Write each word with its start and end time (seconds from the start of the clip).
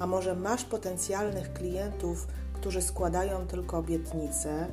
a 0.00 0.06
może 0.06 0.34
masz 0.34 0.64
potencjalnych 0.64 1.52
klientów, 1.52 2.26
którzy 2.52 2.82
składają 2.82 3.46
tylko 3.46 3.78
obietnice, 3.78 4.66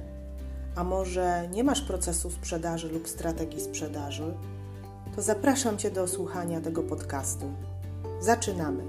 a 0.76 0.84
może 0.84 1.48
nie 1.52 1.64
masz 1.64 1.82
procesu 1.82 2.32
sprzedaży 2.32 2.90
lub 2.90 3.08
strategii 3.08 3.62
sprzedaży, 3.62 4.34
to 5.16 5.22
zapraszam 5.22 5.78
Cię 5.78 5.92
do 5.92 6.08
słuchania 6.08 6.62
tego 6.62 6.84
podcastu. 6.84 7.46
Zaczynamy! 8.20 8.84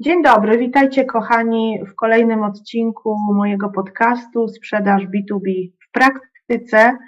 Dzień 0.00 0.22
dobry, 0.22 0.58
witajcie 0.58 1.04
kochani 1.04 1.78
w 1.86 1.94
kolejnym 1.94 2.42
odcinku 2.42 3.16
mojego 3.34 3.68
podcastu 3.68 4.48
Sprzedaż 4.48 5.02
B2B 5.02 5.72
w 5.80 5.81
praktyce. 5.92 6.98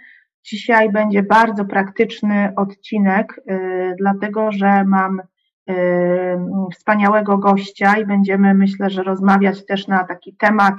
Dzisiaj 0.45 0.93
będzie 0.93 1.23
bardzo 1.23 1.65
praktyczny 1.65 2.53
odcinek, 2.57 3.41
yy, 3.47 3.95
dlatego 3.99 4.53
że 4.53 4.85
mam 4.85 5.23
yy, 5.67 5.75
wspaniałego 6.73 7.39
gościa 7.39 7.99
i 7.99 8.07
będziemy, 8.07 8.55
myślę, 8.55 8.91
że 8.91 9.03
rozmawiać 9.03 9.67
też 9.67 9.89
na 9.89 10.05
taki 10.05 10.37
temat, 10.37 10.75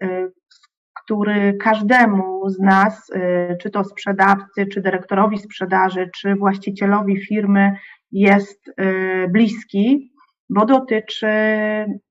yy, 0.00 0.32
który 1.04 1.56
każdemu 1.60 2.48
z 2.48 2.58
nas, 2.58 3.10
czy 3.60 3.70
to 3.70 3.84
sprzedawcy, 3.84 4.66
czy 4.66 4.80
dyrektorowi 4.80 5.38
sprzedaży, 5.38 6.10
czy 6.16 6.34
właścicielowi 6.34 7.20
firmy 7.26 7.76
jest 8.10 8.70
bliski 9.28 10.12
bo 10.52 10.66
dotyczy 10.66 11.28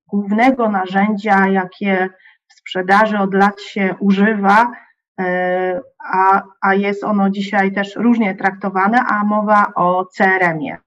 głównego 0.08 0.70
narzędzia, 0.70 1.48
jakie 1.48 2.10
w 2.48 2.54
sprzedaży 2.54 3.18
od 3.18 3.34
lat 3.34 3.62
się 3.62 3.96
używa, 4.00 4.72
a, 6.14 6.44
a 6.62 6.74
jest 6.74 7.04
ono 7.04 7.30
dzisiaj 7.30 7.72
też 7.72 7.96
różnie 7.96 8.36
traktowane, 8.36 9.00
a 9.10 9.24
mowa 9.24 9.66
o 9.76 10.06
CRM-ie. 10.06 10.78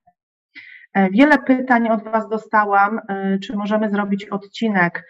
E, 0.94 1.10
wiele 1.10 1.38
pytań 1.38 1.88
od 1.88 2.04
Was 2.04 2.28
dostałam, 2.28 3.00
e, 3.08 3.38
czy 3.38 3.56
możemy 3.56 3.90
zrobić 3.90 4.24
odcinek, 4.24 5.04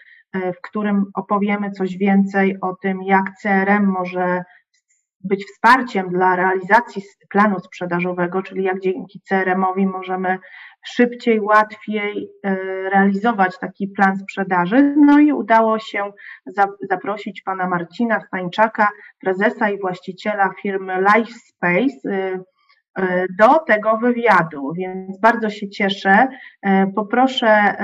w 0.57 0.61
którym 0.61 1.05
opowiemy 1.13 1.71
coś 1.71 1.97
więcej 1.97 2.57
o 2.61 2.75
tym, 2.75 3.03
jak 3.03 3.23
CRM 3.41 3.85
może 3.85 4.43
być 5.25 5.45
wsparciem 5.45 6.09
dla 6.09 6.35
realizacji 6.35 7.01
planu 7.29 7.59
sprzedażowego, 7.59 8.41
czyli 8.41 8.63
jak 8.63 8.79
dzięki 8.79 9.21
CRM-owi 9.29 9.87
możemy 9.87 10.39
szybciej, 10.85 11.39
łatwiej 11.39 12.29
e, 12.43 12.55
realizować 12.89 13.59
taki 13.59 13.87
plan 13.87 14.17
sprzedaży. 14.17 14.93
No 14.97 15.19
i 15.19 15.33
udało 15.33 15.79
się 15.79 16.11
zaprosić 16.89 17.41
pana 17.41 17.69
Marcina 17.69 18.19
Stańczaka, 18.19 18.87
prezesa 19.21 19.69
i 19.69 19.79
właściciela 19.79 20.49
firmy 20.61 20.93
LifeSpace 21.01 22.09
e, 22.09 22.39
e, 22.97 23.25
do 23.39 23.59
tego 23.59 23.97
wywiadu, 23.97 24.73
więc 24.77 25.19
bardzo 25.19 25.49
się 25.49 25.69
cieszę. 25.69 26.27
Poproszę 26.95 27.75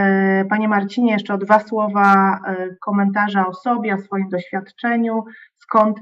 Panie 0.50 0.68
Marcinie 0.68 1.13
jeszcze 1.13 1.34
o 1.34 1.38
dwa 1.38 1.59
słowa 1.59 2.40
komentarza 2.81 3.47
o 3.47 3.53
sobie, 3.53 3.94
o 3.94 3.97
swoim 3.97 4.29
doświadczeniu, 4.29 5.23
skąd 5.58 6.00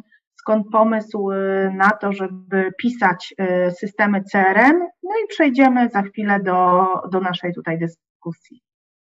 skąd 0.50 0.68
pomysł 0.72 1.32
y, 1.32 1.72
na 1.76 1.90
to, 1.90 2.14
żeby 2.14 2.72
pisać 2.78 3.34
y, 3.68 3.72
systemy 3.72 4.24
CRM. 4.32 4.80
No 5.04 5.12
i 5.24 5.28
przejdziemy 5.30 5.90
za 5.90 6.02
chwilę 6.02 6.40
do, 6.44 6.86
do 7.12 7.20
naszej 7.20 7.54
tutaj 7.54 7.80
dyskusji. 7.80 8.62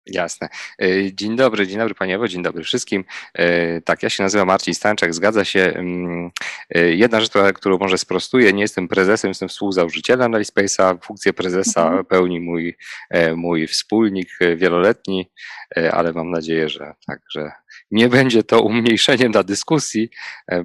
Jasne. 0.06 0.50
Y, 0.84 1.12
dzień 1.13 1.35
dobry, 1.35 1.68
dzień 1.68 1.78
dobry 1.78 1.96
Panie 1.96 2.16
Ewo, 2.16 2.28
dzień 2.28 2.44
dobry 2.44 2.63
wszystkim. 2.63 3.03
Tak, 3.85 4.03
ja 4.03 4.09
się 4.09 4.24
nazywam 4.24 4.47
Marcin 4.47 4.74
Stanczak, 4.74 5.13
zgadza 5.13 5.46
się. 5.46 5.59
Mm, 5.59 6.31
jedna 6.75 7.22
rzecz, 7.22 7.31
którą 7.53 7.78
może 7.78 7.97
sprostuję, 7.97 8.53
nie 8.53 8.62
jestem 8.62 8.88
prezesem, 8.88 9.30
jestem 9.30 9.50
współzałożycielem 9.50 10.31
Lightspace'a. 10.31 10.97
Funkcję 11.03 11.34
prezesa 11.34 11.85
mhm. 11.85 12.06
pełni 12.06 12.40
mój, 12.40 12.78
e, 13.09 13.35
mój 13.35 13.68
wspólnik 13.68 14.30
wieloletni, 14.56 15.31
e, 15.78 15.91
ale 15.91 16.13
mam 16.13 16.30
nadzieję, 16.30 16.69
że 16.69 16.94
tak, 17.07 17.19
że 17.31 17.51
nie 17.91 18.09
będzie 18.09 18.44
to 18.44 18.62
umniejszeniem 18.62 19.31
dla 19.31 19.44
dyskusji 19.44 20.09
e, 20.52 20.63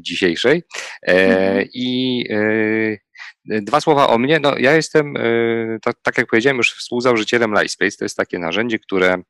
dzisiejszej. 0.00 0.62
E, 1.02 1.12
mhm. 1.12 1.68
I 1.74 2.24
e, 3.50 3.62
dwa 3.62 3.80
słowa 3.80 4.08
o 4.08 4.18
mnie. 4.18 4.40
No, 4.40 4.58
ja 4.58 4.76
jestem, 4.76 5.14
tak, 5.82 5.96
tak 6.02 6.18
jak 6.18 6.26
powiedziałem, 6.26 6.56
już 6.56 6.72
współzałożycielem 6.72 7.54
Lightspace. 7.54 7.96
To 7.98 8.04
jest 8.04 8.16
takie 8.16 8.38
narzędzie, 8.38 8.78
które 8.78 9.22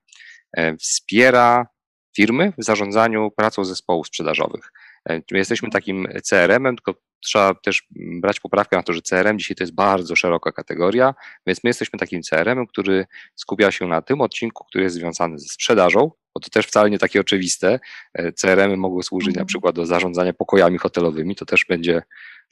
wspiera 0.79 1.67
firmy 2.17 2.53
w 2.59 2.65
zarządzaniu 2.65 3.31
pracą 3.37 3.65
zespołów 3.65 4.07
sprzedażowych. 4.07 4.73
My 5.09 5.39
jesteśmy 5.39 5.71
takim 5.71 6.09
CRM-em, 6.23 6.77
tylko 6.77 7.01
trzeba 7.21 7.55
też 7.55 7.87
brać 7.93 8.41
poprawkę 8.41 8.77
na 8.77 8.83
to, 8.83 8.93
że 8.93 9.03
CRM 9.03 9.39
dzisiaj 9.39 9.57
to 9.57 9.63
jest 9.63 9.75
bardzo 9.75 10.17
szeroka 10.17 10.53
kategoria, 10.53 11.15
więc 11.47 11.65
my 11.65 11.71
jesteśmy 11.71 11.99
takim 11.99 12.23
CRM-em, 12.23 12.67
który 12.67 13.07
skupia 13.35 13.71
się 13.71 13.87
na 13.87 14.03
tym 14.03 14.21
odcinku, 14.21 14.65
który 14.65 14.85
jest 14.85 14.97
związany 14.97 15.39
ze 15.39 15.49
sprzedażą, 15.49 16.11
bo 16.35 16.41
to 16.41 16.51
też 16.51 16.67
wcale 16.67 16.91
nie 16.91 16.99
takie 16.99 17.21
oczywiste. 17.21 17.81
CRM-y 18.37 18.77
mogły 18.77 19.03
służyć 19.03 19.35
na 19.35 19.41
mhm. 19.41 19.47
przykład 19.47 19.75
do 19.75 19.87
zarządzania 19.87 20.33
pokojami 20.33 20.79
hotelowymi, 20.79 21.37
to 21.37 21.47
też 21.47 21.65
będzie 21.65 22.03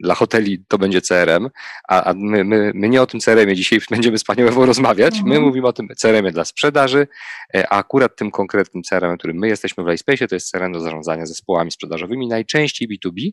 dla 0.00 0.14
hoteli 0.14 0.64
to 0.68 0.78
będzie 0.78 1.00
CRM, 1.00 1.48
a, 1.88 2.04
a 2.04 2.14
my, 2.14 2.44
my, 2.44 2.72
my, 2.74 2.88
nie 2.88 3.02
o 3.02 3.06
tym 3.06 3.20
CRM-ie 3.20 3.56
dzisiaj 3.56 3.80
będziemy 3.90 4.18
wspaniałe 4.18 4.66
rozmawiać. 4.66 5.14
My 5.14 5.30
mhm. 5.30 5.42
mówimy 5.42 5.66
o 5.66 5.72
tym 5.72 5.88
CRM-ie 5.96 6.32
dla 6.32 6.44
sprzedaży, 6.44 7.06
e, 7.54 7.72
a 7.72 7.76
akurat 7.76 8.16
tym 8.16 8.30
konkretnym 8.30 8.82
CRM-em, 8.82 9.18
którym 9.18 9.36
my 9.36 9.48
jesteśmy 9.48 9.84
w 9.84 9.86
Lightspace, 9.86 10.28
to 10.28 10.34
jest 10.34 10.50
CRM 10.50 10.72
do 10.72 10.80
zarządzania 10.80 11.26
zespołami 11.26 11.70
sprzedażowymi, 11.70 12.28
najczęściej 12.28 12.88
B2B, 12.88 13.30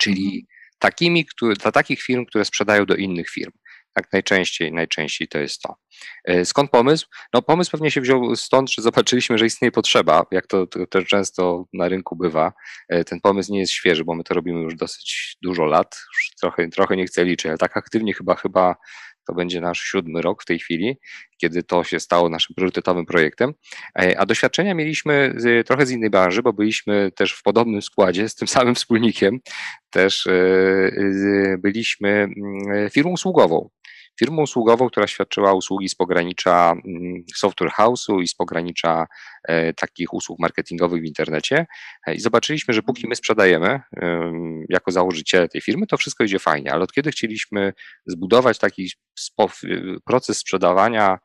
czyli 0.00 0.24
mhm. 0.24 0.42
takimi, 0.78 1.26
dla 1.62 1.72
takich 1.72 2.02
firm, 2.02 2.26
które 2.26 2.44
sprzedają 2.44 2.86
do 2.86 2.94
innych 2.94 3.30
firm. 3.30 3.52
Tak 3.94 4.12
najczęściej, 4.12 4.72
najczęściej 4.72 5.28
to 5.28 5.38
jest 5.38 5.62
to. 5.62 5.74
E, 6.24 6.44
skąd 6.44 6.70
pomysł? 6.70 7.06
No 7.34 7.42
pomysł 7.42 7.70
pewnie 7.70 7.90
się 7.90 8.00
wziął 8.00 8.36
stąd, 8.36 8.72
że 8.72 8.82
zobaczyliśmy, 8.82 9.38
że 9.38 9.46
istnieje 9.46 9.72
potrzeba, 9.72 10.26
jak 10.30 10.46
to, 10.46 10.66
to 10.66 10.86
też 10.86 11.04
często 11.04 11.64
na 11.72 11.88
rynku 11.88 12.16
bywa. 12.16 12.52
E, 12.88 13.04
ten 13.04 13.20
pomysł 13.20 13.52
nie 13.52 13.60
jest 13.60 13.72
świeży, 13.72 14.04
bo 14.04 14.14
my 14.14 14.24
to 14.24 14.34
robimy 14.34 14.60
już 14.60 14.74
dosyć 14.74 15.36
dużo 15.42 15.64
lat, 15.64 15.96
już 16.14 16.30
trochę, 16.40 16.68
trochę 16.68 16.96
nie 16.96 17.06
chcę 17.06 17.24
liczyć, 17.24 17.46
ale 17.46 17.58
tak 17.58 17.76
aktywnie 17.76 18.14
chyba, 18.14 18.34
chyba 18.34 18.76
to 19.30 19.34
będzie 19.34 19.60
nasz 19.60 19.80
siódmy 19.80 20.22
rok 20.22 20.42
w 20.42 20.46
tej 20.46 20.58
chwili, 20.58 20.96
kiedy 21.36 21.62
to 21.62 21.84
się 21.84 22.00
stało 22.00 22.28
naszym 22.28 22.54
priorytetowym 22.54 23.06
projektem. 23.06 23.54
E, 23.98 24.20
a 24.20 24.26
doświadczenia 24.26 24.74
mieliśmy 24.74 25.34
trochę 25.66 25.86
z 25.86 25.90
innej 25.90 26.10
branży, 26.10 26.42
bo 26.42 26.52
byliśmy 26.52 27.10
też 27.16 27.32
w 27.32 27.42
podobnym 27.42 27.82
składzie 27.82 28.28
z 28.28 28.34
tym 28.34 28.48
samym 28.58 28.74
wspólnikiem. 28.74 29.40
Też 29.90 30.28
byliśmy 31.58 32.08
mm, 32.08 32.90
firmą 32.90 33.10
usługową 33.10 33.70
firmą 34.18 34.42
usługową, 34.42 34.88
która 34.88 35.06
świadczyła 35.06 35.54
usługi 35.54 35.88
z 35.88 35.94
pogranicza 35.94 36.72
mm, 36.72 37.24
software 37.36 37.70
house'u 37.78 38.22
i 38.22 38.28
z 38.28 38.34
pogranicza 38.34 39.06
e, 39.48 39.72
takich 39.72 40.14
usług 40.14 40.38
marketingowych 40.38 41.02
w 41.02 41.04
internecie. 41.04 41.66
E, 42.06 42.14
i 42.14 42.20
zobaczyliśmy, 42.20 42.74
że 42.74 42.82
póki 42.82 43.08
my 43.08 43.16
sprzedajemy 43.16 43.80
jako 44.68 44.90
założyciele 44.90 45.48
tej 45.48 45.60
firmy, 45.60 45.86
to 45.86 45.96
wszystko 45.96 46.24
idzie 46.24 46.38
fajnie, 46.38 46.72
ale 46.72 46.84
od 46.84 46.92
kiedy 46.92 47.10
chcieliśmy 47.10 47.72
zbudować 48.06 48.58
taki 48.58 48.90
proces 50.04 50.38
sprzedawania 50.38 51.18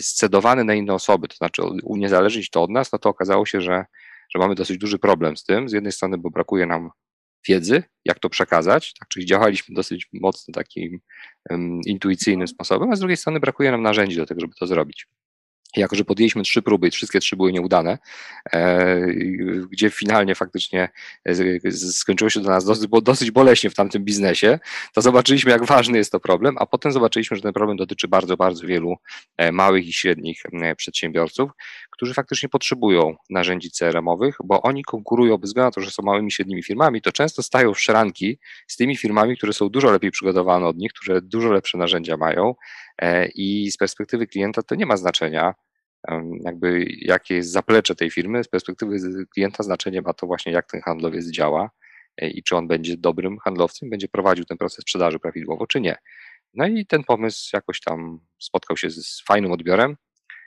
scedowany 0.00 0.64
na 0.64 0.74
inne 0.74 0.94
osoby, 0.94 1.28
to 1.28 1.36
znaczy 1.36 1.62
uniezależnić 1.84 2.50
to 2.50 2.62
od 2.62 2.70
nas, 2.70 2.92
no 2.92 2.98
to 2.98 3.08
okazało 3.08 3.46
się, 3.46 3.60
że, 3.60 3.84
że 4.34 4.38
mamy 4.38 4.54
dosyć 4.54 4.78
duży 4.78 4.98
problem 4.98 5.36
z 5.36 5.44
tym. 5.44 5.68
Z 5.68 5.72
jednej 5.72 5.92
strony, 5.92 6.18
bo 6.18 6.30
brakuje 6.30 6.66
nam 6.66 6.90
wiedzy, 7.48 7.82
jak 8.04 8.18
to 8.18 8.28
przekazać, 8.28 8.94
tak, 8.98 9.08
czyli 9.08 9.26
działaliśmy 9.26 9.74
dosyć 9.74 10.08
mocno 10.12 10.52
takim 10.52 11.00
um, 11.50 11.80
intuicyjnym 11.86 12.48
sposobem, 12.48 12.90
a 12.90 12.96
z 12.96 12.98
drugiej 12.98 13.16
strony 13.16 13.40
brakuje 13.40 13.70
nam 13.70 13.82
narzędzi 13.82 14.16
do 14.16 14.26
tego, 14.26 14.40
żeby 14.40 14.54
to 14.54 14.66
zrobić. 14.66 15.06
Jako, 15.76 15.96
że 15.96 16.04
podjęliśmy 16.04 16.42
trzy 16.42 16.62
próby 16.62 16.88
i 16.88 16.90
wszystkie 16.90 17.20
trzy 17.20 17.36
były 17.36 17.52
nieudane, 17.52 17.98
e, 18.52 19.00
gdzie 19.70 19.90
finalnie 19.90 20.34
faktycznie 20.34 20.88
e, 21.24 21.70
skończyło 21.70 22.30
się 22.30 22.40
dla 22.40 22.50
nas 22.50 22.64
dosyć, 22.64 22.90
dosyć 23.02 23.30
boleśnie 23.30 23.70
w 23.70 23.74
tamtym 23.74 24.04
biznesie, 24.04 24.58
to 24.94 25.02
zobaczyliśmy, 25.02 25.50
jak 25.50 25.64
ważny 25.64 25.98
jest 25.98 26.12
to 26.12 26.20
problem, 26.20 26.56
a 26.58 26.66
potem 26.66 26.92
zobaczyliśmy, 26.92 27.36
że 27.36 27.42
ten 27.42 27.52
problem 27.52 27.76
dotyczy 27.76 28.08
bardzo, 28.08 28.36
bardzo 28.36 28.66
wielu 28.66 28.96
e, 29.36 29.52
małych 29.52 29.86
i 29.86 29.92
średnich 29.92 30.42
przedsiębiorców, 30.76 31.50
którzy 31.90 32.14
faktycznie 32.14 32.48
potrzebują 32.48 33.16
narzędzi 33.30 33.70
CRM-owych, 33.70 34.36
bo 34.44 34.62
oni 34.62 34.82
konkurują 34.84 35.38
bez 35.38 35.50
względu 35.50 35.66
na 35.66 35.70
to, 35.70 35.80
że 35.80 35.90
są 35.90 36.02
małymi, 36.02 36.32
średnimi 36.32 36.62
firmami, 36.62 37.02
to 37.02 37.12
często 37.12 37.42
stają 37.42 37.74
w 37.74 37.80
szranki 37.80 38.38
z 38.66 38.76
tymi 38.76 38.96
firmami, 38.96 39.36
które 39.36 39.52
są 39.52 39.68
dużo 39.68 39.90
lepiej 39.90 40.10
przygotowane 40.10 40.66
od 40.66 40.76
nich, 40.76 40.92
które 40.92 41.22
dużo 41.22 41.52
lepsze 41.52 41.78
narzędzia 41.78 42.16
mają 42.16 42.54
i 43.34 43.70
z 43.70 43.76
perspektywy 43.76 44.26
klienta 44.26 44.62
to 44.62 44.74
nie 44.74 44.86
ma 44.86 44.96
znaczenia, 44.96 45.54
jakby 46.44 46.86
jakie 46.98 47.34
jest 47.34 47.50
zaplecze 47.50 47.94
tej 47.94 48.10
firmy, 48.10 48.44
z 48.44 48.48
perspektywy 48.48 48.96
klienta 49.34 49.62
znaczenie 49.62 50.02
ma 50.02 50.12
to 50.12 50.26
właśnie, 50.26 50.52
jak 50.52 50.70
ten 50.70 50.80
handlowiec 50.80 51.30
działa 51.30 51.70
e, 52.16 52.30
i 52.30 52.42
czy 52.42 52.56
on 52.56 52.68
będzie 52.68 52.96
dobrym 52.96 53.38
handlowcem, 53.38 53.90
będzie 53.90 54.08
prowadził 54.08 54.44
ten 54.44 54.58
proces 54.58 54.82
sprzedaży 54.82 55.18
prawidłowo, 55.18 55.66
czy 55.66 55.80
nie. 55.80 55.96
No 56.54 56.66
i 56.66 56.86
ten 56.86 57.04
pomysł 57.04 57.50
jakoś 57.52 57.80
tam 57.80 58.20
spotkał 58.38 58.76
się 58.76 58.90
z 58.90 59.22
fajnym 59.26 59.52
odbiorem 59.52 59.96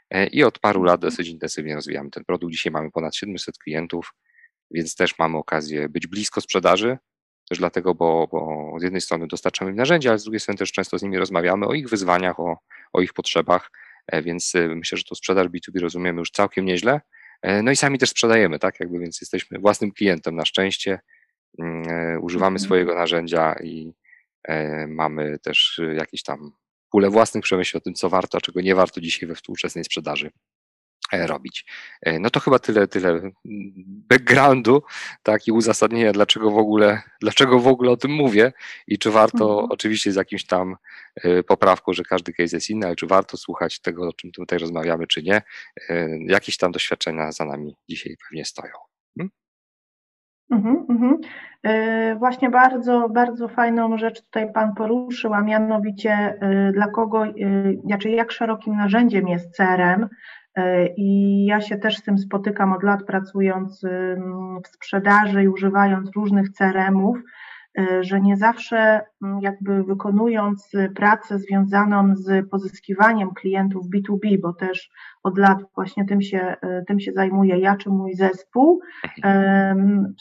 e, 0.10 0.28
i 0.28 0.44
od 0.44 0.60
paru 0.60 0.84
lat 0.84 1.02
dosyć 1.02 1.28
intensywnie 1.28 1.76
rozwijamy 1.76 2.10
ten 2.10 2.26
produkt. 2.26 2.52
Dzisiaj 2.52 2.72
mamy 2.72 2.92
ponad 2.92 3.16
700 3.16 3.58
klientów, 3.58 4.14
więc 4.72 4.96
też 4.96 5.20
mamy 5.20 5.38
okazję 5.38 5.90
być 5.90 6.08
blisko 6.08 6.42
sprzedaży, 6.42 6.98
też 7.50 7.58
dlatego, 7.58 7.96
bo, 7.96 8.28
bo 8.32 8.72
z 8.80 8.84
jednej 8.84 9.02
strony 9.02 9.28
dostarczamy 9.28 9.72
im 9.72 9.78
narzędzia, 9.78 10.10
ale 10.10 10.20
z 10.20 10.24
drugiej 10.24 10.40
strony 10.40 10.58
też 10.58 10.72
często 10.72 11.00
z 11.00 11.04
nimi 11.04 11.18
rozmawiamy 11.18 11.68
o 11.68 11.74
ich 11.74 11.90
wyzwaniach, 11.90 12.40
o, 12.40 12.58
o 12.94 13.02
ich 13.02 13.14
potrzebach, 13.14 13.72
więc 14.14 14.56
e, 14.56 14.68
myślę, 14.68 14.98
że 14.98 15.04
tu 15.04 15.16
sprzedaż 15.16 15.48
B2B 15.48 15.80
rozumiemy 15.80 16.20
już 16.20 16.32
całkiem 16.32 16.66
nieźle. 16.66 17.02
No 17.64 17.72
i 17.72 17.76
sami 17.76 18.00
też 18.00 18.10
sprzedajemy, 18.10 18.60
tak? 18.60 18.80
Jakby 18.80 19.00
więc 19.00 19.22
jesteśmy 19.22 19.60
własnym 19.60 19.92
klientem 19.92 20.36
na 20.36 20.46
szczęście, 20.46 21.00
mm, 21.60 22.24
używamy 22.24 22.56
mhm. 22.56 22.66
swojego 22.66 22.96
narzędzia 22.96 23.56
i, 23.64 23.94
E, 24.48 24.88
mamy 24.88 25.40
też 25.40 25.80
e, 25.80 25.96
jakieś 25.96 26.24
tam 26.24 26.52
pulę 26.90 27.10
własnych 27.10 27.44
przemyśleń 27.44 27.80
o 27.80 27.84
tym, 27.84 27.94
co 27.94 28.10
warto, 28.10 28.38
a 28.38 28.42
czego 28.42 28.62
nie 28.62 28.76
warto 28.76 29.02
dzisiaj 29.02 29.28
we 29.28 29.36
współczesnej 29.36 29.84
sprzedaży 29.84 30.28
e, 30.28 30.32
robić. 31.14 31.66
No 32.20 32.30
to 32.30 32.40
chyba 32.40 32.60
tyle, 32.60 32.88
tyle 32.88 33.32
backgroundu, 34.10 34.84
tak, 35.24 35.48
i 35.48 35.52
uzasadnienia, 35.52 36.12
dlaczego 36.12 36.52
w 36.52 36.58
ogóle, 36.58 37.02
dlaczego 37.22 37.60
w 37.60 37.68
ogóle 37.68 37.92
o 37.92 37.98
tym 37.98 38.12
mówię 38.12 38.54
i 38.88 39.00
czy 39.00 39.12
warto, 39.12 39.52
mhm. 39.52 39.72
oczywiście 39.72 40.12
z 40.12 40.16
jakimś 40.16 40.46
tam 40.46 40.76
poprawką, 41.48 41.94
że 41.94 42.04
każdy 42.04 42.34
case 42.34 42.56
jest 42.58 42.70
inny, 42.70 42.86
ale 42.86 42.96
czy 42.96 43.08
warto 43.08 43.38
słuchać 43.38 43.80
tego, 43.80 44.08
o 44.08 44.14
czym 44.14 44.32
tutaj 44.32 44.60
rozmawiamy, 44.60 45.08
czy 45.08 45.24
nie. 45.24 45.42
Jakieś 46.28 46.58
tam 46.58 46.72
doświadczenia 46.72 47.32
za 47.32 47.46
nami 47.46 47.76
dzisiaj 47.90 48.16
pewnie 48.30 48.46
stoją. 48.46 48.74
Hmm? 49.18 49.32
Mhm, 50.52 50.86
mhm. 50.90 51.18
E, 51.64 52.16
właśnie 52.16 52.50
bardzo, 52.50 53.10
bardzo 53.10 53.48
fajną 53.48 53.98
rzecz 53.98 54.22
tutaj 54.22 54.54
Pan 54.54 54.76
poruszył, 54.76 55.34
a 55.34 55.42
mianowicie 55.42 56.12
e, 56.12 56.72
dla 56.72 56.88
kogo, 56.88 57.26
e, 57.26 57.34
znaczy 57.86 58.10
jak 58.10 58.32
szerokim 58.32 58.78
narzędziem 58.78 59.28
jest 59.28 59.56
CRM 59.58 60.10
i 60.98 61.46
ja 61.46 61.62
się 61.62 61.78
też 61.78 61.98
z 61.98 62.04
tym 62.04 62.18
spotykam 62.18 62.74
od 62.74 62.84
lat 62.84 63.04
pracując 63.04 63.82
w 64.66 64.68
sprzedaży 64.68 65.44
i 65.44 65.48
używając 65.48 66.12
różnych 66.16 66.50
CRM-ów, 66.50 67.18
E, 67.78 68.04
że 68.04 68.22
nie 68.22 68.38
zawsze 68.38 69.02
mm, 69.24 69.42
jakby 69.42 69.84
wykonując 69.84 70.72
pracę 70.96 71.40
związaną 71.40 72.16
z 72.16 72.50
pozyskiwaniem 72.50 73.34
klientów 73.34 73.86
B2B, 73.90 74.42
bo 74.42 74.54
też 74.54 74.90
od 75.24 75.38
lat 75.38 75.58
właśnie 75.76 76.06
tym 76.06 76.22
się, 76.22 76.56
e, 76.62 76.84
tym 76.88 77.00
się 77.00 77.12
zajmuję 77.12 77.60
ja 77.60 77.76
czy 77.76 77.90
mój 77.90 78.14
zespół, 78.14 78.82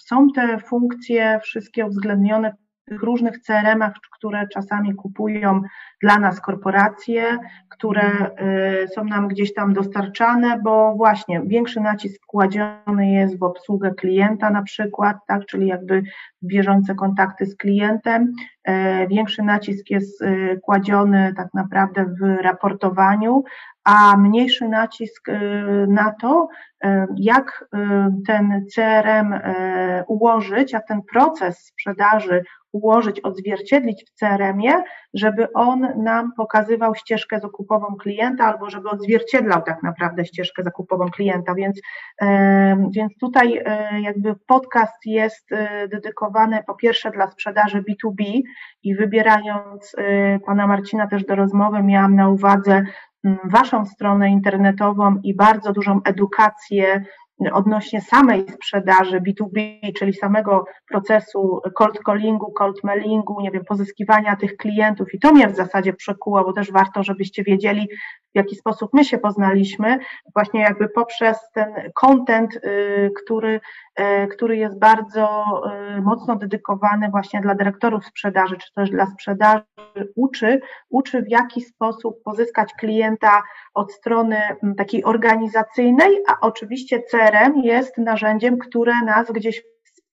są 0.00 0.28
te 0.34 0.58
funkcje 0.58 1.40
wszystkie 1.42 1.86
uwzględnione 1.86 2.56
tych 2.84 3.02
różnych 3.02 3.38
CRM-ach, 3.38 3.92
które 4.12 4.48
czasami 4.48 4.94
kupują 4.94 5.60
dla 6.02 6.18
nas 6.18 6.40
korporacje, 6.40 7.38
które 7.68 8.30
y, 8.84 8.88
są 8.88 9.04
nam 9.04 9.28
gdzieś 9.28 9.54
tam 9.54 9.72
dostarczane, 9.72 10.58
bo 10.64 10.94
właśnie 10.96 11.40
większy 11.46 11.80
nacisk 11.80 12.26
kładziony 12.26 13.10
jest 13.10 13.38
w 13.38 13.42
obsługę 13.42 13.94
klienta 13.94 14.50
na 14.50 14.62
przykład, 14.62 15.16
tak, 15.26 15.46
czyli 15.46 15.66
jakby 15.66 16.02
bieżące 16.42 16.94
kontakty 16.94 17.46
z 17.46 17.56
klientem, 17.56 18.32
y, 18.68 18.72
większy 19.08 19.42
nacisk 19.42 19.90
jest 19.90 20.22
y, 20.22 20.60
kładziony 20.62 21.32
tak 21.36 21.54
naprawdę 21.54 22.04
w 22.20 22.42
raportowaniu, 22.42 23.44
a 23.84 24.16
mniejszy 24.16 24.68
nacisk 24.68 25.28
na 25.88 26.14
to, 26.20 26.48
jak 27.16 27.68
ten 28.26 28.64
CRM 28.74 29.34
ułożyć, 30.06 30.72
jak 30.72 30.86
ten 30.86 31.00
proces 31.12 31.58
sprzedaży 31.58 32.44
ułożyć, 32.74 33.20
odzwierciedlić 33.20 34.04
w 34.04 34.18
CRM-ie, 34.18 34.82
żeby 35.14 35.52
on 35.52 35.88
nam 35.96 36.32
pokazywał 36.36 36.94
ścieżkę 36.94 37.40
zakupową 37.40 37.86
klienta 38.00 38.44
albo 38.44 38.70
żeby 38.70 38.90
odzwierciedlał 38.90 39.62
tak 39.62 39.82
naprawdę 39.82 40.24
ścieżkę 40.24 40.62
zakupową 40.62 41.10
klienta, 41.10 41.54
więc, 41.54 41.80
więc 42.96 43.12
tutaj 43.20 43.62
e, 43.64 44.00
jakby 44.00 44.34
podcast 44.46 45.06
jest 45.06 45.52
e, 45.52 45.88
dedykowany 45.88 46.62
po 46.66 46.74
pierwsze 46.74 47.10
dla 47.10 47.30
sprzedaży 47.30 47.82
B2B 47.82 48.40
i 48.82 48.94
wybierając 48.94 49.94
e, 49.98 50.38
pana 50.38 50.66
Marcina 50.66 51.06
też 51.06 51.24
do 51.24 51.34
rozmowy 51.34 51.82
miałam 51.82 52.16
na 52.16 52.28
uwadze 52.28 52.84
Waszą 53.44 53.84
stronę 53.84 54.30
internetową 54.30 55.16
i 55.22 55.34
bardzo 55.36 55.72
dużą 55.72 56.00
edukację 56.04 57.04
odnośnie 57.52 58.00
samej 58.00 58.48
sprzedaży 58.48 59.20
B2B, 59.20 59.78
czyli 59.98 60.14
samego 60.14 60.64
procesu 60.88 61.60
cold 61.74 61.98
callingu, 62.06 62.52
cold 62.52 62.84
mailingu, 62.84 63.40
nie 63.40 63.50
wiem, 63.50 63.64
pozyskiwania 63.64 64.36
tych 64.36 64.56
klientów. 64.56 65.14
I 65.14 65.18
to 65.18 65.32
mnie 65.32 65.48
w 65.48 65.56
zasadzie 65.56 65.92
przekuło, 65.92 66.44
bo 66.44 66.52
też 66.52 66.72
warto, 66.72 67.02
żebyście 67.02 67.42
wiedzieli, 67.42 67.88
w 68.34 68.36
jaki 68.36 68.56
sposób 68.56 68.90
my 68.92 69.04
się 69.04 69.18
poznaliśmy, 69.18 69.98
właśnie 70.34 70.60
jakby 70.60 70.88
poprzez 70.88 71.38
ten 71.54 71.68
content, 71.94 72.56
y, 72.56 73.10
który, 73.24 73.60
który 74.30 74.56
jest 74.56 74.78
bardzo 74.78 75.44
y, 75.98 76.02
mocno 76.02 76.36
dedykowany 76.36 77.08
właśnie 77.10 77.40
dla 77.40 77.54
dyrektorów 77.54 78.06
sprzedaży, 78.06 78.56
czy 78.56 78.72
też 78.74 78.90
dla 78.90 79.06
sprzedaży, 79.06 79.64
uczy, 80.16 80.60
uczy 80.90 81.22
w 81.22 81.28
jaki 81.28 81.60
sposób 81.60 82.22
pozyskać 82.24 82.74
klienta 82.74 83.42
od 83.74 83.92
strony 83.92 84.40
takiej 84.76 85.04
organizacyjnej, 85.04 86.18
a 86.28 86.40
oczywiście 86.40 87.02
CRM 87.02 87.56
jest 87.62 87.98
narzędziem, 87.98 88.58
które 88.58 88.92
nas 89.04 89.32
gdzieś 89.32 89.62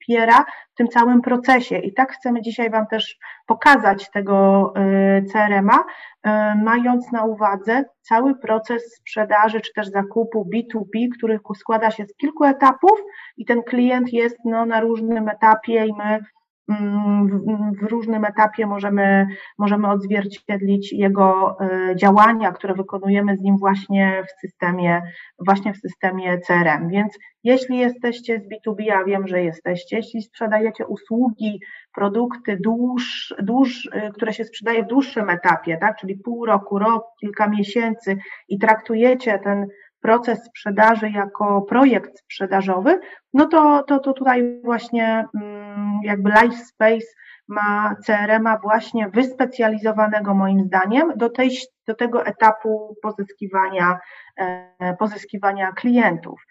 wspiera 0.01 0.45
w 0.74 0.75
tym 0.75 0.88
całym 0.88 1.21
procesie. 1.21 1.77
I 1.77 1.94
tak 1.94 2.12
chcemy 2.12 2.42
dzisiaj 2.42 2.69
Wam 2.69 2.88
też 2.88 3.18
pokazać 3.48 4.12
tego 4.12 4.74
y, 4.77 5.25
CRM-a, 5.31 5.77
y, 5.77 6.63
mając 6.63 7.12
na 7.12 7.24
uwadze 7.24 7.83
cały 8.01 8.36
proces 8.36 8.95
sprzedaży 8.95 9.62
czy 9.62 9.74
też 9.74 9.88
zakupu 9.88 10.50
B2B, 10.53 11.07
który 11.18 11.39
składa 11.59 11.91
się 11.91 12.05
z 12.05 12.15
kilku 12.15 12.43
etapów 12.43 13.00
i 13.38 13.46
ten 13.46 13.63
klient 13.63 14.13
jest 14.13 14.38
no, 14.46 14.65
na 14.65 14.79
różnym 14.79 15.29
etapie 15.29 15.86
i 15.86 15.93
my 15.93 16.20
w, 17.81 17.83
różnym 17.83 18.25
etapie 18.25 18.67
możemy, 18.67 19.27
możemy 19.57 19.87
odzwierciedlić 19.87 20.93
jego 20.93 21.57
e, 21.59 21.95
działania, 21.95 22.51
które 22.51 22.73
wykonujemy 22.73 23.37
z 23.37 23.41
nim 23.41 23.57
właśnie 23.57 24.23
w 24.27 24.41
systemie, 24.41 25.01
właśnie 25.45 25.73
w 25.73 25.77
systemie 25.77 26.39
CRM. 26.39 26.89
Więc 26.89 27.17
jeśli 27.43 27.77
jesteście 27.77 28.39
z 28.39 28.43
B2B, 28.43 28.91
a 28.91 29.03
wiem, 29.03 29.27
że 29.27 29.43
jesteście, 29.43 29.97
jeśli 29.97 30.21
sprzedajecie 30.21 30.87
usługi, 30.87 31.61
produkty, 31.95 32.57
dłuż, 32.63 33.33
dłuż, 33.39 33.89
e, 33.91 34.11
które 34.11 34.33
się 34.33 34.45
sprzedaje 34.45 34.83
w 34.83 34.87
dłuższym 34.87 35.29
etapie, 35.29 35.77
tak, 35.77 35.97
czyli 35.97 36.15
pół 36.17 36.45
roku, 36.45 36.79
rok, 36.79 37.03
kilka 37.19 37.47
miesięcy 37.47 38.17
i 38.49 38.59
traktujecie 38.59 39.39
ten 39.39 39.67
proces 40.01 40.45
sprzedaży 40.45 41.09
jako 41.09 41.61
projekt 41.61 42.19
sprzedażowy, 42.19 42.99
no 43.33 43.45
to, 43.45 43.83
to, 43.83 43.99
to 43.99 44.13
tutaj 44.13 44.61
właśnie 44.63 45.25
mm, 45.35 45.80
jakby 46.03 46.29
Life 46.29 46.58
Space 46.65 47.08
ma 47.48 47.96
CRM-a 48.05 48.58
właśnie 48.58 49.10
wyspecjalizowanego 49.10 50.34
moim 50.34 50.63
zdaniem 50.63 51.13
do, 51.15 51.29
tej, 51.29 51.58
do 51.88 51.96
tego 51.96 52.25
etapu 52.25 52.96
pozyskiwania, 53.01 54.00
e, 54.38 54.96
pozyskiwania 55.00 55.72
klientów. 55.72 56.41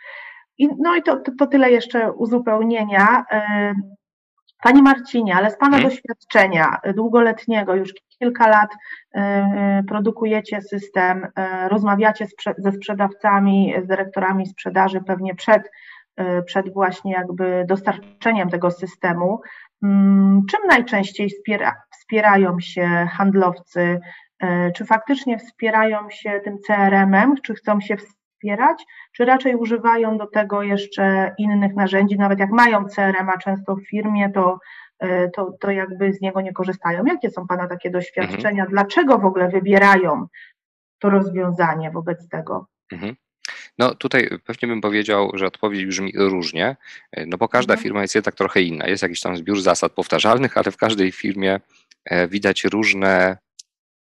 I, 0.58 0.68
no 0.78 0.96
i 0.96 1.02
to, 1.02 1.16
to, 1.16 1.32
to 1.38 1.46
tyle 1.46 1.70
jeszcze 1.70 2.12
uzupełnienia. 2.12 3.24
E, 3.30 3.74
Panie 4.62 4.82
Marcinie, 4.82 5.34
ale 5.34 5.50
z 5.50 5.58
Pana 5.58 5.76
hmm. 5.76 5.90
doświadczenia 5.90 6.76
długoletniego, 6.94 7.74
już 7.74 7.94
kilka 8.18 8.48
lat 8.48 8.70
e, 9.14 9.82
produkujecie 9.88 10.62
system, 10.62 11.26
rozmawiacie 11.68 12.26
ze 12.58 12.72
sprzedawcami, 12.72 13.74
z 13.84 13.86
dyrektorami 13.86 14.46
sprzedaży 14.46 15.00
pewnie 15.06 15.34
przed, 15.34 15.70
przed 16.46 16.72
właśnie 16.72 17.12
jakby 17.12 17.64
dostarczeniem 17.68 18.50
tego 18.50 18.70
systemu. 18.70 19.40
Mm, 19.82 20.42
czym 20.50 20.60
najczęściej 20.68 21.28
wspiera, 21.28 21.82
wspierają 21.90 22.60
się 22.60 23.06
handlowcy? 23.12 24.00
Czy 24.76 24.84
faktycznie 24.84 25.38
wspierają 25.38 26.10
się 26.10 26.40
tym 26.44 26.58
CRM-em, 26.66 27.34
czy 27.42 27.54
chcą 27.54 27.80
się 27.80 27.96
wspierać, 27.96 28.84
czy 29.12 29.24
raczej 29.24 29.56
używają 29.56 30.18
do 30.18 30.26
tego 30.26 30.62
jeszcze 30.62 31.34
innych 31.38 31.74
narzędzi, 31.74 32.18
nawet 32.18 32.38
jak 32.38 32.50
mają 32.50 32.84
CRM, 32.84 33.28
a 33.28 33.38
często 33.38 33.76
w 33.76 33.88
firmie, 33.88 34.30
to 34.30 34.58
E, 35.00 35.30
to, 35.30 35.52
to 35.60 35.70
jakby 35.70 36.12
z 36.12 36.20
niego 36.20 36.40
nie 36.40 36.52
korzystają. 36.52 37.04
Jakie 37.04 37.30
są 37.30 37.46
Pana 37.46 37.68
takie 37.68 37.90
doświadczenia? 37.90 38.64
Mhm. 38.64 38.70
Dlaczego 38.70 39.18
w 39.18 39.24
ogóle 39.24 39.48
wybierają 39.48 40.26
to 40.98 41.10
rozwiązanie 41.10 41.90
wobec 41.90 42.28
tego? 42.28 42.66
Mhm. 42.92 43.14
No 43.80 43.94
tutaj 43.94 44.28
pewnie 44.44 44.68
bym 44.68 44.80
powiedział, 44.80 45.30
że 45.34 45.46
odpowiedź 45.46 45.86
brzmi 45.86 46.12
różnie, 46.16 46.76
no 47.26 47.38
bo 47.38 47.48
każda 47.48 47.74
mhm. 47.74 47.82
firma 47.82 48.02
jest 48.02 48.14
jednak 48.14 48.34
trochę 48.34 48.62
inna. 48.62 48.88
Jest 48.88 49.02
jakiś 49.02 49.20
tam 49.20 49.36
zbiór 49.36 49.62
zasad 49.62 49.92
powtarzalnych, 49.92 50.58
ale 50.58 50.70
w 50.70 50.76
każdej 50.76 51.12
firmie 51.12 51.60
e, 52.04 52.28
widać 52.28 52.64
różne 52.64 53.38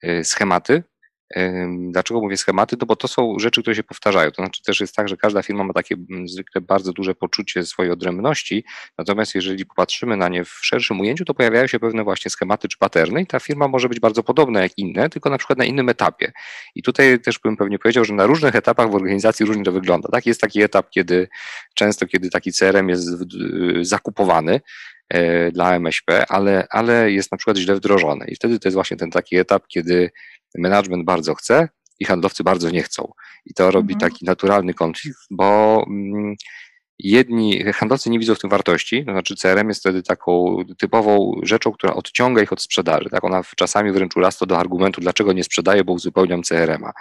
e, 0.01 0.23
schematy, 0.23 0.83
Dlaczego 1.91 2.21
mówię 2.21 2.37
schematy? 2.37 2.75
No 2.81 2.87
bo 2.87 2.95
to 2.95 3.07
są 3.07 3.39
rzeczy, 3.39 3.61
które 3.61 3.75
się 3.75 3.83
powtarzają. 3.83 4.31
To 4.31 4.41
znaczy 4.41 4.63
też 4.63 4.79
jest 4.79 4.95
tak, 4.95 5.09
że 5.09 5.17
każda 5.17 5.41
firma 5.41 5.63
ma 5.63 5.73
takie 5.73 5.95
mm, 6.09 6.27
zwykle 6.27 6.61
bardzo 6.61 6.93
duże 6.93 7.15
poczucie 7.15 7.63
swojej 7.63 7.91
odrębności, 7.91 8.63
natomiast 8.97 9.35
jeżeli 9.35 9.65
popatrzymy 9.65 10.17
na 10.17 10.29
nie 10.29 10.43
w 10.43 10.49
szerszym 10.61 10.99
ujęciu, 10.99 11.25
to 11.25 11.33
pojawiają 11.33 11.67
się 11.67 11.79
pewne 11.79 12.03
właśnie 12.03 12.31
schematy 12.31 12.67
czy 12.67 12.77
paterny 12.77 13.21
i 13.21 13.27
ta 13.27 13.39
firma 13.39 13.67
może 13.67 13.89
być 13.89 13.99
bardzo 13.99 14.23
podobna 14.23 14.61
jak 14.61 14.77
inne, 14.77 15.09
tylko 15.09 15.29
na 15.29 15.37
przykład 15.37 15.59
na 15.59 15.65
innym 15.65 15.89
etapie. 15.89 16.31
I 16.75 16.83
tutaj 16.83 17.19
też 17.19 17.39
bym 17.39 17.57
pewnie 17.57 17.79
powiedział, 17.79 18.05
że 18.05 18.13
na 18.13 18.25
różnych 18.25 18.55
etapach 18.55 18.91
w 18.91 18.95
organizacji 18.95 19.45
różnie 19.45 19.63
to 19.63 19.71
wygląda. 19.71 20.09
Tak? 20.09 20.25
Jest 20.25 20.41
taki 20.41 20.61
etap, 20.61 20.89
kiedy 20.89 21.27
często, 21.73 22.07
kiedy 22.07 22.29
taki 22.29 22.51
CRM 22.51 22.89
jest 22.89 23.07
zakupowany, 23.81 24.61
e, 25.09 25.51
dla 25.51 25.75
MŚP, 25.75 26.25
ale, 26.29 26.67
ale 26.69 27.11
jest 27.11 27.31
na 27.31 27.37
przykład 27.37 27.57
źle 27.57 27.75
wdrożony. 27.75 28.25
I 28.27 28.35
wtedy 28.35 28.59
to 28.59 28.67
jest 28.67 28.73
właśnie 28.73 28.97
ten 28.97 29.11
taki 29.11 29.37
etap, 29.37 29.67
kiedy 29.67 30.11
management 30.57 31.05
bardzo 31.05 31.35
chce 31.35 31.69
i 31.99 32.05
handlowcy 32.05 32.43
bardzo 32.43 32.69
nie 32.69 32.83
chcą. 32.83 33.11
I 33.45 33.53
to 33.53 33.71
robi 33.71 33.93
mhm. 33.93 34.11
taki 34.11 34.25
naturalny 34.25 34.73
konflikt, 34.73 35.19
bo 35.31 35.83
mm, 35.87 36.35
jedni 36.99 37.63
handlowcy 37.63 38.09
nie 38.09 38.19
widzą 38.19 38.35
w 38.35 38.39
tym 38.39 38.49
wartości, 38.49 39.05
to 39.05 39.11
znaczy 39.11 39.35
CRM 39.35 39.67
jest 39.67 39.79
wtedy 39.79 40.03
taką 40.03 40.57
typową 40.77 41.31
rzeczą, 41.43 41.71
która 41.71 41.93
odciąga 41.93 42.41
ich 42.41 42.53
od 42.53 42.61
sprzedaży. 42.61 43.09
Tak? 43.09 43.23
Ona 43.23 43.41
czasami 43.55 43.91
wręcz 43.91 44.15
urasta 44.15 44.45
do 44.45 44.57
argumentu, 44.57 45.01
dlaczego 45.01 45.33
nie 45.33 45.43
sprzedaję, 45.43 45.83
bo 45.83 45.93
uzupełniam 45.93 46.43
CRM-a. 46.43 46.91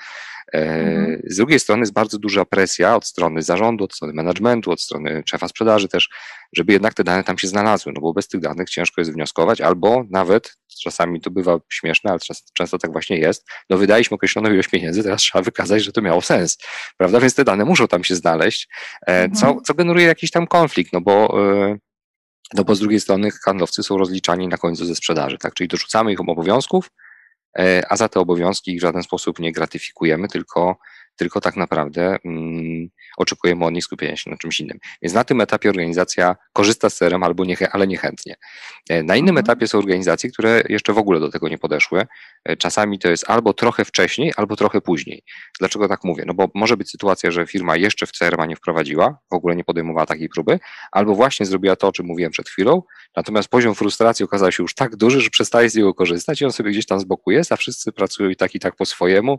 Mhm. 0.53 1.23
Z 1.25 1.37
drugiej 1.37 1.61
strony 1.61 1.81
jest 1.81 1.93
bardzo 1.93 2.19
duża 2.19 2.45
presja 2.45 2.97
od 2.97 3.07
strony 3.07 3.43
zarządu, 3.43 3.85
od 3.85 3.95
strony 3.95 4.15
managementu, 4.15 4.71
od 4.71 4.81
strony 4.81 5.23
szefa 5.27 5.49
sprzedaży 5.49 5.89
też, 5.89 6.09
żeby 6.57 6.73
jednak 6.73 6.95
te 6.95 7.05
dane 7.05 7.25
tam 7.25 7.39
się 7.39 7.49
znalazły, 7.49 7.93
no 7.93 8.01
bo 8.01 8.13
bez 8.13 8.29
tych 8.29 8.41
danych 8.41 8.71
ciężko 8.71 9.01
jest 9.01 9.13
wnioskować, 9.13 9.61
albo 9.61 10.05
nawet, 10.11 10.57
czasami 10.83 11.21
to 11.21 11.31
bywa 11.31 11.59
śmieszne, 11.69 12.11
ale 12.11 12.21
często 12.55 12.79
tak 12.79 12.93
właśnie 12.93 13.19
jest, 13.19 13.49
no 13.71 13.79
wydaliśmy 13.79 14.15
określoną 14.15 14.51
ilość 14.51 14.69
pieniędzy, 14.69 15.03
teraz 15.03 15.21
trzeba 15.21 15.43
wykazać, 15.43 15.85
że 15.85 15.93
to 15.93 16.03
miało 16.03 16.21
sens, 16.21 16.59
prawda, 16.97 17.21
więc 17.21 17.35
te 17.35 17.45
dane 17.45 17.65
muszą 17.65 17.89
tam 17.89 18.05
się 18.05 18.15
znaleźć, 18.15 18.69
e, 19.07 19.31
co, 19.31 19.47
mhm. 19.47 19.65
co 19.65 19.75
generuje 19.75 20.07
jakiś 20.07 20.31
tam 20.31 20.47
konflikt, 20.47 20.93
no 20.93 21.01
bo 21.01 21.39
e, 21.65 21.79
no 22.55 22.65
bo 22.65 22.75
z 22.75 22.81
drugiej 22.81 23.01
strony 23.01 23.31
handlowcy 23.45 23.83
są 23.83 23.99
rozliczani 23.99 24.49
na 24.49 24.57
końcu 24.57 24.85
ze 24.85 24.95
sprzedaży, 24.95 25.39
tak? 25.39 25.55
Czyli 25.55 25.69
dorzucamy 25.69 26.13
ich 26.13 26.21
obowiązków, 26.21 26.91
E, 26.91 27.06
a 27.89 27.97
za 27.97 28.09
te 28.09 28.21
obowiązki 28.21 28.73
ich 28.75 28.79
w 28.79 28.83
żaden 28.83 29.03
sposób 29.03 29.39
nie 29.39 29.53
gratyfikujemy, 29.53 30.29
tylko, 30.29 30.79
tylko 31.17 31.41
tak 31.41 31.57
naprawdę 31.57 32.17
mm, 32.25 32.89
oczekujemy 33.17 33.65
od 33.65 33.75
nich 33.75 33.85
skupienia 33.85 34.17
się 34.17 34.31
na 34.31 34.37
czymś 34.37 34.61
innym. 34.61 34.79
Więc 35.03 35.15
na 35.15 35.25
tym 35.25 35.41
etapie 35.41 35.71
organizacja 35.71 36.37
korzysta 36.53 36.91
z 36.91 36.99
CRM 36.99 37.23
albo 37.23 37.45
nie, 37.45 37.57
ale 37.73 37.87
niechętnie. 37.87 38.35
E, 38.89 39.03
na 39.03 39.17
innym 39.17 39.39
mhm. 39.39 39.45
etapie 39.45 39.69
są 39.69 39.79
organizacje, 39.79 40.31
które 40.31 40.63
jeszcze 40.69 40.93
w 40.93 40.99
ogóle 40.99 41.21
do 41.21 41.31
tego 41.31 41.49
nie 41.49 41.59
podeszły. 41.59 42.07
E, 42.45 42.57
czasami 42.57 42.99
to 42.99 43.09
jest 43.09 43.31
albo 43.31 43.53
trochę 43.53 43.85
wcześniej, 43.85 44.33
albo 44.37 44.57
trochę 44.57 44.81
później. 44.81 45.23
Dlaczego 45.59 45.89
tak 45.89 46.05
mówię? 46.05 46.25
No 46.27 46.35
bo 46.35 46.49
może 46.55 46.77
być 46.77 46.91
sytuacja, 46.91 47.31
że 47.31 47.47
firma 47.47 47.77
jeszcze 47.77 48.07
w 48.07 48.13
CRM 48.13 48.49
nie 48.49 48.57
wprowadziła, 48.57 49.19
w 49.31 49.35
ogóle 49.35 49.57
nie 49.57 49.65
podejmowała 49.65 50.07
takiej 50.07 50.29
próby, 50.29 50.59
albo 50.93 51.15
właśnie 51.15 51.47
zrobiła 51.47 51.77
to, 51.77 51.89
o 51.89 51.93
czym 51.93 52.07
mówiłem 52.07 52.33
przed 52.33 52.49
chwilą, 52.49 52.83
natomiast 53.17 53.49
poziom 53.49 53.75
frustracji 53.75 54.25
okazał 54.25 54.53
się 54.53 54.63
już 54.63 54.75
tak 54.75 54.97
duży, 54.97 55.21
że 55.21 55.31
przestaje 55.31 55.71
z 55.71 55.75
niego 55.75 55.95
korzystać 55.95 56.41
i 56.41 56.45
on 56.45 56.53
sobie 56.53 56.71
gdzieś 56.71 56.87
tam 56.87 57.01
z 57.01 57.05
boku 57.05 57.31
jest, 57.31 57.53
a 57.53 57.57
wszyscy 57.57 57.93
pracują 57.93 58.31
i 58.31 58.37
tak 58.37 58.55
i 58.55 58.61
tak 58.61 58.77
po 58.77 58.87
swojemu 58.87 59.39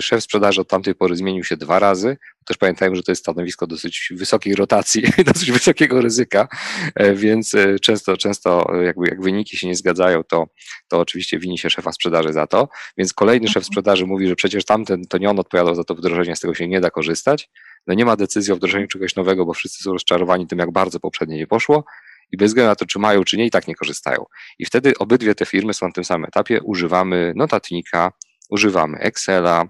szef 0.00 0.24
sprzedaży 0.24 0.60
od 0.60 0.68
tamtej 0.68 0.94
pory 0.94 1.16
zmienił 1.16 1.44
się 1.44 1.56
dwa 1.56 1.78
razy. 1.78 2.16
Też 2.44 2.56
pamiętajmy, 2.56 2.96
że 2.96 3.02
to 3.02 3.12
jest 3.12 3.22
stanowisko 3.22 3.66
dosyć 3.66 4.12
wysokiej 4.16 4.54
rotacji, 4.54 5.02
dosyć 5.32 5.52
wysokiego 5.52 6.00
ryzyka, 6.00 6.48
e, 6.94 7.14
więc 7.14 7.54
e, 7.54 7.78
często, 7.78 8.16
często 8.16 8.72
jakby 8.84 9.08
jak 9.08 9.22
wyniki 9.22 9.56
się 9.56 9.66
nie 9.66 9.74
zgadzają, 9.74 10.24
to, 10.24 10.46
to 10.88 10.98
oczywiście 10.98 11.38
wini 11.38 11.58
się 11.58 11.70
szefa 11.70 11.92
sprzedaży 11.92 12.32
za 12.32 12.46
to. 12.46 12.68
Więc 12.98 13.12
kolejny 13.12 13.48
szef 13.48 13.56
mhm. 13.56 13.64
sprzedaży 13.64 14.06
mówi, 14.06 14.28
że 14.28 14.36
przecież 14.36 14.64
tamten 14.64 15.06
to 15.06 15.18
nie 15.18 15.30
on 15.30 15.38
odpowiadał 15.38 15.74
za 15.74 15.84
to 15.84 15.94
wdrożenie, 15.94 16.36
z 16.36 16.40
tego 16.40 16.54
się 16.54 16.68
nie 16.68 16.80
da 16.80 16.90
korzystać. 16.90 17.50
No 17.86 17.94
nie 17.94 18.04
ma 18.04 18.16
decyzji 18.16 18.52
o 18.52 18.56
wdrożeniu 18.56 18.86
czegoś 18.86 19.16
nowego, 19.16 19.46
bo 19.46 19.54
wszyscy 19.54 19.82
są 19.82 19.92
rozczarowani 19.92 20.46
tym, 20.46 20.58
jak 20.58 20.72
bardzo 20.72 21.00
poprzednie 21.00 21.36
nie 21.36 21.46
poszło 21.46 21.84
i 22.32 22.36
bez 22.36 22.50
względu 22.50 22.68
na 22.68 22.76
to, 22.76 22.86
czy 22.86 22.98
mają, 22.98 23.24
czy 23.24 23.36
nie, 23.36 23.46
i 23.46 23.50
tak 23.50 23.68
nie 23.68 23.74
korzystają. 23.74 24.24
I 24.58 24.64
wtedy 24.64 24.92
obydwie 24.98 25.34
te 25.34 25.46
firmy 25.46 25.74
są 25.74 25.86
na 25.86 25.92
tym 25.92 26.04
samym 26.04 26.24
etapie, 26.24 26.60
używamy 26.62 27.32
notatnika, 27.36 28.12
używamy 28.48 28.98
Excela, 28.98 29.64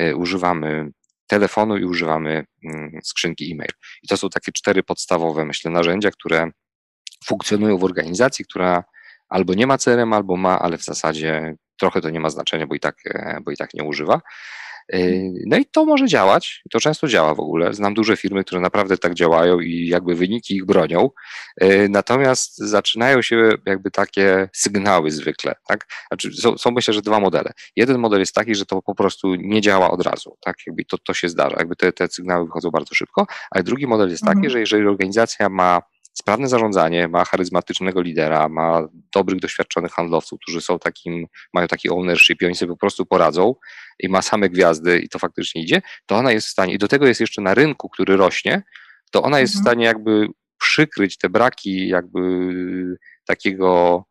y, 0.00 0.16
używamy 0.16 0.90
telefonu 1.26 1.76
i 1.76 1.84
używamy 1.84 2.44
mm, 2.64 3.00
skrzynki 3.04 3.52
e-mail. 3.52 3.70
I 4.02 4.08
to 4.08 4.16
są 4.16 4.28
takie 4.28 4.52
cztery 4.52 4.82
podstawowe, 4.82 5.44
myślę, 5.44 5.70
narzędzia, 5.70 6.10
które 6.10 6.50
funkcjonują 7.24 7.78
w 7.78 7.84
organizacji, 7.84 8.44
która 8.44 8.84
albo 9.28 9.54
nie 9.54 9.66
ma 9.66 9.78
CRM, 9.78 10.12
albo 10.12 10.36
ma, 10.36 10.58
ale 10.58 10.78
w 10.78 10.84
zasadzie 10.84 11.54
trochę 11.80 12.00
to 12.00 12.10
nie 12.10 12.20
ma 12.20 12.30
znaczenia, 12.30 12.66
bo 12.66 12.74
i 12.74 12.80
tak, 12.80 12.96
e, 13.04 13.38
bo 13.44 13.50
i 13.50 13.56
tak 13.56 13.74
nie 13.74 13.84
używa. 13.84 14.20
Yy, 14.92 15.32
no 15.46 15.56
i 15.56 15.66
to 15.66 15.84
może 15.84 16.06
działać, 16.06 16.62
to 16.70 16.80
często 16.80 17.08
działa 17.08 17.34
w 17.34 17.40
ogóle. 17.40 17.74
Znam 17.74 17.94
duże 17.94 18.16
firmy, 18.16 18.44
które 18.44 18.60
naprawdę 18.60 18.98
tak 18.98 19.14
działają 19.14 19.60
i 19.60 19.86
jakby 19.86 20.14
wyniki 20.14 20.56
ich 20.56 20.64
bronią. 20.64 21.10
Yy, 21.60 21.88
natomiast 21.88 22.58
zaczynają 22.58 23.22
się 23.22 23.50
jakby 23.66 23.90
takie 23.90 24.48
sygnały 24.52 25.10
zwykle, 25.10 25.54
tak? 25.68 25.86
Znaczy 26.08 26.32
są, 26.32 26.58
są 26.58 26.70
myślę, 26.70 26.94
że 26.94 27.02
dwa 27.02 27.20
modele. 27.20 27.52
Jeden 27.76 27.98
model 27.98 28.20
jest 28.20 28.34
taki, 28.34 28.54
że 28.54 28.66
to 28.66 28.82
po 28.82 28.94
prostu 28.94 29.34
nie 29.34 29.60
działa 29.60 29.90
od 29.90 30.02
razu, 30.02 30.36
tak? 30.40 30.56
Jakby 30.66 30.84
to, 30.84 30.98
to 30.98 31.14
się 31.14 31.28
zdarza, 31.28 31.56
jakby 31.58 31.76
te, 31.76 31.92
te 31.92 32.08
sygnały 32.08 32.46
wychodzą 32.46 32.70
bardzo 32.70 32.94
szybko, 32.94 33.26
a 33.50 33.62
drugi 33.62 33.86
model 33.86 34.10
jest 34.10 34.22
taki, 34.22 34.36
mhm. 34.36 34.50
że 34.50 34.60
jeżeli 34.60 34.86
organizacja 34.86 35.48
ma 35.48 35.82
sprawne 36.20 36.48
zarządzanie, 36.48 37.08
ma 37.08 37.24
charyzmatycznego 37.24 38.02
lidera, 38.02 38.48
ma 38.48 38.88
dobrych, 39.14 39.40
doświadczonych 39.40 39.92
handlowców, 39.92 40.40
którzy 40.42 40.60
są 40.60 40.78
takim, 40.78 41.26
mają 41.54 41.68
taki 41.68 41.90
ownership 41.90 42.42
i 42.42 42.46
oni 42.46 42.54
sobie 42.54 42.72
po 42.72 42.78
prostu 42.78 43.06
poradzą 43.06 43.54
i 43.98 44.08
ma 44.08 44.22
same 44.22 44.48
gwiazdy 44.48 44.98
i 44.98 45.08
to 45.08 45.18
faktycznie 45.18 45.62
idzie, 45.62 45.82
to 46.06 46.16
ona 46.16 46.32
jest 46.32 46.46
w 46.46 46.50
stanie, 46.50 46.74
i 46.74 46.78
do 46.78 46.88
tego 46.88 47.06
jest 47.06 47.20
jeszcze 47.20 47.42
na 47.42 47.54
rynku, 47.54 47.88
który 47.88 48.16
rośnie, 48.16 48.62
to 49.10 49.22
ona 49.22 49.40
jest 49.40 49.54
mhm. 49.54 49.62
w 49.62 49.66
stanie 49.66 49.84
jakby 49.84 50.26
przykryć 50.58 51.18
te 51.18 51.28
braki 51.28 51.88
jakby 51.88 52.20
takiego 53.26 54.04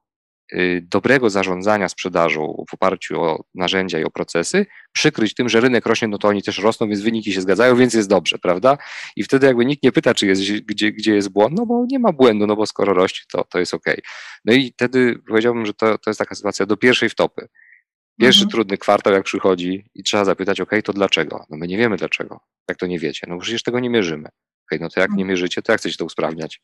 dobrego 0.82 1.30
zarządzania 1.30 1.90
sprzedażą 1.90 2.66
w 2.70 2.74
oparciu 2.74 3.22
o 3.22 3.44
narzędzia 3.56 4.00
i 4.00 4.04
o 4.04 4.10
procesy, 4.10 4.66
przykryć 4.92 5.34
tym, 5.34 5.50
że 5.50 5.62
rynek 5.62 5.86
rośnie, 5.86 6.08
no 6.08 6.18
to 6.18 6.28
oni 6.28 6.44
też 6.44 6.60
rosną, 6.60 6.88
więc 6.88 7.02
wyniki 7.02 7.34
się 7.34 7.42
zgadzają, 7.42 7.76
więc 7.76 7.94
jest 7.94 8.10
dobrze, 8.10 8.38
prawda? 8.38 8.78
I 9.16 9.24
wtedy 9.24 9.48
jakby 9.48 9.66
nikt 9.66 9.84
nie 9.84 9.92
pyta, 9.92 10.14
czy 10.14 10.28
jest, 10.28 10.42
gdzie, 10.42 10.92
gdzie 10.92 11.16
jest 11.16 11.30
błąd, 11.30 11.58
no 11.58 11.66
bo 11.66 11.86
nie 11.92 12.00
ma 12.00 12.12
błędu, 12.12 12.48
no 12.48 12.56
bo 12.56 12.66
skoro 12.66 12.94
rośnie, 12.94 13.26
to, 13.32 13.44
to 13.44 13.60
jest 13.60 13.74
ok. 13.74 13.86
No 14.46 14.54
i 14.54 14.72
wtedy 14.72 15.20
powiedziałbym, 15.28 15.66
że 15.66 15.74
to, 15.74 15.98
to 15.98 16.10
jest 16.10 16.20
taka 16.20 16.36
sytuacja 16.36 16.66
do 16.66 16.78
pierwszej 16.78 17.10
wtopy. 17.10 17.48
Pierwszy 18.20 18.44
mhm. 18.44 18.52
trudny 18.52 18.78
kwartał, 18.78 19.14
jak 19.14 19.24
przychodzi 19.24 19.86
i 19.96 20.04
trzeba 20.04 20.26
zapytać, 20.26 20.62
ok, 20.62 20.72
to 20.84 20.94
dlaczego? 20.94 21.46
No 21.50 21.58
my 21.58 21.68
nie 21.68 21.78
wiemy 21.78 21.98
dlaczego. 21.98 22.40
Jak 22.70 22.78
to 22.78 22.88
nie 22.88 23.00
wiecie? 23.00 23.28
No 23.30 23.38
przecież 23.38 23.64
tego 23.64 23.80
nie 23.80 23.90
mierzymy. 23.90 24.30
Ok, 24.72 24.80
no 24.82 24.90
to 24.90 25.00
jak 25.00 25.10
nie 25.10 25.14
mhm. 25.14 25.28
mierzycie, 25.28 25.62
to 25.62 25.72
jak 25.72 25.82
chcecie 25.82 25.98
to 25.98 26.06
usprawniać? 26.06 26.62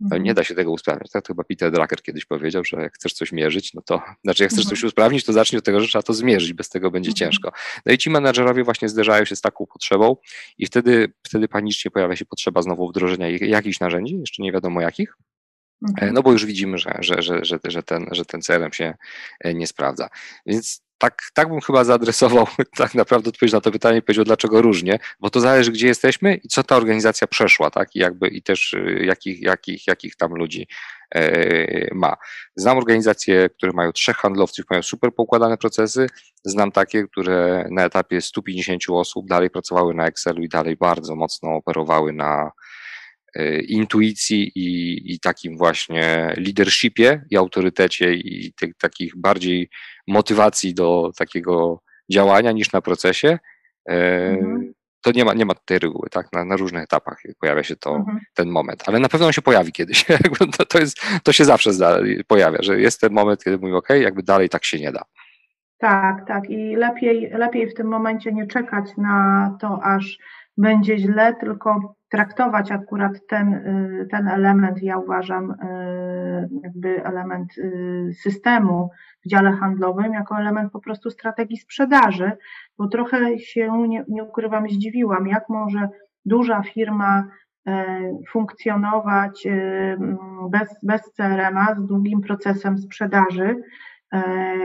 No, 0.00 0.18
nie 0.18 0.34
da 0.34 0.44
się 0.44 0.54
tego 0.54 0.72
usprawniać. 0.72 1.10
Tak 1.10 1.24
to 1.24 1.26
chyba 1.26 1.44
Peter 1.44 1.72
Drucker 1.72 2.02
kiedyś 2.02 2.24
powiedział, 2.24 2.64
że 2.64 2.76
jak 2.76 2.94
chcesz 2.94 3.12
coś 3.12 3.32
mierzyć, 3.32 3.74
no 3.74 3.82
to 3.82 4.02
znaczy 4.24 4.42
jak 4.42 4.52
chcesz 4.52 4.64
mhm. 4.64 4.76
coś 4.76 4.84
usprawnić, 4.84 5.24
to 5.24 5.32
zacznij 5.32 5.58
od 5.58 5.64
tego, 5.64 5.80
że 5.80 5.88
trzeba 5.88 6.02
to 6.02 6.14
zmierzyć, 6.14 6.52
bez 6.52 6.68
tego 6.68 6.90
będzie 6.90 7.10
mhm. 7.10 7.16
ciężko. 7.16 7.52
No 7.86 7.92
i 7.92 7.98
ci 7.98 8.10
menadżerowie 8.10 8.64
właśnie 8.64 8.88
zderzają 8.88 9.24
się 9.24 9.36
z 9.36 9.40
taką 9.40 9.66
potrzebą 9.66 10.16
i 10.58 10.66
wtedy, 10.66 11.12
wtedy 11.22 11.48
panicznie 11.48 11.90
pojawia 11.90 12.16
się 12.16 12.24
potrzeba 12.24 12.62
znowu 12.62 12.88
wdrożenia 12.88 13.28
jakichś 13.30 13.80
narzędzi, 13.80 14.18
jeszcze 14.18 14.42
nie 14.42 14.52
wiadomo 14.52 14.80
jakich, 14.80 15.16
mhm. 15.88 16.14
no 16.14 16.22
bo 16.22 16.32
już 16.32 16.46
widzimy, 16.46 16.78
że, 16.78 16.96
że, 17.00 17.22
że, 17.22 17.44
że, 17.44 17.58
że, 17.64 17.82
ten, 17.82 18.06
że 18.12 18.24
ten 18.24 18.40
CRM 18.40 18.72
się 18.72 18.94
e, 19.40 19.54
nie 19.54 19.66
sprawdza. 19.66 20.08
Więc 20.46 20.84
tak, 21.04 21.22
tak 21.34 21.48
bym 21.48 21.60
chyba 21.60 21.84
zaadresował 21.84 22.46
tak 22.76 22.94
naprawdę 22.94 23.28
odpowiedź 23.28 23.52
na 23.52 23.60
to 23.60 23.70
pytanie 23.70 23.98
i 23.98 24.02
powiedział, 24.02 24.24
dlaczego 24.24 24.62
różnie, 24.62 24.98
bo 25.20 25.30
to 25.30 25.40
zależy, 25.40 25.72
gdzie 25.72 25.86
jesteśmy 25.86 26.34
i 26.34 26.48
co 26.48 26.62
ta 26.62 26.76
organizacja 26.76 27.26
przeszła, 27.26 27.70
tak, 27.70 27.96
i 27.96 27.98
jakby 27.98 28.28
i 28.28 28.42
też 28.42 28.72
y, 28.72 29.04
jakich, 29.04 29.42
jakich, 29.42 29.86
jakich 29.86 30.16
tam 30.16 30.34
ludzi 30.34 30.66
e, 31.14 31.94
ma. 31.94 32.16
Znam 32.56 32.78
organizacje, 32.78 33.48
które 33.48 33.72
mają 33.72 33.92
trzech 33.92 34.16
handlowców, 34.16 34.64
mają 34.70 34.82
super 34.82 35.14
poukładane 35.14 35.56
procesy, 35.56 36.06
znam 36.44 36.72
takie, 36.72 37.04
które 37.04 37.68
na 37.70 37.84
etapie 37.84 38.20
150 38.20 38.82
osób 38.90 39.28
dalej 39.28 39.50
pracowały 39.50 39.94
na 39.94 40.06
Excelu 40.06 40.42
i 40.42 40.48
dalej 40.48 40.76
bardzo 40.76 41.16
mocno 41.16 41.50
operowały 41.50 42.12
na 42.12 42.50
e, 43.34 43.60
intuicji 43.60 44.52
i, 44.54 45.00
i 45.14 45.20
takim 45.20 45.56
właśnie 45.56 46.34
leadershipie 46.36 47.24
i 47.30 47.36
autorytecie 47.36 48.14
i 48.14 48.52
tych 48.52 48.76
takich 48.76 49.16
bardziej 49.16 49.70
motywacji 50.06 50.74
do 50.74 51.10
takiego 51.18 51.80
działania 52.12 52.52
niż 52.52 52.72
na 52.72 52.80
procesie, 52.80 53.38
e, 53.88 54.28
mhm. 54.28 54.72
to 55.02 55.10
nie 55.12 55.24
ma, 55.24 55.34
nie 55.34 55.46
ma 55.46 55.54
tej 55.54 55.78
reguły, 55.78 56.08
tak? 56.10 56.32
Na, 56.32 56.44
na 56.44 56.56
różnych 56.56 56.82
etapach 56.82 57.18
pojawia 57.40 57.62
się 57.62 57.76
to, 57.76 57.96
mhm. 57.96 58.20
ten 58.34 58.48
moment, 58.48 58.82
ale 58.86 58.98
na 58.98 59.08
pewno 59.08 59.26
on 59.26 59.32
się 59.32 59.42
pojawi 59.42 59.72
kiedyś. 59.72 60.04
to, 60.58 60.64
to, 60.64 60.78
jest, 60.78 61.00
to 61.22 61.32
się 61.32 61.44
zawsze 61.44 61.72
zda, 61.72 61.98
pojawia, 62.26 62.58
że 62.62 62.80
jest 62.80 63.00
ten 63.00 63.12
moment, 63.12 63.44
kiedy 63.44 63.58
mówię, 63.58 63.76
ok, 63.76 63.88
jakby 63.90 64.22
dalej 64.22 64.48
tak 64.48 64.64
się 64.64 64.80
nie 64.80 64.92
da. 64.92 65.02
Tak, 65.78 66.26
tak. 66.28 66.50
I 66.50 66.76
lepiej, 66.76 67.30
lepiej 67.30 67.70
w 67.70 67.74
tym 67.74 67.86
momencie 67.86 68.32
nie 68.32 68.46
czekać 68.46 68.84
na 68.96 69.56
to, 69.60 69.80
aż 69.82 70.18
będzie 70.56 70.98
źle, 70.98 71.34
tylko 71.40 71.94
traktować 72.14 72.72
akurat 72.72 73.26
ten, 73.28 73.54
y, 73.54 74.06
ten 74.10 74.28
element, 74.28 74.82
ja 74.82 74.98
uważam, 74.98 75.50
y, 75.50 76.48
jakby 76.62 77.04
element 77.04 77.58
y, 77.58 78.10
systemu 78.22 78.90
w 79.24 79.28
dziale 79.28 79.52
handlowym, 79.52 80.12
jako 80.12 80.38
element 80.38 80.72
po 80.72 80.80
prostu 80.80 81.10
strategii 81.10 81.56
sprzedaży, 81.56 82.32
bo 82.78 82.88
trochę 82.88 83.38
się, 83.38 83.88
nie, 83.88 84.04
nie 84.08 84.24
ukrywam, 84.24 84.68
zdziwiłam, 84.68 85.26
jak 85.26 85.48
może 85.48 85.88
duża 86.24 86.62
firma 86.62 87.24
funkcjonować 88.30 89.48
bez, 90.50 90.78
bez 90.82 91.12
CRM-a, 91.16 91.74
z 91.74 91.86
długim 91.86 92.20
procesem 92.20 92.78
sprzedaży, 92.78 93.56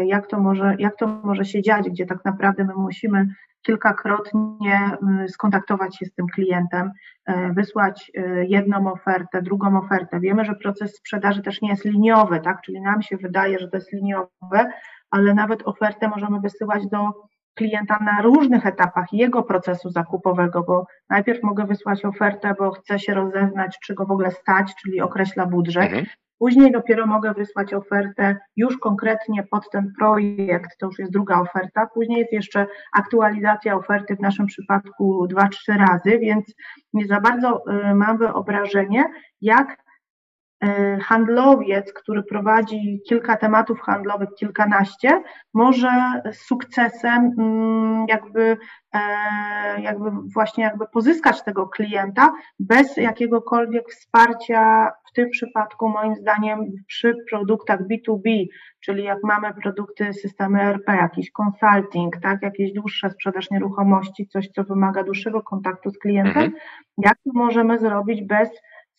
jak 0.05 0.27
to, 0.27 0.39
może, 0.39 0.75
jak 0.79 0.97
to 0.97 1.07
może 1.23 1.45
się 1.45 1.61
dziać, 1.61 1.89
gdzie 1.89 2.05
tak 2.05 2.25
naprawdę 2.25 2.63
my 2.63 2.73
musimy 2.73 3.27
kilkakrotnie 3.61 4.97
y, 5.25 5.29
skontaktować 5.29 5.97
się 5.97 6.05
z 6.05 6.13
tym 6.13 6.27
klientem, 6.27 6.91
y, 7.29 7.33
wysłać 7.53 8.11
y, 8.17 8.45
jedną 8.47 8.91
ofertę, 8.91 9.41
drugą 9.41 9.79
ofertę. 9.79 10.19
Wiemy, 10.19 10.45
że 10.45 10.55
proces 10.55 10.95
sprzedaży 10.95 11.41
też 11.41 11.61
nie 11.61 11.69
jest 11.69 11.85
liniowy, 11.85 12.39
tak? 12.39 12.61
Czyli 12.61 12.81
nam 12.81 13.01
się 13.01 13.17
wydaje, 13.17 13.59
że 13.59 13.67
to 13.67 13.77
jest 13.77 13.93
liniowe, 13.93 14.71
ale 15.11 15.33
nawet 15.33 15.67
ofertę 15.67 16.07
możemy 16.07 16.39
wysyłać 16.39 16.87
do 16.87 17.29
klienta 17.55 17.99
na 17.99 18.21
różnych 18.21 18.65
etapach 18.65 19.05
jego 19.11 19.43
procesu 19.43 19.89
zakupowego, 19.89 20.63
bo 20.63 20.85
najpierw 21.09 21.43
mogę 21.43 21.65
wysłać 21.65 22.05
ofertę, 22.05 22.53
bo 22.59 22.71
chcę 22.71 22.99
się 22.99 23.13
rozeznać, 23.13 23.79
czy 23.83 23.93
go 23.93 24.05
w 24.05 24.11
ogóle 24.11 24.31
stać, 24.31 24.75
czyli 24.75 25.01
określa 25.01 25.45
budżet. 25.45 25.83
Mhm. 25.83 26.05
Później 26.39 26.71
dopiero 26.71 27.05
mogę 27.05 27.33
wysłać 27.33 27.73
ofertę 27.73 28.37
już 28.55 28.77
konkretnie 28.77 29.43
pod 29.51 29.69
ten 29.71 29.93
projekt, 29.99 30.77
to 30.79 30.85
już 30.85 30.99
jest 30.99 31.11
druga 31.11 31.41
oferta. 31.41 31.87
Później 31.93 32.19
jest 32.19 32.33
jeszcze 32.33 32.67
aktualizacja 32.97 33.75
oferty, 33.75 34.15
w 34.15 34.19
naszym 34.19 34.45
przypadku 34.45 35.27
dwa, 35.27 35.49
trzy 35.49 35.71
razy, 35.71 36.19
więc 36.19 36.55
nie 36.93 37.07
za 37.07 37.21
bardzo 37.21 37.63
y, 37.91 37.95
mam 37.95 38.17
wyobrażenie, 38.17 39.03
jak 39.41 39.77
handlowiec, 41.01 41.93
który 41.93 42.23
prowadzi 42.23 43.01
kilka 43.09 43.37
tematów 43.37 43.81
handlowych, 43.81 44.29
kilkanaście, 44.39 45.23
może 45.53 45.89
z 46.31 46.37
sukcesem 46.47 47.31
mm, 47.39 48.05
jakby, 48.09 48.57
e, 48.93 48.99
jakby 49.81 50.11
właśnie 50.33 50.63
jakby 50.63 50.85
pozyskać 50.87 51.43
tego 51.43 51.67
klienta 51.67 52.33
bez 52.59 52.97
jakiegokolwiek 52.97 53.89
wsparcia, 53.89 54.91
w 55.09 55.13
tym 55.13 55.29
przypadku 55.29 55.89
moim 55.89 56.15
zdaniem 56.15 56.59
przy 56.87 57.15
produktach 57.29 57.79
B2B, 57.87 58.45
czyli 58.79 59.03
jak 59.03 59.17
mamy 59.23 59.53
produkty 59.53 60.13
systemy 60.13 60.61
ERP, 60.61 60.87
jakiś 60.87 61.31
consulting, 61.41 62.17
tak, 62.21 62.41
jakieś 62.41 62.73
dłuższa 62.73 63.09
sprzedaż 63.09 63.51
nieruchomości, 63.51 64.27
coś, 64.27 64.47
co 64.47 64.63
wymaga 64.63 65.03
dłuższego 65.03 65.41
kontaktu 65.41 65.89
z 65.89 65.99
klientem, 65.99 66.43
mhm. 66.43 66.51
jak 66.97 67.13
to 67.13 67.31
możemy 67.33 67.79
zrobić 67.79 68.23
bez 68.23 68.49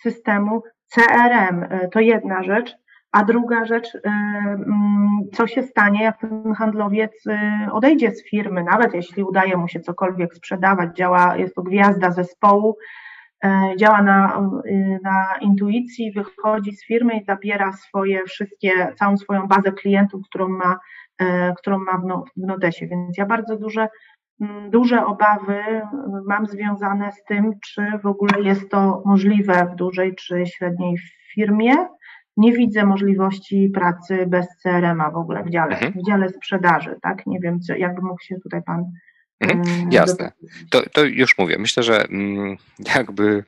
systemu 0.03 0.63
CRM 0.95 1.63
e, 1.63 1.89
to 1.89 2.01
jedna 2.01 2.43
rzecz, 2.43 2.77
a 3.13 3.25
druga 3.25 3.65
rzecz, 3.65 3.95
e, 3.95 4.01
mm, 4.05 5.21
co 5.33 5.47
się 5.47 5.63
stanie, 5.63 6.05
jak 6.05 6.21
ten 6.21 6.55
handlowiec 6.55 7.27
e, 7.27 7.69
odejdzie 7.73 8.11
z 8.11 8.25
firmy, 8.31 8.65
nawet 8.65 8.95
jeśli 8.95 9.23
udaje 9.23 9.57
mu 9.57 9.69
się 9.69 9.81
cokolwiek 9.81 10.35
sprzedawać, 10.35 10.97
działa, 10.97 11.37
jest 11.37 11.55
to 11.55 11.63
gwiazda 11.63 12.11
zespołu, 12.11 12.77
działa 13.77 14.03
na, 14.03 14.51
na 15.03 15.27
intuicji, 15.41 16.13
wychodzi 16.13 16.73
z 16.73 16.87
firmy 16.87 17.17
i 17.17 17.25
zabiera 17.25 17.73
swoje 17.73 18.25
wszystkie, 18.25 18.93
całą 18.99 19.17
swoją 19.17 19.47
bazę 19.47 19.73
klientów, 19.73 20.23
którą 20.29 20.49
ma, 20.49 20.79
którą 21.59 21.79
ma 21.79 21.99
w, 21.99 22.05
no, 22.05 22.25
w 22.37 22.47
Nodesie. 22.47 22.87
Więc 22.87 23.19
ja 23.19 23.27
bardzo 23.27 23.57
duże 23.57 23.89
duże 24.71 25.07
obawy 25.07 25.63
mam 26.27 26.47
związane 26.47 27.13
z 27.13 27.25
tym, 27.25 27.53
czy 27.65 27.83
w 28.03 28.07
ogóle 28.07 28.43
jest 28.43 28.71
to 28.71 29.03
możliwe 29.07 29.69
w 29.73 29.77
dużej 29.77 30.15
czy 30.15 30.47
średniej 30.47 30.97
firmie. 31.35 31.75
Nie 32.37 32.53
widzę 32.53 32.87
możliwości 32.87 33.71
pracy 33.75 34.27
bez 34.27 34.47
CRM-a 34.63 35.11
w 35.11 35.17
ogóle 35.17 35.45
w 35.45 35.51
dziale, 35.51 35.75
mhm. 35.75 35.93
w 35.93 36.07
dziale 36.07 36.29
sprzedaży, 36.29 36.97
tak? 37.03 37.27
Nie 37.27 37.41
wiem, 37.41 37.61
co, 37.61 37.75
jakby 37.75 38.03
mógł 38.03 38.23
się 38.23 38.37
tutaj 38.43 38.63
Pan. 38.63 38.85
Mhm. 39.41 39.63
E, 39.63 39.95
Jasne. 39.95 40.33
To, 40.71 40.83
to 40.93 41.05
już 41.05 41.39
mówię. 41.39 41.59
Myślę, 41.59 41.83
że 41.83 42.05
mm, 42.05 42.57
jakby 42.97 43.45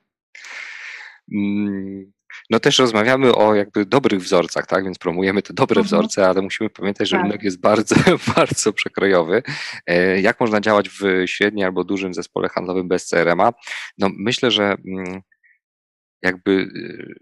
mm, 1.35 2.13
no 2.53 2.61
też 2.61 2.79
rozmawiamy 2.79 3.35
o 3.35 3.55
jakby 3.55 3.87
dobrych 3.87 4.21
wzorcach, 4.21 4.67
tak? 4.67 4.85
Więc 4.85 4.99
promujemy 4.99 5.43
te 5.43 5.55
dobre 5.55 5.81
mhm. 5.81 5.87
wzorce, 5.87 6.29
ale 6.29 6.43
musimy 6.43 6.71
pamiętać, 6.71 7.09
że 7.09 7.17
tak. 7.17 7.25
rynek 7.25 7.43
jest 7.43 7.61
bardzo, 7.61 7.95
bardzo 8.37 8.73
przekrojowy. 8.73 9.43
E, 9.87 10.21
jak 10.21 10.41
można 10.41 10.61
działać 10.61 10.89
w 10.89 11.03
średnim 11.27 11.65
albo 11.65 11.85
dużym 11.85 12.15
zespole 12.15 12.49
handlowym 12.49 12.89
bez 12.89 13.09
CRM-a? 13.09 13.53
No 13.99 14.11
myślę, 14.19 14.51
że 14.51 14.65
mm, 14.65 15.21
jakby 16.23 16.51
y, 16.51 17.15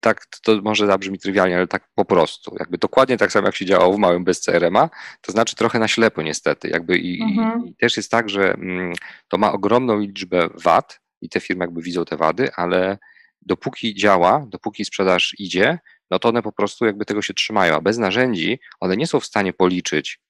tak, 0.00 0.26
to 0.42 0.60
może 0.62 0.86
zabrzmi 0.86 1.18
trywialnie, 1.18 1.56
ale 1.56 1.66
tak 1.66 1.88
po 1.94 2.04
prostu. 2.04 2.56
Jakby 2.58 2.78
dokładnie 2.78 3.16
tak 3.16 3.32
samo 3.32 3.48
jak 3.48 3.56
się 3.56 3.66
działało 3.66 3.94
w 3.94 3.98
małym 3.98 4.24
bez 4.24 4.40
CRM-a, 4.40 4.90
to 5.20 5.32
znaczy 5.32 5.56
trochę 5.56 5.78
na 5.78 5.88
ślepo 5.88 6.22
niestety. 6.22 6.68
Jakby 6.68 6.98
i, 6.98 7.22
mhm. 7.22 7.66
i 7.66 7.74
też 7.76 7.96
jest 7.96 8.10
tak, 8.10 8.28
że 8.30 8.54
mm, 8.54 8.92
to 9.28 9.38
ma 9.38 9.52
ogromną 9.52 9.98
liczbę 9.98 10.48
wad 10.64 11.00
i 11.20 11.28
te 11.28 11.40
firmy 11.40 11.64
jakby 11.64 11.82
widzą 11.82 12.04
te 12.04 12.16
wady, 12.16 12.52
ale 12.56 12.98
dopóki 13.46 13.94
działa, 13.94 14.46
dopóki 14.48 14.84
sprzedaż 14.84 15.34
idzie, 15.38 15.78
no 16.10 16.18
to 16.18 16.28
one 16.28 16.42
po 16.42 16.52
prostu 16.52 16.86
jakby 16.86 17.04
tego 17.04 17.22
się 17.22 17.34
trzymają, 17.34 17.74
a 17.74 17.80
bez 17.80 17.98
narzędzi 17.98 18.58
one 18.80 18.96
nie 18.96 19.06
są 19.06 19.20
w 19.20 19.26
stanie 19.26 19.52
policzyć, 19.52 20.20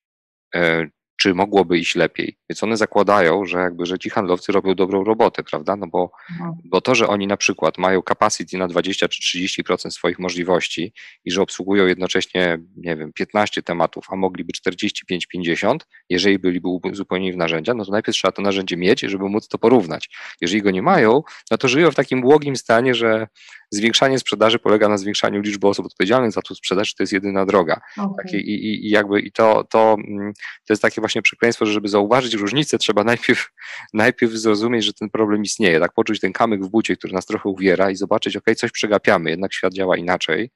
e, 0.55 0.87
czy 1.16 1.35
mogłoby 1.35 1.79
iść 1.79 1.94
lepiej. 1.94 2.38
Więc 2.50 2.62
one 2.62 2.77
zakładają, 2.77 3.44
że 3.44 3.59
jakby, 3.59 3.87
że 3.87 3.98
ci 3.98 4.11
handlowcy 4.11 4.53
robią 4.53 4.74
dobrą 4.74 5.05
robotę, 5.05 5.42
prawda? 5.42 5.77
No 5.77 5.87
bo, 5.87 6.11
no. 6.40 6.59
bo 6.64 6.81
to, 6.81 6.94
że 6.94 7.09
oni 7.09 7.27
na 7.27 7.37
przykład 7.37 7.79
mają 7.79 8.03
capacity 8.09 8.59
na 8.59 8.68
20 8.68 9.09
czy 9.09 9.38
30% 9.38 9.90
swoich 9.90 10.18
możliwości 10.18 10.92
i 11.24 11.31
że 11.31 11.42
obsługują 11.42 11.87
jednocześnie, 11.87 12.59
nie 12.77 12.96
wiem, 12.96 13.12
15 13.12 13.62
tematów, 13.62 14.07
a 14.11 14.16
mogliby 14.16 14.53
45-50, 14.68 15.77
jeżeli 16.09 16.38
byliby 16.38 16.68
zupełnie 16.92 17.33
w 17.33 17.37
narzędzia, 17.37 17.74
no 17.74 17.85
to 17.85 17.92
najpierw 17.92 18.16
trzeba 18.16 18.33
to 18.33 18.42
narzędzie 18.42 18.77
mieć, 18.77 19.00
żeby 19.00 19.29
móc 19.29 19.48
to 19.48 19.59
porównać. 19.59 20.11
Jeżeli 20.40 20.62
go 20.62 20.70
nie 20.70 20.83
mają, 20.83 21.22
no 21.50 21.59
to 21.59 21.68
żyją 21.68 21.90
w 21.90 21.94
takim 21.94 22.20
błogim 22.20 22.57
stanie, 22.57 22.94
że 22.94 23.27
zwiększanie 23.70 24.18
sprzedaży 24.18 24.59
polega 24.59 24.88
na 24.88 24.98
zwiększaniu 24.98 25.40
liczby 25.40 25.68
osób 25.68 25.87
odpowiedzialnych 25.87 26.33
za 26.33 26.42
tą 26.42 26.55
sprzedaż, 26.55 26.94
to 26.94 27.03
jest 27.03 27.12
jedyna 27.12 27.46
droga. 27.46 27.81
Okay. 27.98 28.24
Takie, 28.24 28.38
i, 28.38 28.87
i, 28.87 28.90
jakby 28.90 29.20
i 29.20 29.33
to, 29.33 29.64
to, 29.64 29.96
mm, 30.09 30.33
to 30.66 30.72
jest 30.72 30.83
takie 30.83 31.00
właśnie 31.05 31.23
przekleństwo, 31.23 31.67
że 31.67 31.73
żeby 31.73 31.88
zauważyć 31.88 32.35
różnicę, 32.35 32.79
trzeba 32.79 33.05
najpierw, 33.05 33.51
najpierw 33.95 34.33
zrozumieć, 34.33 34.85
że 34.85 34.93
ten 34.93 35.11
problem 35.11 35.43
istnieje, 35.43 35.81
tak 35.81 35.93
poczuć 35.93 36.21
ten 36.21 36.33
kamyk 36.33 36.64
w 36.64 36.69
bucie, 36.69 36.97
który 36.97 37.12
nas 37.14 37.27
trochę 37.27 37.49
uwiera 37.49 37.90
i 37.90 37.97
zobaczyć, 37.97 38.37
ok, 38.37 38.45
coś 38.57 38.71
przegapiamy, 38.71 39.31
jednak 39.31 39.55
świat 39.55 39.73
działa 39.73 39.97
inaczej 39.97 40.51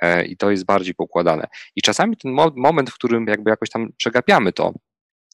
e, 0.00 0.24
i 0.24 0.36
to 0.36 0.50
jest 0.50 0.64
bardziej 0.64 0.94
pokładane. 0.94 1.46
I 1.76 1.82
czasami 1.82 2.16
ten 2.16 2.32
mo 2.32 2.52
moment, 2.56 2.90
w 2.90 2.94
którym 2.94 3.26
jakby 3.26 3.50
jakoś 3.50 3.70
tam 3.70 3.88
przegapiamy 3.96 4.52
to, 4.52 4.72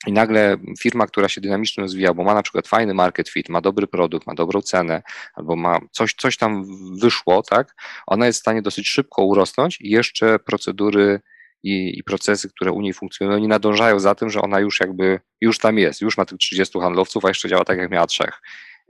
i 0.06 0.12
nagle 0.12 0.56
firma, 0.80 1.06
która 1.06 1.28
się 1.28 1.40
dynamicznie 1.40 1.82
rozwija, 1.82 2.14
bo 2.14 2.24
ma 2.24 2.34
na 2.34 2.42
przykład 2.42 2.68
fajny 2.68 2.94
market 2.94 3.28
fit, 3.28 3.48
ma 3.48 3.60
dobry 3.60 3.86
produkt, 3.86 4.26
ma 4.26 4.34
dobrą 4.34 4.62
cenę, 4.62 5.02
albo 5.34 5.56
ma 5.56 5.78
coś, 5.90 6.14
coś 6.14 6.36
tam 6.36 6.64
wyszło, 7.00 7.42
tak, 7.42 7.74
ona 8.06 8.26
jest 8.26 8.38
w 8.38 8.40
stanie 8.40 8.62
dosyć 8.62 8.88
szybko 8.88 9.24
urosnąć 9.24 9.80
i 9.80 9.90
jeszcze 9.90 10.38
procedury 10.38 11.20
i, 11.62 11.98
i, 11.98 12.04
procesy, 12.04 12.48
które 12.48 12.72
u 12.72 12.80
niej 12.80 12.92
funkcjonują, 12.92 13.38
nie 13.38 13.48
nadążają 13.48 14.00
za 14.00 14.14
tym, 14.14 14.30
że 14.30 14.42
ona 14.42 14.60
już 14.60 14.80
jakby, 14.80 15.20
już 15.40 15.58
tam 15.58 15.78
jest, 15.78 16.00
już 16.00 16.16
ma 16.16 16.24
tych 16.24 16.38
30 16.38 16.78
handlowców, 16.78 17.24
a 17.24 17.28
jeszcze 17.28 17.48
działa 17.48 17.64
tak, 17.64 17.78
jak 17.78 17.90
miała 17.90 18.06
trzech. 18.06 18.40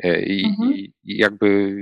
E, 0.03 0.23
I, 0.23 0.45
mhm. 0.45 0.73
i, 0.73 0.93
i 1.05 1.17
jakby 1.17 1.75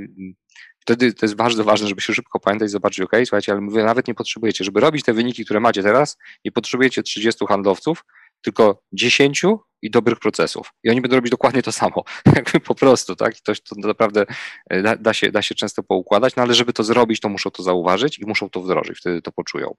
wtedy 0.80 1.14
to 1.14 1.26
jest 1.26 1.36
bardzo 1.36 1.64
ważne, 1.64 1.88
żeby 1.88 2.00
się 2.00 2.14
szybko 2.14 2.40
pamiętać 2.40 2.66
i 2.66 2.70
zobaczyć, 2.70 3.00
ok, 3.00 3.12
słuchajcie, 3.24 3.52
ale 3.52 3.60
mówię, 3.60 3.84
nawet 3.84 4.08
nie 4.08 4.14
potrzebujecie, 4.14 4.64
żeby 4.64 4.80
robić 4.80 5.04
te 5.04 5.12
wyniki, 5.12 5.44
które 5.44 5.60
macie 5.60 5.82
teraz, 5.82 6.18
nie 6.44 6.52
potrzebujecie 6.52 7.02
30 7.02 7.46
handlowców, 7.46 8.04
tylko 8.42 8.82
10 8.92 9.44
i 9.82 9.90
dobrych 9.90 10.18
procesów. 10.18 10.70
I 10.84 10.90
oni 10.90 11.00
będą 11.00 11.16
robić 11.16 11.30
dokładnie 11.30 11.62
to 11.62 11.72
samo, 11.72 12.04
jakby 12.36 12.60
po 12.60 12.74
prostu, 12.74 13.16
tak? 13.16 13.38
I 13.38 13.42
to, 13.42 13.52
to 13.54 13.88
naprawdę 13.88 14.26
e, 14.70 14.82
da, 14.82 14.96
da, 14.96 15.14
się, 15.14 15.32
da 15.32 15.42
się 15.42 15.54
często 15.54 15.82
poukładać, 15.82 16.36
no 16.36 16.42
ale 16.42 16.54
żeby 16.54 16.72
to 16.72 16.84
zrobić, 16.84 17.20
to 17.20 17.28
muszą 17.28 17.50
to 17.50 17.62
zauważyć 17.62 18.18
i 18.18 18.26
muszą 18.26 18.50
to 18.50 18.60
wdrożyć, 18.60 18.98
wtedy 18.98 19.22
to 19.22 19.32
poczują. 19.32 19.74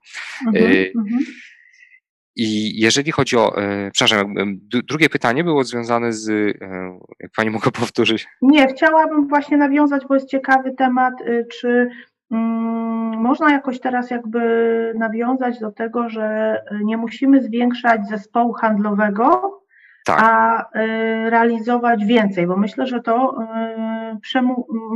Mhm, 0.48 0.65
mhm. 0.98 1.26
I 2.36 2.80
jeżeli 2.80 3.12
chodzi 3.12 3.38
o, 3.38 3.58
e, 3.58 3.91
przepraszam, 3.91 4.34
drugie 4.88 5.10
pytanie 5.10 5.43
było 5.43 5.63
związane 5.63 6.13
z, 6.13 6.58
jak 7.19 7.32
Pani 7.36 7.50
mogła 7.50 7.72
powtórzyć? 7.82 8.28
Nie, 8.41 8.67
chciałabym 8.67 9.28
właśnie 9.28 9.58
nawiązać, 9.58 10.04
bo 10.10 10.13
jest 10.13 10.30
ciekawy 10.30 10.72
temat, 10.78 11.13
y, 11.22 11.48
czy 11.52 11.89
Mm, 12.32 12.88
można 13.19 13.51
jakoś 13.51 13.79
teraz 13.79 14.12
jakby 14.12 14.93
nawiązać 14.97 15.60
do 15.60 15.71
tego, 15.71 16.10
że 16.10 16.55
nie 16.84 16.97
musimy 16.97 17.43
zwiększać 17.43 18.08
zespołu 18.08 18.53
handlowego, 18.53 19.60
tak. 20.05 20.19
a 20.23 20.62
y, 20.62 21.29
realizować 21.29 22.05
więcej, 22.05 22.47
bo 22.47 22.58
myślę, 22.58 22.88
że 22.88 23.01
to 23.01 23.38
y, 24.36 24.45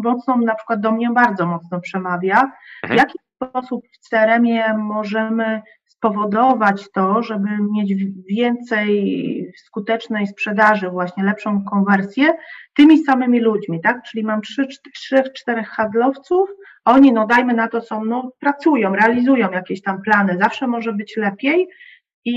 mocno 0.03 0.38
na 0.38 0.55
przykład 0.55 0.79
do 0.79 0.91
mnie 0.91 1.09
bardzo 1.09 1.45
mocno 1.45 1.79
przemawia. 1.79 2.51
Mhm. 2.83 2.93
W 2.93 2.95
jaki 2.95 3.19
sposób 3.36 3.83
w 3.91 4.09
CRM-ie 4.09 4.73
możemy 4.77 5.62
spowodować 6.03 6.91
to, 6.91 7.23
żeby 7.23 7.49
mieć 7.71 7.93
więcej 8.29 9.51
skutecznej 9.65 10.27
sprzedaży, 10.27 10.89
właśnie 10.89 11.23
lepszą 11.23 11.63
konwersję 11.63 12.33
tymi 12.75 13.03
samymi 13.03 13.39
ludźmi, 13.39 13.81
tak? 13.81 14.03
Czyli 14.03 14.23
mam 14.23 14.41
trzech, 14.93 15.33
czterech 15.33 15.67
handlowców, 15.67 16.49
oni, 16.85 17.13
no 17.13 17.27
dajmy 17.27 17.53
na 17.53 17.67
to, 17.67 17.81
są, 17.81 18.05
no 18.05 18.31
pracują, 18.39 18.95
realizują 18.95 19.51
jakieś 19.51 19.81
tam 19.81 20.01
plany, 20.01 20.37
zawsze 20.37 20.67
może 20.67 20.93
być 20.93 21.17
lepiej 21.17 21.67
i 22.25 22.35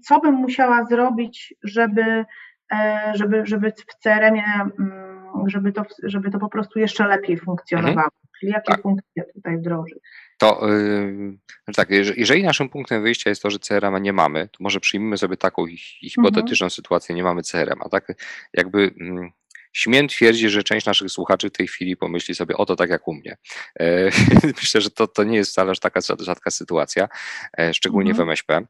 co 0.00 0.20
bym 0.20 0.34
musiała 0.34 0.84
zrobić, 0.84 1.54
żeby, 1.64 2.24
e, 2.72 3.12
żeby, 3.14 3.46
żeby 3.46 3.72
w 3.72 4.02
CRM-ie, 4.02 4.44
mm, 4.78 5.48
żeby 5.48 5.72
to, 5.72 5.82
żeby 6.02 6.30
to 6.30 6.38
po 6.38 6.48
prostu 6.48 6.78
jeszcze 6.78 7.06
lepiej 7.06 7.38
funkcjonowało. 7.38 7.96
Mhm. 7.96 8.10
Czyli 8.40 8.52
jakie 8.52 8.72
tak. 8.72 8.82
funkcje 8.82 9.24
tutaj 9.34 9.56
wdrożyć? 9.56 9.98
To 10.38 10.68
yy, 10.68 11.72
tak, 11.74 11.90
jeżeli 12.16 12.42
naszym 12.42 12.68
punktem 12.68 13.02
wyjścia 13.02 13.30
jest 13.30 13.42
to, 13.42 13.50
że 13.50 13.58
CRM 13.58 14.02
nie 14.02 14.12
mamy, 14.12 14.48
to 14.48 14.56
może 14.60 14.80
przyjmijmy 14.80 15.18
sobie 15.18 15.36
taką 15.36 15.66
hipotetyczną 16.02 16.64
mhm. 16.64 16.70
sytuację, 16.70 17.14
nie 17.14 17.22
mamy 17.22 17.42
CRM, 17.42 17.78
a 17.84 17.88
tak 17.88 18.12
jakby 18.54 18.90
mm, 19.00 19.30
śmiem 19.72 20.08
twierdzić, 20.08 20.50
że 20.50 20.62
część 20.62 20.86
naszych 20.86 21.10
słuchaczy 21.10 21.48
w 21.48 21.52
tej 21.52 21.66
chwili 21.66 21.96
pomyśli 21.96 22.34
sobie 22.34 22.56
o 22.56 22.66
to 22.66 22.76
tak 22.76 22.90
jak 22.90 23.08
u 23.08 23.14
mnie. 23.14 23.36
E, 23.80 24.10
myślę, 24.62 24.80
że 24.80 24.90
to, 24.90 25.06
to 25.06 25.24
nie 25.24 25.36
jest 25.36 25.50
wcale 25.50 25.72
taka 25.74 26.00
rzadka 26.20 26.50
sytuacja, 26.50 27.08
e, 27.58 27.74
szczególnie 27.74 28.10
mhm. 28.10 28.28
w 28.28 28.30
MŚP. 28.30 28.66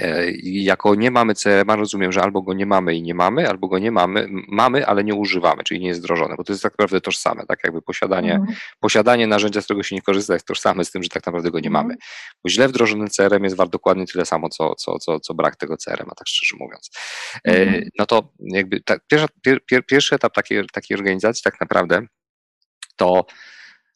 E, 0.00 0.30
jako 0.42 0.94
nie 0.94 1.10
mamy 1.10 1.34
CRM, 1.34 1.70
rozumiem, 1.70 2.12
że 2.12 2.22
albo 2.22 2.42
go 2.42 2.52
nie 2.52 2.66
mamy 2.66 2.94
i 2.94 3.02
nie 3.02 3.14
mamy, 3.14 3.48
albo 3.48 3.68
go 3.68 3.78
nie 3.78 3.90
mamy, 3.90 4.28
mamy, 4.48 4.86
ale 4.86 5.04
nie 5.04 5.14
używamy, 5.14 5.64
czyli 5.64 5.80
nie 5.80 5.88
jest 5.88 6.00
wdrożone, 6.00 6.34
bo 6.36 6.44
to 6.44 6.52
jest 6.52 6.62
tak 6.62 6.72
naprawdę 6.72 7.00
tożsame, 7.00 7.46
tak 7.46 7.58
jakby 7.64 7.82
posiadanie, 7.82 8.34
mhm. 8.34 8.58
posiadanie 8.80 9.26
narzędzia, 9.26 9.60
z 9.60 9.64
którego 9.64 9.82
się 9.82 9.96
nie 9.96 10.02
korzysta, 10.02 10.34
jest 10.34 10.46
tożsame 10.46 10.84
z 10.84 10.90
tym, 10.90 11.02
że 11.02 11.08
tak 11.08 11.26
naprawdę 11.26 11.50
go 11.50 11.60
nie 11.60 11.68
mhm. 11.68 11.86
mamy. 11.86 11.96
Bo 12.44 12.50
źle 12.50 12.68
wdrożony 12.68 13.08
CRM 13.08 13.44
jest 13.44 13.56
wart 13.56 13.70
dokładnie 13.70 14.06
tyle 14.06 14.26
samo, 14.26 14.48
co, 14.48 14.74
co, 14.74 14.98
co, 14.98 15.20
co 15.20 15.34
brak 15.34 15.56
tego 15.56 15.76
CRM, 15.76 16.10
a 16.10 16.14
tak 16.14 16.28
szczerze 16.28 16.56
mówiąc. 16.60 16.90
E, 17.48 17.62
mhm. 17.62 17.88
No 17.98 18.06
to 18.06 18.32
jakby 18.40 18.80
ta, 18.80 18.96
pierwsza, 19.08 19.28
pier, 19.66 19.86
pierwszy 19.86 20.14
etap 20.14 20.34
takiej, 20.34 20.66
takiej 20.72 20.96
organizacji 20.96 21.42
tak 21.42 21.60
naprawdę 21.60 22.02
to 22.96 23.26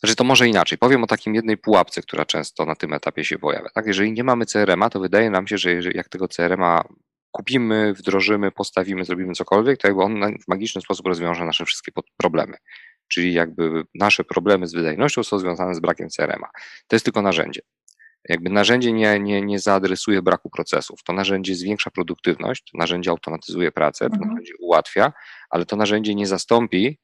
że 0.03 0.15
to 0.15 0.25
może 0.25 0.49
inaczej. 0.49 0.79
Powiem 0.79 1.05
o 1.05 1.07
takim 1.07 1.35
jednej 1.35 1.57
pułapce, 1.57 2.03
która 2.03 2.25
często 2.25 2.67
na 2.67 2.75
tym 2.75 2.93
etapie 2.93 3.25
się 3.25 3.39
pojawia. 3.39 3.69
Tak? 3.75 3.87
Jeżeli 3.87 4.13
nie 4.13 4.25
mamy 4.25 4.47
CRM-a, 4.47 4.91
to 4.91 5.01
wydaje 5.01 5.31
nam 5.31 5.47
się, 5.47 5.59
że 5.59 5.71
jak 5.95 6.09
tego 6.09 6.29
CRM-a 6.29 6.85
kupimy, 7.31 7.95
wdrożymy, 7.95 8.51
postawimy, 8.51 9.05
zrobimy 9.05 9.35
cokolwiek, 9.35 9.81
to 9.81 9.89
jakby 9.89 10.03
on 10.03 10.39
w 10.39 10.49
magiczny 10.49 10.81
sposób 10.81 11.07
rozwiąże 11.07 11.45
nasze 11.45 11.65
wszystkie 11.65 11.93
problemy. 12.17 12.57
Czyli 13.09 13.33
jakby 13.33 13.85
nasze 13.95 14.25
problemy 14.25 14.67
z 14.67 14.75
wydajnością 14.75 15.23
są 15.23 15.39
związane 15.39 15.75
z 15.75 15.81
brakiem 15.81 16.09
CRM-a. 16.09 16.49
To 16.87 16.97
jest 16.97 17.05
tylko 17.05 17.23
narzędzie. 17.23 17.61
Jakby 18.29 18.51
narzędzie 18.51 18.93
nie, 18.93 19.21
nie, 19.21 19.43
nie 19.43 19.59
zaadresuje 19.59 20.23
braku 20.23 20.51
procesów. 20.51 21.03
To 21.03 21.13
narzędzie 21.13 21.55
zwiększa 21.55 21.91
produktywność, 21.91 22.65
to 22.73 22.79
narzędzie 22.79 23.11
automatyzuje 23.11 23.73
pracę, 23.73 23.99
to 24.09 24.15
mhm. 24.15 24.31
narzędzie 24.31 24.53
ułatwia, 24.61 25.13
ale 25.51 25.67
to 25.67 25.77
narzędzie 25.77 26.15
nie 26.15 26.27
zastąpi 26.27 26.99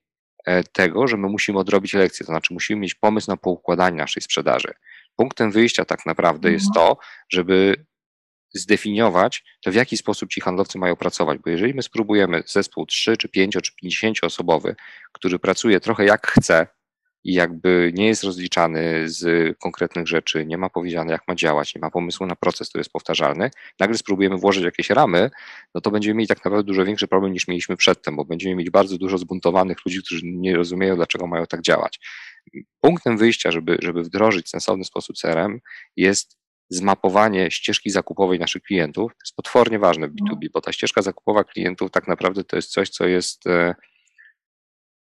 tego, 0.72 1.07
że 1.07 1.16
my 1.16 1.28
musimy 1.28 1.59
odrobić 1.59 1.94
lekcję, 1.94 2.26
to 2.26 2.33
znaczy 2.33 2.54
musimy 2.54 2.80
mieć 2.80 2.94
pomysł 2.94 3.30
na 3.30 3.37
poukładanie 3.37 3.96
naszej 3.96 4.22
sprzedaży. 4.22 4.74
Punktem 5.16 5.52
wyjścia 5.52 5.85
tak 5.85 6.07
naprawdę 6.07 6.52
jest 6.52 6.66
mhm. 6.66 6.87
to, 6.87 6.98
żeby 7.33 7.85
zdefiniować 8.54 9.44
to, 9.64 9.70
w 9.70 9.74
jaki 9.74 9.96
sposób 9.96 10.30
ci 10.30 10.40
handlowcy 10.40 10.78
mają 10.78 10.96
pracować, 10.96 11.38
bo 11.38 11.50
jeżeli 11.50 11.74
my 11.74 11.83
spróbujemy 11.83 12.42
zespół 12.46 12.87
3, 12.87 13.16
czy 13.16 13.28
5, 13.28 13.54
czy 13.62 13.72
50 13.83 14.18
osobowy, 14.22 14.76
który 15.12 15.38
pracuje 15.38 15.80
trochę 15.80 16.04
jak 16.04 16.26
chce, 16.26 16.66
i 17.24 17.32
jakby 17.32 17.92
nie 17.94 18.06
jest 18.06 18.24
rozliczany 18.24 19.08
z 19.08 19.58
konkretnych 19.58 20.08
rzeczy, 20.08 20.46
nie 20.46 20.58
ma 20.58 20.70
powiedziane, 20.70 21.12
jak 21.12 21.28
ma 21.28 21.34
działać, 21.34 21.74
nie 21.74 21.80
ma 21.80 21.90
pomysłu 21.90 22.26
na 22.26 22.37
proces, 22.37 22.68
który 22.68 22.80
jest 22.80 22.92
powtarzalny, 22.92 23.50
nagle 23.80 23.98
spróbujemy 23.98 24.38
włożyć 24.38 24.64
jakieś 24.64 24.90
ramy, 24.90 25.30
no 25.74 25.80
to 25.80 25.90
będziemy 25.90 26.14
mieli 26.14 26.28
tak 26.28 26.44
naprawdę 26.44 26.64
dużo 26.64 26.84
większy 26.84 27.08
problem 27.08 27.32
niż 27.32 27.48
mieliśmy 27.48 27.76
przedtem, 27.76 28.16
bo 28.16 28.24
będziemy 28.24 28.54
mieli 28.54 28.70
bardzo 28.70 28.98
dużo 28.98 29.18
zbuntowanych 29.18 29.78
ludzi, 29.87 29.98
którzy 29.98 30.20
nie 30.24 30.56
rozumieją, 30.56 30.96
dlaczego 30.96 31.26
mają 31.26 31.46
tak 31.46 31.60
działać. 31.60 32.00
Punktem 32.80 33.18
wyjścia, 33.18 33.50
żeby, 33.50 33.78
żeby 33.82 34.02
wdrożyć 34.02 34.46
w 34.46 34.48
sensowny 34.48 34.84
sposób 34.84 35.16
CRM, 35.16 35.60
jest 35.96 36.38
zmapowanie 36.68 37.50
ścieżki 37.50 37.90
zakupowej 37.90 38.38
naszych 38.38 38.62
klientów. 38.62 39.12
To 39.12 39.18
jest 39.24 39.37
potwornie 39.37 39.78
ważne 39.78 40.08
w 40.08 40.12
B2B, 40.12 40.48
bo 40.52 40.60
ta 40.60 40.72
ścieżka 40.72 41.02
zakupowa 41.02 41.44
klientów 41.44 41.90
tak 41.90 42.08
naprawdę 42.08 42.44
to 42.44 42.56
jest 42.56 42.70
coś, 42.70 42.88
co 42.88 43.06
jest 43.06 43.46
e, 43.46 43.74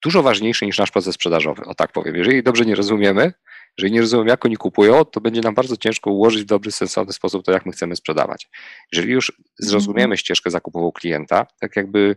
dużo 0.03 0.23
ważniejszy 0.23 0.65
niż 0.65 0.77
nasz 0.77 0.91
proces 0.91 1.15
sprzedażowy, 1.15 1.65
o 1.65 1.75
tak 1.75 1.91
powiem. 1.91 2.15
Jeżeli 2.15 2.43
dobrze 2.43 2.65
nie 2.65 2.75
rozumiemy, 2.75 3.33
jeżeli 3.77 3.93
nie 3.93 4.01
rozumiemy, 4.01 4.29
jak 4.29 4.45
oni 4.45 4.57
kupują, 4.57 5.05
to 5.05 5.21
będzie 5.21 5.41
nam 5.41 5.55
bardzo 5.55 5.77
ciężko 5.77 6.11
ułożyć 6.11 6.41
w 6.41 6.45
dobry, 6.45 6.71
sensowny 6.71 7.13
sposób 7.13 7.45
to, 7.45 7.51
jak 7.51 7.65
my 7.65 7.71
chcemy 7.71 7.95
sprzedawać. 7.95 8.49
Jeżeli 8.91 9.11
już 9.13 9.31
zrozumiemy 9.59 10.03
mhm. 10.03 10.17
ścieżkę 10.17 10.51
zakupową 10.51 10.91
klienta, 10.91 11.47
tak 11.59 11.75
jakby 11.75 12.15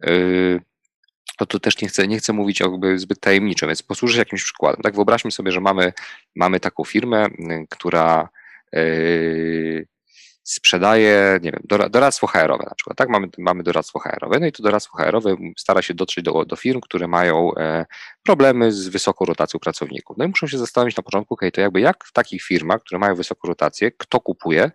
yy, 0.00 0.60
to 1.38 1.46
tu 1.46 1.60
też 1.60 1.82
nie 1.82 1.88
chcę, 1.88 2.08
nie 2.08 2.18
chcę 2.18 2.32
mówić 2.32 2.60
jakby 2.60 2.98
zbyt 2.98 3.20
tajemniczo, 3.20 3.66
więc 3.66 3.82
posłużę 3.82 4.18
jakimś 4.18 4.44
przykładem. 4.44 4.82
Tak, 4.82 4.94
wyobraźmy 4.94 5.30
sobie, 5.30 5.52
że 5.52 5.60
mamy, 5.60 5.92
mamy 6.36 6.60
taką 6.60 6.84
firmę, 6.84 7.26
która 7.70 8.28
yy, 8.72 9.86
sprzedaje, 10.44 11.38
nie 11.42 11.52
wiem, 11.52 11.90
doradztwo 11.90 12.26
HR-owe 12.26 12.64
na 12.64 12.74
przykład, 12.74 12.98
tak? 12.98 13.08
Mamy, 13.08 13.28
mamy 13.38 13.62
doradztwo 13.62 13.98
HR-owe, 13.98 14.40
no 14.40 14.46
i 14.46 14.52
to 14.52 14.62
doradztwo 14.62 14.98
HR-owe 14.98 15.36
stara 15.58 15.82
się 15.82 15.94
dotrzeć 15.94 16.24
do, 16.24 16.44
do 16.44 16.56
firm, 16.56 16.80
które 16.80 17.08
mają 17.08 17.54
e, 17.54 17.86
problemy 18.22 18.72
z 18.72 18.88
wysoką 18.88 19.24
rotacją 19.24 19.60
pracowników. 19.60 20.16
No 20.18 20.24
i 20.24 20.28
muszą 20.28 20.46
się 20.46 20.58
zastanowić 20.58 20.96
na 20.96 21.02
początku, 21.02 21.34
ok, 21.34 21.40
to 21.52 21.60
jakby 21.60 21.80
jak 21.80 22.04
w 22.04 22.12
takich 22.12 22.42
firmach, 22.42 22.80
które 22.80 22.98
mają 22.98 23.14
wysoką 23.14 23.48
rotację, 23.48 23.90
kto 23.90 24.20
kupuje, 24.20 24.70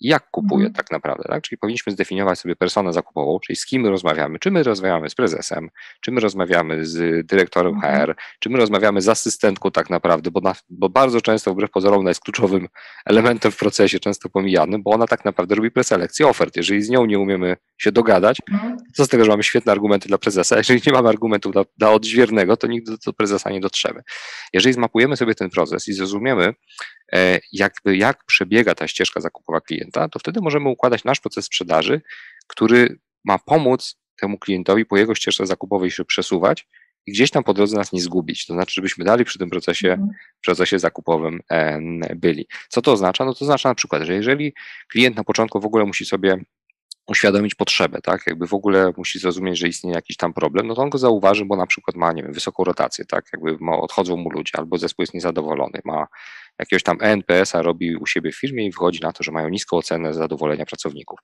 jak 0.00 0.30
kupuje 0.30 0.66
mhm. 0.66 0.74
tak 0.74 0.90
naprawdę, 0.90 1.24
tak? 1.28 1.42
Czyli 1.42 1.58
powinniśmy 1.58 1.92
zdefiniować 1.92 2.38
sobie 2.38 2.56
personę 2.56 2.92
zakupową, 2.92 3.38
czyli 3.40 3.56
z 3.56 3.66
kim 3.66 3.82
my 3.82 3.90
rozmawiamy, 3.90 4.38
czy 4.38 4.50
my 4.50 4.62
rozmawiamy 4.62 5.10
z 5.10 5.14
prezesem, 5.14 5.70
czy 6.00 6.12
my 6.12 6.20
rozmawiamy 6.20 6.86
z 6.86 7.26
dyrektorem 7.26 7.74
mhm. 7.74 8.06
HR, 8.06 8.14
czy 8.38 8.50
my 8.50 8.58
rozmawiamy 8.58 9.00
z 9.00 9.08
asystentką 9.08 9.70
tak 9.70 9.90
naprawdę, 9.90 10.30
bo, 10.30 10.40
na, 10.40 10.54
bo 10.70 10.88
bardzo 10.88 11.20
często 11.20 11.52
wbrew 11.52 11.70
pozorom 11.70 12.00
ona 12.00 12.10
jest 12.10 12.20
kluczowym 12.20 12.68
elementem 13.06 13.52
w 13.52 13.56
procesie, 13.56 13.98
często 13.98 14.28
pomijanym, 14.28 14.82
bo 14.82 14.90
ona 14.90 15.06
tak 15.06 15.24
naprawdę 15.24 15.54
robi 15.54 15.70
preselekcję 15.70 16.26
ofert. 16.26 16.56
Jeżeli 16.56 16.82
z 16.82 16.90
nią 16.90 17.06
nie 17.06 17.18
umiemy 17.18 17.56
się 17.78 17.92
dogadać, 17.92 18.38
mhm. 18.52 18.76
co 18.94 19.04
z 19.04 19.08
tego, 19.08 19.24
że 19.24 19.30
mamy 19.30 19.42
świetne 19.42 19.72
argumenty 19.72 20.08
dla 20.08 20.18
prezesa, 20.18 20.58
jeżeli 20.58 20.80
nie 20.86 20.92
mamy 20.92 21.08
argumentów 21.08 21.52
dla, 21.52 21.64
dla 21.78 21.90
odźwiernego, 21.90 22.56
to 22.56 22.66
nigdy 22.66 22.90
do, 22.90 22.96
do 23.06 23.12
prezesa 23.12 23.50
nie 23.50 23.60
dotrzemy. 23.60 24.02
Jeżeli 24.52 24.72
zmapujemy 24.72 25.16
sobie 25.16 25.34
ten 25.34 25.50
proces 25.50 25.88
i 25.88 25.92
zrozumiemy, 25.92 26.54
E, 27.12 27.40
jakby 27.52 27.96
jak 27.96 28.24
przebiega 28.24 28.74
ta 28.74 28.88
ścieżka 28.88 29.20
zakupowa 29.20 29.60
klienta, 29.60 29.87
to 29.92 30.18
wtedy 30.18 30.40
możemy 30.40 30.68
układać 30.68 31.04
nasz 31.04 31.20
proces 31.20 31.44
sprzedaży, 31.44 32.00
który 32.46 32.98
ma 33.24 33.38
pomóc 33.38 33.96
temu 34.20 34.38
klientowi 34.38 34.86
po 34.86 34.96
jego 34.96 35.14
ścieżce 35.14 35.46
zakupowej 35.46 35.90
się 35.90 36.04
przesuwać 36.04 36.66
i 37.06 37.12
gdzieś 37.12 37.30
tam 37.30 37.44
po 37.44 37.54
drodze 37.54 37.76
nas 37.76 37.92
nie 37.92 38.00
zgubić. 38.00 38.46
To 38.46 38.54
znaczy, 38.54 38.72
żebyśmy 38.74 39.04
dalej 39.04 39.24
przy 39.24 39.38
tym 39.38 39.50
procesie, 39.50 39.92
mhm. 39.92 40.10
procesie 40.44 40.78
zakupowym 40.78 41.40
byli. 42.16 42.46
Co 42.68 42.82
to 42.82 42.92
oznacza? 42.92 43.24
No 43.24 43.34
to 43.34 43.44
oznacza 43.44 43.68
na 43.68 43.74
przykład, 43.74 44.02
że 44.02 44.14
jeżeli 44.14 44.52
klient 44.88 45.16
na 45.16 45.24
początku 45.24 45.60
w 45.60 45.64
ogóle 45.64 45.84
musi 45.84 46.04
sobie 46.04 46.36
uświadomić 47.08 47.54
potrzebę, 47.54 48.00
tak? 48.02 48.26
Jakby 48.26 48.46
w 48.46 48.54
ogóle 48.54 48.92
musi 48.96 49.18
zrozumieć, 49.18 49.58
że 49.58 49.68
istnieje 49.68 49.96
jakiś 49.96 50.16
tam 50.16 50.32
problem, 50.32 50.66
no 50.66 50.74
to 50.74 50.82
on 50.82 50.90
go 50.90 50.98
zauważy, 50.98 51.44
bo 51.44 51.56
na 51.56 51.66
przykład 51.66 51.96
ma, 51.96 52.12
nie 52.12 52.22
wiem, 52.22 52.32
wysoką 52.32 52.64
rotację, 52.64 53.04
tak? 53.04 53.24
Jakby 53.32 53.56
odchodzą 53.70 54.16
mu 54.16 54.30
ludzie, 54.30 54.52
albo 54.54 54.78
zespół 54.78 55.02
jest 55.02 55.14
niezadowolony, 55.14 55.80
ma 55.84 56.06
jakiegoś 56.58 56.82
tam 56.82 56.98
ENPS-a 57.00 57.62
robi 57.62 57.96
u 57.96 58.06
siebie 58.06 58.32
w 58.32 58.36
firmie 58.36 58.66
i 58.66 58.70
wychodzi 58.70 59.00
na 59.02 59.12
to, 59.12 59.24
że 59.24 59.32
mają 59.32 59.48
niską 59.48 59.76
ocenę 59.76 60.14
zadowolenia 60.14 60.66
pracowników. 60.66 61.18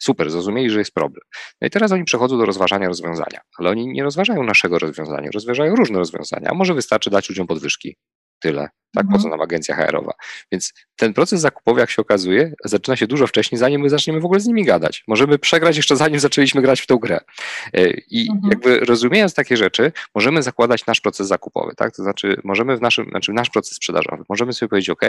Super, 0.00 0.30
zrozumieli, 0.30 0.70
że 0.70 0.78
jest 0.78 0.94
problem. 0.94 1.22
No 1.60 1.66
i 1.66 1.70
teraz 1.70 1.92
oni 1.92 2.04
przechodzą 2.04 2.38
do 2.38 2.44
rozważania 2.44 2.88
rozwiązania, 2.88 3.40
ale 3.58 3.70
oni 3.70 3.86
nie 3.86 4.02
rozważają 4.02 4.42
naszego 4.42 4.78
rozwiązania, 4.78 5.30
rozważają 5.34 5.76
różne 5.76 5.98
rozwiązania. 5.98 6.48
A 6.50 6.54
może 6.54 6.74
wystarczy 6.74 7.10
dać 7.10 7.28
ludziom 7.28 7.46
podwyżki 7.46 7.96
tyle. 8.40 8.68
Tak, 8.94 9.06
po 9.06 9.12
co 9.12 9.24
mhm. 9.24 9.30
nam 9.30 9.40
agencja 9.40 9.76
HR-owa. 9.76 10.12
Więc 10.52 10.72
ten 10.96 11.14
proces 11.14 11.40
zakupowy, 11.40 11.80
jak 11.80 11.90
się 11.90 12.02
okazuje, 12.02 12.52
zaczyna 12.64 12.96
się 12.96 13.06
dużo 13.06 13.26
wcześniej, 13.26 13.58
zanim 13.58 13.80
my 13.80 13.88
zaczniemy 13.88 14.20
w 14.20 14.24
ogóle 14.24 14.40
z 14.40 14.46
nimi 14.46 14.64
gadać. 14.64 15.04
Możemy 15.08 15.38
przegrać 15.38 15.76
jeszcze 15.76 15.96
zanim 15.96 16.20
zaczęliśmy 16.20 16.62
grać 16.62 16.80
w 16.80 16.86
tę 16.86 16.98
grę. 17.00 17.20
E, 17.74 17.90
I 17.90 18.30
mhm. 18.30 18.50
jakby 18.50 18.80
rozumiejąc 18.80 19.34
takie 19.34 19.56
rzeczy, 19.56 19.92
możemy 20.14 20.42
zakładać 20.42 20.86
nasz 20.86 21.00
proces 21.00 21.28
zakupowy, 21.28 21.72
tak? 21.76 21.96
To 21.96 22.02
znaczy, 22.02 22.40
możemy 22.44 22.76
w 22.76 22.80
naszym, 22.80 23.06
znaczy 23.10 23.32
nasz 23.32 23.50
proces 23.50 23.76
sprzedażowy, 23.76 24.24
możemy 24.28 24.52
sobie 24.52 24.68
powiedzieć, 24.68 24.90
OK, 24.90 25.02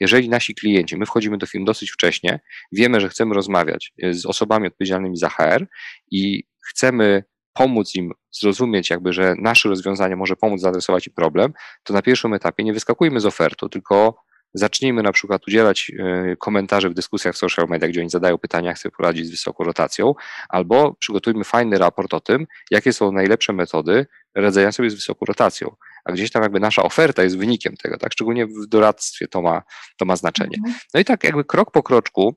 jeżeli 0.00 0.28
nasi 0.28 0.54
klienci, 0.54 0.96
my 0.96 1.06
wchodzimy 1.06 1.38
do 1.38 1.46
firm 1.46 1.64
dosyć 1.64 1.90
wcześnie, 1.90 2.40
wiemy, 2.72 3.00
że 3.00 3.08
chcemy 3.08 3.34
rozmawiać 3.34 3.92
z 4.10 4.26
osobami 4.26 4.66
odpowiedzialnymi 4.66 5.16
za 5.16 5.28
HR 5.28 5.66
i 6.10 6.44
chcemy 6.68 7.24
pomóc 7.52 7.94
im 7.94 8.12
zrozumieć, 8.32 8.90
jakby, 8.90 9.12
że 9.12 9.34
nasze 9.38 9.68
rozwiązanie 9.68 10.16
może 10.16 10.36
pomóc 10.36 10.60
zaadresować 10.60 11.06
im 11.06 11.12
problem, 11.12 11.52
to 11.82 11.94
na 11.94 12.02
pierwszym 12.02 12.34
etapie 12.34 12.64
nie 12.64 12.72
wyskakujmy 12.72 13.20
z 13.20 13.26
ofertą, 13.26 13.68
tylko 13.68 14.28
zacznijmy 14.54 15.02
na 15.02 15.12
przykład 15.12 15.48
udzielać 15.48 15.92
e, 15.98 16.36
komentarzy 16.36 16.90
w 16.90 16.94
dyskusjach 16.94 17.34
w 17.34 17.38
social 17.38 17.66
media, 17.68 17.88
gdzie 17.88 18.00
oni 18.00 18.10
zadają 18.10 18.38
pytania, 18.38 18.68
jak 18.68 18.78
sobie 18.78 18.92
poradzić 18.96 19.26
z 19.26 19.30
wysoką 19.30 19.64
rotacją, 19.64 20.14
albo 20.48 20.94
przygotujmy 20.94 21.44
fajny 21.44 21.78
raport 21.78 22.14
o 22.14 22.20
tym, 22.20 22.46
jakie 22.70 22.92
są 22.92 23.12
najlepsze 23.12 23.52
metody 23.52 24.06
radzenia 24.34 24.72
sobie 24.72 24.90
z 24.90 24.94
wysoką 24.94 25.26
rotacją. 25.26 25.76
a 26.04 26.12
gdzieś 26.12 26.30
tam 26.30 26.42
jakby 26.42 26.60
nasza 26.60 26.82
oferta 26.82 27.22
jest 27.22 27.38
wynikiem 27.38 27.76
tego, 27.76 27.98
tak? 27.98 28.12
Szczególnie 28.12 28.46
w 28.46 28.66
doradztwie 28.66 29.28
to 29.28 29.42
ma, 29.42 29.62
to 29.96 30.04
ma 30.04 30.16
znaczenie. 30.16 30.56
Mhm. 30.58 30.74
No 30.94 31.00
i 31.00 31.04
tak 31.04 31.24
jakby 31.24 31.44
krok 31.44 31.70
po 31.70 31.82
kroczku 31.82 32.34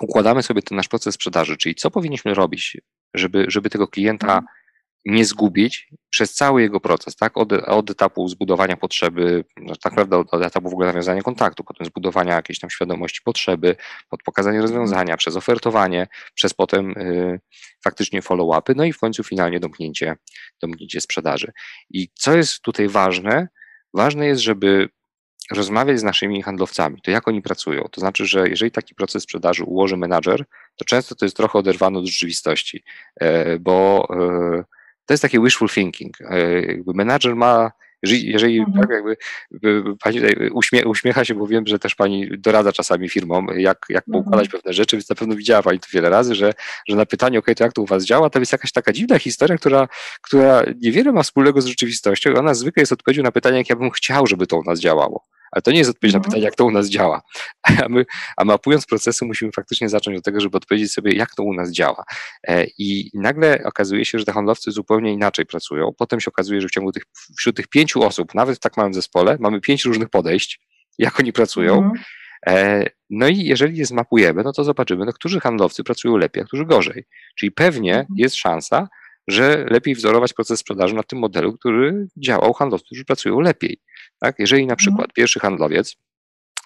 układamy 0.00 0.42
sobie 0.42 0.62
ten 0.62 0.76
nasz 0.76 0.88
proces 0.88 1.14
sprzedaży, 1.14 1.56
czyli 1.56 1.74
co 1.74 1.90
powinniśmy 1.90 2.34
robić, 2.34 2.76
żeby, 3.14 3.44
żeby 3.48 3.70
tego 3.70 3.88
klienta 3.88 4.26
mhm 4.26 4.46
nie 5.04 5.24
zgubić 5.24 5.88
przez 6.10 6.34
cały 6.34 6.62
jego 6.62 6.80
proces, 6.80 7.16
tak? 7.16 7.36
Od, 7.36 7.52
od 7.52 7.90
etapu 7.90 8.28
zbudowania 8.28 8.76
potrzeby, 8.76 9.44
no, 9.56 9.76
tak 9.76 9.92
naprawdę 9.92 10.18
od, 10.18 10.34
od, 10.34 10.42
etapu 10.42 10.70
w 10.70 10.72
ogóle 10.72 10.86
nawiązania 10.86 11.22
kontaktu, 11.22 11.64
potem 11.64 11.86
zbudowania 11.86 12.34
jakiejś 12.34 12.58
tam 12.58 12.70
świadomości 12.70 13.20
potrzeby, 13.24 13.76
pod 14.08 14.22
pokazanie 14.22 14.60
rozwiązania, 14.60 15.16
przez 15.16 15.36
ofertowanie, 15.36 16.06
przez 16.34 16.54
potem 16.54 16.90
y, 16.90 17.40
faktycznie 17.84 18.22
follow-upy, 18.22 18.76
no 18.76 18.84
i 18.84 18.92
w 18.92 18.98
końcu 18.98 19.24
finalnie 19.24 19.60
domknięcie, 19.60 20.16
domknięcie 20.62 21.00
sprzedaży. 21.00 21.52
I 21.90 22.08
co 22.14 22.36
jest 22.36 22.60
tutaj 22.60 22.88
ważne? 22.88 23.48
Ważne 23.94 24.26
jest, 24.26 24.42
żeby 24.42 24.88
rozmawiać 25.54 26.00
z 26.00 26.02
naszymi 26.02 26.42
handlowcami, 26.42 27.00
to 27.02 27.10
jak 27.10 27.28
oni 27.28 27.42
pracują. 27.42 27.88
To 27.90 28.00
znaczy, 28.00 28.26
że 28.26 28.48
jeżeli 28.48 28.70
taki 28.70 28.94
proces 28.94 29.22
sprzedaży 29.22 29.64
ułoży 29.64 29.96
menadżer, 29.96 30.44
to 30.76 30.84
często 30.84 31.14
to 31.14 31.24
jest 31.24 31.36
trochę 31.36 31.58
oderwane 31.58 31.98
od 31.98 32.06
rzeczywistości, 32.06 32.84
e, 33.20 33.58
bo 33.58 34.08
e, 34.10 34.64
to 35.06 35.14
jest 35.14 35.22
takie 35.22 35.40
wishful 35.40 35.68
thinking. 35.68 36.20
E, 36.20 36.62
jakby 36.62 36.92
menadżer 36.94 37.36
ma, 37.36 37.72
jeżeli, 38.02 38.26
jeżeli 38.26 38.58
mhm. 38.58 38.80
tak 38.80 38.90
jakby 38.90 39.16
pani 40.00 40.20
uśmie, 40.52 40.84
uśmiecha 40.86 41.24
się, 41.24 41.34
bo 41.34 41.46
wiem, 41.46 41.66
że 41.66 41.78
też 41.78 41.94
pani 41.94 42.30
doradza 42.38 42.72
czasami 42.72 43.08
firmom, 43.08 43.46
jak, 43.56 43.86
jak 43.88 44.08
mhm. 44.08 44.24
poukładać 44.24 44.48
pewne 44.48 44.72
rzeczy, 44.72 44.96
więc 44.96 45.08
na 45.08 45.16
pewno 45.16 45.36
widziała 45.36 45.62
pani 45.62 45.80
to 45.80 45.86
wiele 45.92 46.10
razy, 46.10 46.34
że, 46.34 46.52
że 46.88 46.96
na 46.96 47.06
pytanie, 47.06 47.38
ok, 47.38 47.46
to 47.56 47.64
jak 47.64 47.72
to 47.72 47.82
u 47.82 47.86
was 47.86 48.04
działa, 48.04 48.30
to 48.30 48.38
jest 48.38 48.52
jakaś 48.52 48.72
taka 48.72 48.92
dziwna 48.92 49.18
historia, 49.18 49.56
która, 49.56 49.88
która 50.22 50.62
niewiele 50.80 51.12
ma 51.12 51.22
wspólnego 51.22 51.60
z 51.60 51.66
rzeczywistością 51.66 52.30
i 52.30 52.34
ona 52.34 52.54
zwykle 52.54 52.80
jest 52.80 52.92
odpowiedzią 52.92 53.22
na 53.22 53.32
pytanie, 53.32 53.58
jak 53.58 53.70
ja 53.70 53.76
bym 53.76 53.90
chciał, 53.90 54.26
żeby 54.26 54.46
to 54.46 54.58
u 54.58 54.64
nas 54.64 54.80
działało. 54.80 55.24
Ale 55.52 55.62
to 55.62 55.70
nie 55.70 55.78
jest 55.78 55.90
odpowiedź 55.90 56.12
na 56.12 56.16
mhm. 56.16 56.30
pytanie, 56.30 56.44
jak 56.44 56.54
to 56.54 56.64
u 56.64 56.70
nas 56.70 56.88
działa. 56.88 57.22
A 57.84 57.88
my, 57.88 58.04
a 58.36 58.44
mapując 58.44 58.86
procesy, 58.86 59.24
musimy 59.24 59.52
faktycznie 59.52 59.88
zacząć 59.88 60.18
od 60.18 60.24
tego, 60.24 60.40
żeby 60.40 60.56
odpowiedzieć 60.56 60.92
sobie, 60.92 61.12
jak 61.12 61.34
to 61.34 61.42
u 61.42 61.54
nas 61.54 61.70
działa. 61.70 62.04
E, 62.48 62.66
I 62.78 63.10
nagle 63.14 63.62
okazuje 63.64 64.04
się, 64.04 64.18
że 64.18 64.24
te 64.24 64.32
handlowcy 64.32 64.70
zupełnie 64.70 65.12
inaczej 65.12 65.46
pracują. 65.46 65.92
Potem 65.98 66.20
się 66.20 66.28
okazuje, 66.28 66.60
że 66.60 66.68
w 66.68 66.70
ciągu 66.70 66.92
tych, 66.92 67.02
wśród 67.38 67.56
tych 67.56 67.68
pięciu 67.68 68.02
osób, 68.02 68.34
nawet 68.34 68.56
w 68.56 68.60
tak 68.60 68.76
małym 68.76 68.94
zespole, 68.94 69.36
mamy 69.40 69.60
pięć 69.60 69.84
różnych 69.84 70.08
podejść, 70.08 70.60
jak 70.98 71.20
oni 71.20 71.32
pracują. 71.32 71.74
Mhm. 71.74 72.04
E, 72.46 72.84
no 73.10 73.28
i 73.28 73.44
jeżeli 73.44 73.78
je 73.78 73.86
zmapujemy, 73.86 74.42
no 74.42 74.52
to 74.52 74.64
zobaczymy, 74.64 75.04
no, 75.04 75.12
którzy 75.12 75.40
handlowcy 75.40 75.84
pracują 75.84 76.16
lepiej, 76.16 76.42
a 76.42 76.46
którzy 76.46 76.66
gorzej. 76.66 77.04
Czyli 77.38 77.52
pewnie 77.52 77.92
mhm. 77.92 78.14
jest 78.16 78.36
szansa, 78.36 78.88
że 79.28 79.66
lepiej 79.70 79.94
wzorować 79.94 80.32
proces 80.32 80.60
sprzedaży 80.60 80.94
na 80.94 81.02
tym 81.02 81.18
modelu, 81.18 81.52
który 81.52 82.06
działał 82.16 82.52
handlowców, 82.52 82.86
którzy 82.86 83.04
pracują 83.04 83.40
lepiej. 83.40 83.80
Tak? 84.20 84.34
Jeżeli 84.38 84.66
na 84.66 84.72
mhm. 84.72 84.76
przykład 84.76 85.12
pierwszy 85.12 85.40
handlowiec 85.40 85.96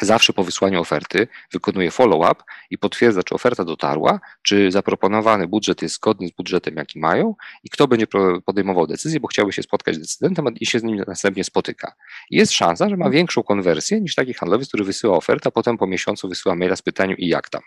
zawsze 0.00 0.32
po 0.32 0.44
wysłaniu 0.44 0.80
oferty 0.80 1.28
wykonuje 1.52 1.90
follow-up 1.90 2.42
i 2.70 2.78
potwierdza, 2.78 3.22
czy 3.22 3.34
oferta 3.34 3.64
dotarła, 3.64 4.20
czy 4.42 4.72
zaproponowany 4.72 5.48
budżet 5.48 5.82
jest 5.82 5.94
zgodny 5.94 6.28
z 6.28 6.30
budżetem, 6.30 6.76
jaki 6.76 6.98
mają 6.98 7.34
i 7.64 7.70
kto 7.70 7.88
będzie 7.88 8.06
podejmował 8.44 8.86
decyzję, 8.86 9.20
bo 9.20 9.28
chciałby 9.28 9.52
się 9.52 9.62
spotkać 9.62 9.94
z 9.94 9.98
decydentem 9.98 10.54
i 10.60 10.66
się 10.66 10.80
z 10.80 10.82
nim 10.82 11.04
następnie 11.06 11.44
spotyka. 11.44 11.92
I 12.30 12.36
jest 12.36 12.52
szansa, 12.52 12.84
że 12.84 12.96
ma 12.96 13.04
mhm. 13.04 13.12
większą 13.12 13.42
konwersję 13.42 14.00
niż 14.00 14.14
taki 14.14 14.34
handlowiec, 14.34 14.68
który 14.68 14.84
wysyła 14.84 15.16
ofertę, 15.16 15.48
a 15.48 15.50
potem 15.50 15.78
po 15.78 15.86
miesiącu 15.86 16.28
wysyła 16.28 16.54
maila 16.54 16.76
z 16.76 16.82
pytaniem 16.82 17.16
i 17.18 17.28
jak 17.28 17.48
tam. 17.48 17.62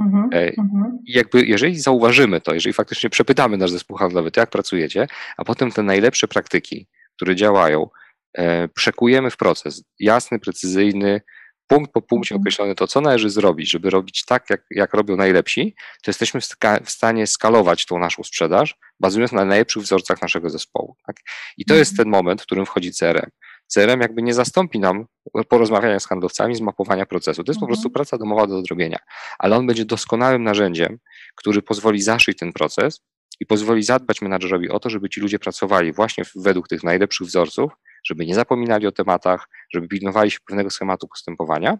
Mhm, 0.00 0.28
e, 0.32 0.52
mhm. 0.58 0.98
I 1.06 1.12
jakby, 1.12 1.46
jeżeli 1.46 1.80
zauważymy 1.80 2.40
to, 2.40 2.54
jeżeli 2.54 2.72
faktycznie 2.72 3.10
przepytamy 3.10 3.56
nasz 3.56 3.70
zespół 3.70 3.96
handlowy, 3.96 4.30
to 4.30 4.40
jak 4.40 4.50
pracujecie, 4.50 5.06
a 5.36 5.44
potem 5.44 5.70
te 5.72 5.82
najlepsze 5.82 6.28
praktyki, 6.28 6.88
które 7.16 7.36
działają, 7.36 7.88
e, 8.34 8.68
przekujemy 8.68 9.30
w 9.30 9.36
proces 9.36 9.84
jasny, 9.98 10.38
precyzyjny, 10.38 11.20
punkt 11.66 11.92
po 11.92 12.02
punkcie 12.02 12.34
mhm. 12.34 12.42
określony 12.42 12.74
to, 12.74 12.86
co 12.86 13.00
należy 13.00 13.30
zrobić, 13.30 13.70
żeby 13.70 13.90
robić 13.90 14.24
tak, 14.24 14.50
jak, 14.50 14.62
jak 14.70 14.94
robią 14.94 15.16
najlepsi, 15.16 15.74
to 16.02 16.10
jesteśmy 16.10 16.40
w, 16.40 16.48
w 16.84 16.90
stanie 16.90 17.26
skalować 17.26 17.86
tą 17.86 17.98
naszą 17.98 18.22
sprzedaż, 18.22 18.78
bazując 19.00 19.32
na 19.32 19.44
najlepszych 19.44 19.82
wzorcach 19.82 20.22
naszego 20.22 20.50
zespołu. 20.50 20.96
Tak? 21.06 21.16
I 21.56 21.64
to 21.64 21.74
jest 21.74 21.96
ten 21.96 22.08
moment, 22.08 22.42
w 22.42 22.44
którym 22.44 22.66
wchodzi 22.66 22.92
CRM. 22.92 23.30
CRM 23.74 24.00
jakby 24.00 24.22
nie 24.22 24.34
zastąpi 24.34 24.78
nam 24.78 25.06
porozmawiania 25.48 26.00
z 26.00 26.06
handlowcami, 26.06 26.54
zmapowania 26.54 27.06
procesu. 27.06 27.44
To 27.44 27.52
jest 27.52 27.60
po 27.60 27.66
mhm. 27.66 27.74
prostu 27.74 27.90
praca 27.90 28.18
domowa 28.18 28.46
do 28.46 28.62
zrobienia, 28.62 28.98
ale 29.38 29.56
on 29.56 29.66
będzie 29.66 29.84
doskonałym 29.84 30.42
narzędziem, 30.42 30.98
który 31.34 31.62
pozwoli 31.62 32.02
zaszyć 32.02 32.38
ten 32.38 32.52
proces 32.52 33.00
i 33.40 33.46
pozwoli 33.46 33.82
zadbać 33.82 34.22
menadżerowi 34.22 34.68
o 34.68 34.80
to, 34.80 34.90
żeby 34.90 35.08
ci 35.08 35.20
ludzie 35.20 35.38
pracowali 35.38 35.92
właśnie 35.92 36.24
według 36.36 36.68
tych 36.68 36.82
najlepszych 36.82 37.26
wzorców, 37.26 37.72
żeby 38.04 38.26
nie 38.26 38.34
zapominali 38.34 38.86
o 38.86 38.92
tematach, 38.92 39.48
żeby 39.74 39.88
pilnowali 39.88 40.30
się 40.30 40.38
pewnego 40.46 40.70
schematu 40.70 41.08
postępowania 41.08 41.78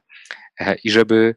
e, 0.61 0.77
i 0.85 0.91
żeby 0.91 1.35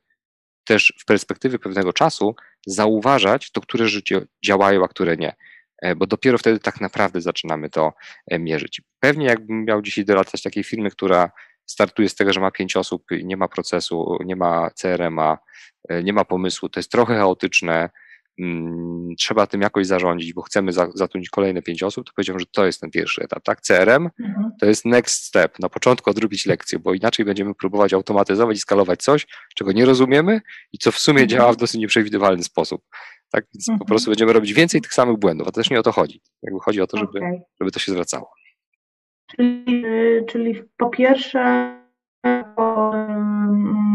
też 0.63 0.93
w 0.99 1.05
perspektywie 1.05 1.59
pewnego 1.59 1.93
czasu 1.93 2.35
zauważać 2.67 3.51
to, 3.51 3.61
które 3.61 3.87
życie 3.87 4.21
działają, 4.45 4.83
a 4.83 4.87
które 4.87 5.17
nie. 5.17 5.35
E, 5.81 5.95
bo 5.95 6.07
dopiero 6.07 6.37
wtedy 6.37 6.59
tak 6.59 6.81
naprawdę 6.81 7.21
zaczynamy 7.21 7.69
to 7.69 7.93
e, 8.27 8.39
mierzyć. 8.39 8.81
Pewnie 8.99 9.25
jakbym 9.25 9.65
miał 9.65 9.81
dzisiaj 9.81 10.05
doradzać 10.05 10.41
takiej 10.41 10.63
firmy, 10.63 10.91
która 10.91 11.31
startuje 11.65 12.09
z 12.09 12.15
tego, 12.15 12.33
że 12.33 12.39
ma 12.39 12.51
pięć 12.51 12.75
osób, 12.75 13.03
nie 13.23 13.37
ma 13.37 13.47
procesu, 13.47 14.17
nie 14.25 14.35
ma 14.35 14.69
CRM-a, 14.69 15.37
e, 15.89 16.03
nie 16.03 16.13
ma 16.13 16.25
pomysłu, 16.25 16.69
to 16.69 16.79
jest 16.79 16.91
trochę 16.91 17.15
chaotyczne, 17.15 17.89
mm, 18.39 19.15
trzeba 19.17 19.47
tym 19.47 19.61
jakoś 19.61 19.87
zarządzić, 19.87 20.33
bo 20.33 20.41
chcemy 20.41 20.73
zatrudnić 20.73 21.29
kolejne 21.29 21.61
pięć 21.61 21.83
osób, 21.83 22.05
to 22.05 22.13
powiedziałem, 22.15 22.39
że 22.39 22.45
to 22.45 22.65
jest 22.65 22.81
ten 22.81 22.91
pierwszy 22.91 23.21
etap, 23.21 23.43
tak? 23.43 23.61
CRM 23.61 24.09
mhm. 24.19 24.51
to 24.59 24.65
jest 24.65 24.85
next 24.85 25.23
step, 25.23 25.59
na 25.59 25.69
początku 25.69 26.09
odrobić 26.09 26.45
lekcję, 26.45 26.79
bo 26.79 26.93
inaczej 26.93 27.25
będziemy 27.25 27.55
próbować 27.55 27.93
automatyzować 27.93 28.57
i 28.57 28.59
skalować 28.59 29.03
coś, 29.03 29.27
czego 29.55 29.71
nie 29.71 29.85
rozumiemy 29.85 30.41
i 30.73 30.77
co 30.77 30.91
w 30.91 30.97
sumie 30.97 31.21
mhm. 31.21 31.29
działa 31.29 31.53
w 31.53 31.57
dosyć 31.57 31.81
nieprzewidywalny 31.81 32.43
sposób. 32.43 32.81
Tak 33.31 33.45
więc 33.53 33.69
mhm. 33.69 33.79
po 33.79 33.85
prostu 33.85 34.11
będziemy 34.11 34.33
robić 34.33 34.53
więcej 34.53 34.81
tych 34.81 34.93
samych 34.93 35.17
błędów, 35.17 35.47
a 35.47 35.51
też 35.51 35.69
nie 35.69 35.79
o 35.79 35.83
to 35.83 35.91
chodzi. 35.91 36.21
Jakby 36.43 36.59
chodzi 36.59 36.81
o 36.81 36.87
to, 36.87 36.97
żeby, 36.97 37.19
okay. 37.19 37.41
żeby 37.59 37.71
to 37.71 37.79
się 37.79 37.91
zwracało. 37.91 38.29
Czyli, 39.27 39.83
czyli 40.27 40.63
po 40.77 40.89
pierwsze, 40.89 41.71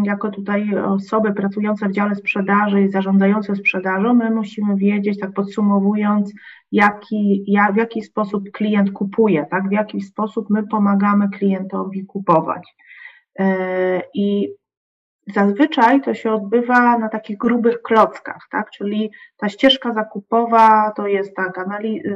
jako 0.04 0.30
tutaj 0.30 0.78
osoby 0.78 1.32
pracujące 1.32 1.88
w 1.88 1.92
dziale 1.92 2.14
sprzedaży 2.14 2.82
i 2.82 2.90
zarządzające 2.90 3.56
sprzedażą, 3.56 4.14
my 4.14 4.30
musimy 4.30 4.76
wiedzieć, 4.76 5.18
tak 5.20 5.32
podsumowując, 5.32 6.32
jaki, 6.72 7.44
jak, 7.46 7.74
w 7.74 7.76
jaki 7.76 8.02
sposób 8.02 8.50
klient 8.50 8.92
kupuje, 8.92 9.46
tak, 9.50 9.68
w 9.68 9.72
jaki 9.72 10.00
sposób 10.00 10.50
my 10.50 10.66
pomagamy 10.66 11.28
klientowi 11.28 12.06
kupować. 12.06 12.74
E, 13.38 14.02
I 14.14 14.48
Zazwyczaj 15.34 16.00
to 16.00 16.14
się 16.14 16.32
odbywa 16.32 16.98
na 16.98 17.08
takich 17.08 17.38
grubych 17.38 17.82
klockach, 17.82 18.48
tak? 18.50 18.70
Czyli 18.70 19.10
ta 19.36 19.48
ścieżka 19.48 19.92
zakupowa 19.92 20.92
to 20.96 21.06
jest 21.06 21.36
tak, 21.36 21.66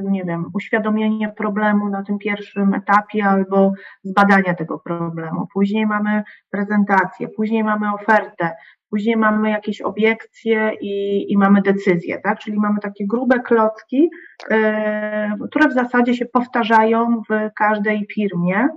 nie 0.03 0.25
wiem, 0.25 0.44
uświadomienie 0.55 1.29
problemu 1.29 1.88
na 1.88 2.03
tym 2.03 2.18
pierwszym 2.18 2.75
etapie 2.75 3.25
albo 3.25 3.73
zbadania 4.03 4.55
tego 4.55 4.79
problemu. 4.79 5.46
Później 5.55 5.87
mamy 5.87 6.23
prezentację, 6.51 7.29
później 7.29 7.64
mamy 7.64 7.94
ofertę, 7.94 8.51
później 8.90 9.16
mamy 9.16 9.51
jakieś 9.51 9.81
obiekcje 9.81 10.73
i, 10.81 11.27
i 11.33 11.38
mamy 11.38 11.62
decyzję, 11.62 12.18
tak? 12.18 12.38
Czyli 12.38 12.57
mamy 12.59 12.81
takie 12.81 13.07
grube 13.07 13.40
klocki, 13.40 14.11
yy, 14.51 15.49
które 15.51 15.68
w 15.68 15.73
zasadzie 15.73 16.14
się 16.14 16.27
powtarzają 16.27 17.23
w 17.31 17.51
każdej 17.57 18.07
firmie. 18.14 18.68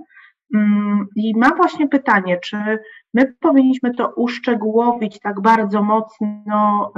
Mm, 0.54 1.06
I 1.16 1.32
mam 1.36 1.56
właśnie 1.56 1.88
pytanie, 1.88 2.38
czy 2.38 2.56
my 3.14 3.34
powinniśmy 3.40 3.94
to 3.94 4.12
uszczegółowić 4.16 5.20
tak 5.20 5.40
bardzo 5.40 5.82
mocno, 5.82 6.92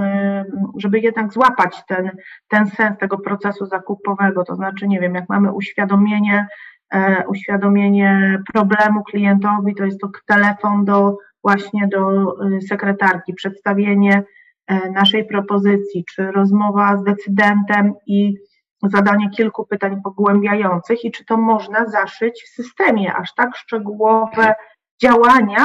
żeby 0.79 1.00
jednak 1.00 1.33
złapać 1.33 1.83
ten, 1.88 2.11
ten 2.48 2.66
sens 2.66 2.98
tego 2.98 3.18
procesu 3.18 3.66
zakupowego. 3.66 4.44
To 4.44 4.55
znaczy, 4.55 4.88
nie 4.88 5.00
wiem, 5.00 5.14
jak 5.14 5.29
mamy 5.29 5.52
uświadomienie, 5.52 6.46
e, 6.94 7.24
uświadomienie 7.29 8.42
problemu 8.52 9.02
klientowi, 9.05 9.74
to 9.74 9.85
jest 9.85 10.00
to 10.00 10.11
telefon 10.26 10.85
do 10.85 11.16
właśnie 11.46 11.88
do 11.88 12.35
y, 12.46 12.61
sekretarki, 12.61 13.35
przedstawienie 13.35 14.24
e, 14.66 14.90
naszej 14.90 15.24
propozycji, 15.24 16.05
czy 16.14 16.31
rozmowa 16.31 16.96
z 16.96 17.05
decydentem 17.05 17.94
i 18.07 18.35
zadanie 18.83 19.31
kilku 19.31 19.66
pytań 19.66 20.00
pogłębiających 20.05 21.05
i 21.05 21.11
czy 21.11 21.24
to 21.24 21.37
można 21.37 21.87
zaszyć 21.87 22.42
w 22.42 22.48
systemie, 22.48 23.14
aż 23.14 23.35
tak 23.35 23.57
szczegółowe 23.57 24.55
działania, 25.02 25.64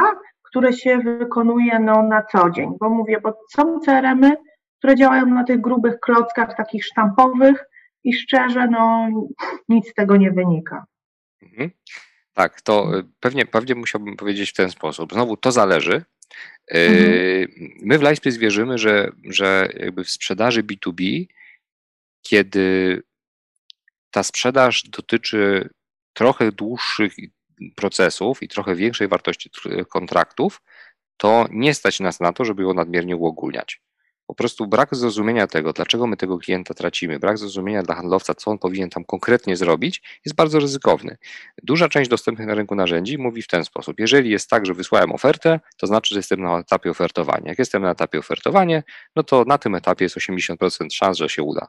które 0.52 0.72
się 0.72 0.98
wykonuje 0.98 1.78
no, 1.78 2.02
na 2.02 2.22
co 2.22 2.50
dzień. 2.50 2.70
Bo 2.80 2.90
mówię, 2.90 3.20
bo 3.20 3.38
są 3.50 3.80
CRM-y, 3.80 4.36
które 4.78 4.96
działają 4.96 5.26
na 5.26 5.44
tych 5.44 5.60
grubych 5.60 6.00
klockach, 6.00 6.56
takich 6.56 6.84
sztampowych 6.84 7.64
i 8.04 8.12
szczerze, 8.12 8.68
no 8.68 9.08
nic 9.68 9.88
z 9.90 9.94
tego 9.94 10.16
nie 10.16 10.30
wynika. 10.30 10.86
Mhm. 11.42 11.70
Tak, 12.32 12.60
to 12.60 12.98
y, 12.98 13.04
pewnie, 13.20 13.46
pewnie 13.46 13.74
musiałbym 13.74 14.16
powiedzieć 14.16 14.50
w 14.50 14.56
ten 14.56 14.70
sposób. 14.70 15.12
Znowu 15.12 15.36
to 15.36 15.52
zależy. 15.52 16.04
Y, 16.74 16.78
mhm. 16.78 17.70
My 17.82 17.98
w 17.98 18.02
Lightspace 18.02 18.38
wierzymy, 18.38 18.78
że, 18.78 19.10
że 19.24 19.68
jakby 19.74 20.04
w 20.04 20.10
sprzedaży 20.10 20.62
B2B, 20.62 21.26
kiedy 22.22 23.02
ta 24.10 24.22
sprzedaż 24.22 24.82
dotyczy 24.82 25.70
trochę 26.12 26.52
dłuższych 26.52 27.12
procesów 27.76 28.42
i 28.42 28.48
trochę 28.48 28.74
większej 28.74 29.08
wartości 29.08 29.50
kontraktów, 29.88 30.62
to 31.16 31.46
nie 31.50 31.74
stać 31.74 32.00
nas 32.00 32.20
na 32.20 32.32
to, 32.32 32.44
żeby 32.44 32.62
ją 32.62 32.74
nadmiernie 32.74 33.16
uogólniać. 33.16 33.82
Po 34.26 34.34
prostu 34.34 34.66
brak 34.66 34.94
zrozumienia 34.94 35.46
tego, 35.46 35.72
dlaczego 35.72 36.06
my 36.06 36.16
tego 36.16 36.38
klienta 36.38 36.74
tracimy, 36.74 37.18
brak 37.18 37.38
zrozumienia 37.38 37.82
dla 37.82 37.94
handlowca, 37.94 38.34
co 38.34 38.50
on 38.50 38.58
powinien 38.58 38.90
tam 38.90 39.04
konkretnie 39.04 39.56
zrobić, 39.56 40.02
jest 40.24 40.36
bardzo 40.36 40.58
ryzykowny. 40.58 41.16
Duża 41.62 41.88
część 41.88 42.10
dostępnych 42.10 42.48
na 42.48 42.54
rynku 42.54 42.74
narzędzi 42.74 43.18
mówi 43.18 43.42
w 43.42 43.48
ten 43.48 43.64
sposób: 43.64 44.00
jeżeli 44.00 44.30
jest 44.30 44.50
tak, 44.50 44.66
że 44.66 44.74
wysłałem 44.74 45.12
ofertę, 45.12 45.60
to 45.76 45.86
znaczy, 45.86 46.14
że 46.14 46.18
jestem 46.18 46.40
na 46.40 46.58
etapie 46.58 46.90
ofertowania. 46.90 47.48
Jak 47.48 47.58
jestem 47.58 47.82
na 47.82 47.90
etapie 47.90 48.18
ofertowania, 48.18 48.82
no 49.16 49.22
to 49.22 49.44
na 49.44 49.58
tym 49.58 49.74
etapie 49.74 50.04
jest 50.04 50.16
80% 50.16 50.86
szans, 50.92 51.18
że 51.18 51.28
się 51.28 51.42
uda. 51.42 51.68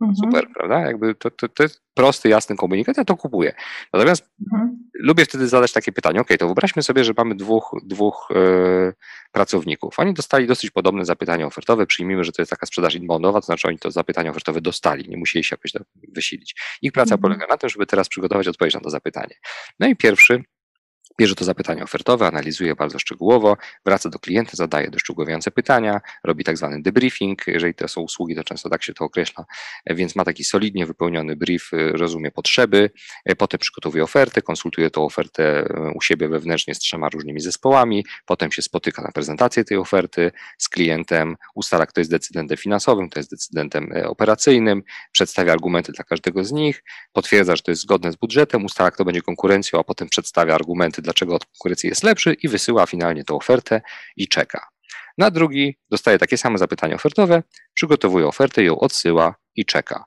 Mhm. 0.00 0.16
Super, 0.16 0.46
prawda? 0.54 0.80
Jakby 0.80 1.14
to, 1.14 1.30
to, 1.30 1.48
to 1.48 1.62
jest 1.62 1.82
prosty, 1.94 2.28
jasny 2.28 2.56
komunikat, 2.56 2.96
ja 2.96 3.04
to 3.04 3.16
kupuję. 3.16 3.54
Natomiast 3.92 4.30
mhm. 4.52 4.78
lubię 4.94 5.24
wtedy 5.24 5.48
zadać 5.48 5.72
takie 5.72 5.92
pytanie, 5.92 6.20
ok, 6.20 6.28
to 6.38 6.46
wyobraźmy 6.46 6.82
sobie, 6.82 7.04
że 7.04 7.12
mamy 7.16 7.34
dwóch, 7.34 7.70
dwóch 7.84 8.28
yy, 8.30 8.92
pracowników. 9.32 9.98
Oni 9.98 10.14
dostali 10.14 10.46
dosyć 10.46 10.70
podobne 10.70 11.04
zapytanie 11.04 11.46
ofertowe, 11.46 11.86
przyjmijmy, 11.86 12.24
że 12.24 12.32
to 12.32 12.42
jest 12.42 12.50
taka 12.50 12.66
sprzedaż 12.66 12.94
inboundowa, 12.94 13.40
to 13.40 13.46
znaczy 13.46 13.68
oni 13.68 13.78
to 13.78 13.90
zapytanie 13.90 14.30
ofertowe 14.30 14.60
dostali, 14.60 15.08
nie 15.08 15.16
musieli 15.16 15.44
się 15.44 15.56
jakoś 15.56 15.72
wysilić. 16.14 16.54
Ich 16.82 16.92
praca 16.92 17.14
mhm. 17.14 17.20
polega 17.22 17.46
na 17.46 17.56
tym, 17.56 17.70
żeby 17.70 17.86
teraz 17.86 18.08
przygotować 18.08 18.48
odpowiedź 18.48 18.74
na 18.74 18.80
to 18.80 18.90
zapytanie. 18.90 19.34
No 19.80 19.86
i 19.86 19.96
pierwszy 19.96 20.42
Bierze 21.18 21.34
to 21.34 21.44
zapytanie 21.44 21.82
ofertowe, 21.82 22.26
analizuje 22.26 22.74
bardzo 22.74 22.98
szczegółowo, 22.98 23.56
wraca 23.84 24.08
do 24.08 24.18
klienta, 24.18 24.50
zadaje 24.54 24.90
doszczegółowiające 24.90 25.50
pytania, 25.50 26.00
robi 26.24 26.44
tak 26.44 26.56
zwany 26.56 26.82
debriefing, 26.82 27.46
jeżeli 27.46 27.74
to 27.74 27.88
są 27.88 28.00
usługi, 28.00 28.34
to 28.34 28.44
często 28.44 28.70
tak 28.70 28.82
się 28.82 28.94
to 28.94 29.04
określa, 29.04 29.44
więc 29.86 30.16
ma 30.16 30.24
taki 30.24 30.44
solidnie 30.44 30.86
wypełniony 30.86 31.36
brief, 31.36 31.70
rozumie 31.72 32.30
potrzeby, 32.30 32.90
potem 33.38 33.60
przygotowuje 33.60 34.04
ofertę, 34.04 34.42
konsultuje 34.42 34.90
tą 34.90 35.04
ofertę 35.04 35.68
u 35.94 36.02
siebie 36.02 36.28
wewnętrznie 36.28 36.74
z 36.74 36.78
trzema 36.78 37.08
różnymi 37.08 37.40
zespołami, 37.40 38.04
potem 38.26 38.52
się 38.52 38.62
spotyka 38.62 39.02
na 39.02 39.12
prezentację 39.12 39.64
tej 39.64 39.78
oferty 39.78 40.32
z 40.58 40.68
klientem, 40.68 41.36
ustala, 41.54 41.86
kto 41.86 42.00
jest 42.00 42.10
decydentem 42.10 42.58
finansowym, 42.58 43.08
kto 43.08 43.20
jest 43.20 43.30
decydentem 43.30 43.92
operacyjnym, 44.06 44.82
przedstawia 45.12 45.52
argumenty 45.52 45.92
dla 45.92 46.04
każdego 46.04 46.44
z 46.44 46.52
nich, 46.52 46.82
potwierdza, 47.12 47.56
że 47.56 47.62
to 47.62 47.70
jest 47.70 47.82
zgodne 47.82 48.12
z 48.12 48.16
budżetem, 48.16 48.64
ustala, 48.64 48.90
kto 48.90 49.04
będzie 49.04 49.22
konkurencją, 49.22 49.80
a 49.80 49.84
potem 49.84 50.08
przedstawia 50.08 50.54
argumenty 50.54 51.02
dlaczego 51.06 51.34
od 51.34 51.44
konkurencji 51.44 51.88
jest 51.88 52.02
lepszy 52.02 52.36
i 52.42 52.48
wysyła 52.48 52.86
finalnie 52.86 53.24
tą 53.24 53.36
ofertę 53.36 53.80
i 54.16 54.28
czeka. 54.28 54.66
Na 55.18 55.30
drugi 55.30 55.78
dostaje 55.90 56.18
takie 56.18 56.38
same 56.38 56.58
zapytanie 56.58 56.94
ofertowe, 56.94 57.42
przygotowuje 57.74 58.26
ofertę, 58.26 58.62
ją 58.62 58.78
odsyła 58.78 59.34
i 59.54 59.64
czeka. 59.64 60.04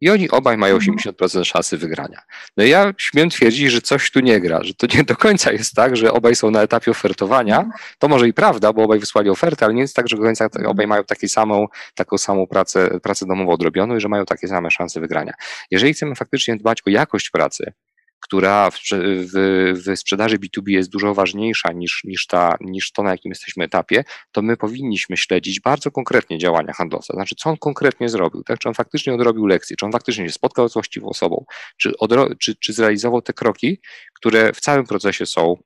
I 0.00 0.10
oni 0.10 0.30
obaj 0.30 0.56
mają 0.56 0.78
80% 0.78 1.22
mhm. 1.22 1.44
szansy 1.44 1.76
wygrania. 1.76 2.22
No 2.56 2.64
i 2.64 2.68
ja 2.68 2.94
śmiem 2.98 3.30
twierdzić, 3.30 3.70
że 3.70 3.80
coś 3.80 4.10
tu 4.10 4.20
nie 4.20 4.40
gra, 4.40 4.62
że 4.62 4.74
to 4.74 4.86
nie 4.96 5.04
do 5.04 5.16
końca 5.16 5.52
jest 5.52 5.74
tak, 5.74 5.96
że 5.96 6.12
obaj 6.12 6.36
są 6.36 6.50
na 6.50 6.62
etapie 6.62 6.90
ofertowania. 6.90 7.70
To 7.98 8.08
może 8.08 8.28
i 8.28 8.32
prawda, 8.32 8.72
bo 8.72 8.82
obaj 8.82 8.98
wysłali 8.98 9.30
ofertę, 9.30 9.64
ale 9.64 9.74
nie 9.74 9.80
jest 9.80 9.96
tak, 9.96 10.08
że 10.08 10.16
do 10.16 10.22
końca 10.22 10.48
obaj 10.66 10.86
mają 10.86 11.04
taką 11.04 11.28
samą, 11.28 11.66
taką 11.94 12.18
samą 12.18 12.46
pracę, 12.46 13.00
pracę 13.02 13.26
domową 13.26 13.52
odrobioną 13.52 13.96
i 13.96 14.00
że 14.00 14.08
mają 14.08 14.24
takie 14.24 14.48
same 14.48 14.70
szanse 14.70 15.00
wygrania. 15.00 15.32
Jeżeli 15.70 15.94
chcemy 15.94 16.14
faktycznie 16.14 16.56
dbać 16.56 16.82
o 16.86 16.90
jakość 16.90 17.30
pracy, 17.30 17.72
która 18.20 18.70
w, 18.70 18.78
w, 18.92 19.32
w, 19.86 19.98
sprzedaży 19.98 20.38
B2B 20.38 20.70
jest 20.70 20.90
dużo 20.90 21.14
ważniejsza 21.14 21.72
niż, 21.72 22.00
niż, 22.04 22.26
ta, 22.26 22.56
niż 22.60 22.92
to, 22.92 23.02
na 23.02 23.10
jakim 23.10 23.30
jesteśmy 23.30 23.64
etapie, 23.64 24.04
to 24.32 24.42
my 24.42 24.56
powinniśmy 24.56 25.16
śledzić 25.16 25.60
bardzo 25.60 25.90
konkretnie 25.90 26.38
działania 26.38 26.72
handlowca. 26.72 27.14
Znaczy, 27.14 27.34
co 27.34 27.50
on 27.50 27.56
konkretnie 27.56 28.08
zrobił, 28.08 28.42
tak? 28.42 28.58
Czy 28.58 28.68
on 28.68 28.74
faktycznie 28.74 29.14
odrobił 29.14 29.46
lekcję, 29.46 29.76
czy 29.76 29.86
on 29.86 29.92
faktycznie 29.92 30.26
się 30.26 30.32
spotkał 30.32 30.68
z 30.68 30.74
właściwą 30.74 31.08
osobą, 31.08 31.44
czy, 31.76 31.98
odro, 31.98 32.28
czy, 32.40 32.56
czy 32.56 32.72
zrealizował 32.72 33.22
te 33.22 33.32
kroki, 33.32 33.80
które 34.14 34.52
w 34.52 34.60
całym 34.60 34.86
procesie 34.86 35.26
są, 35.26 35.56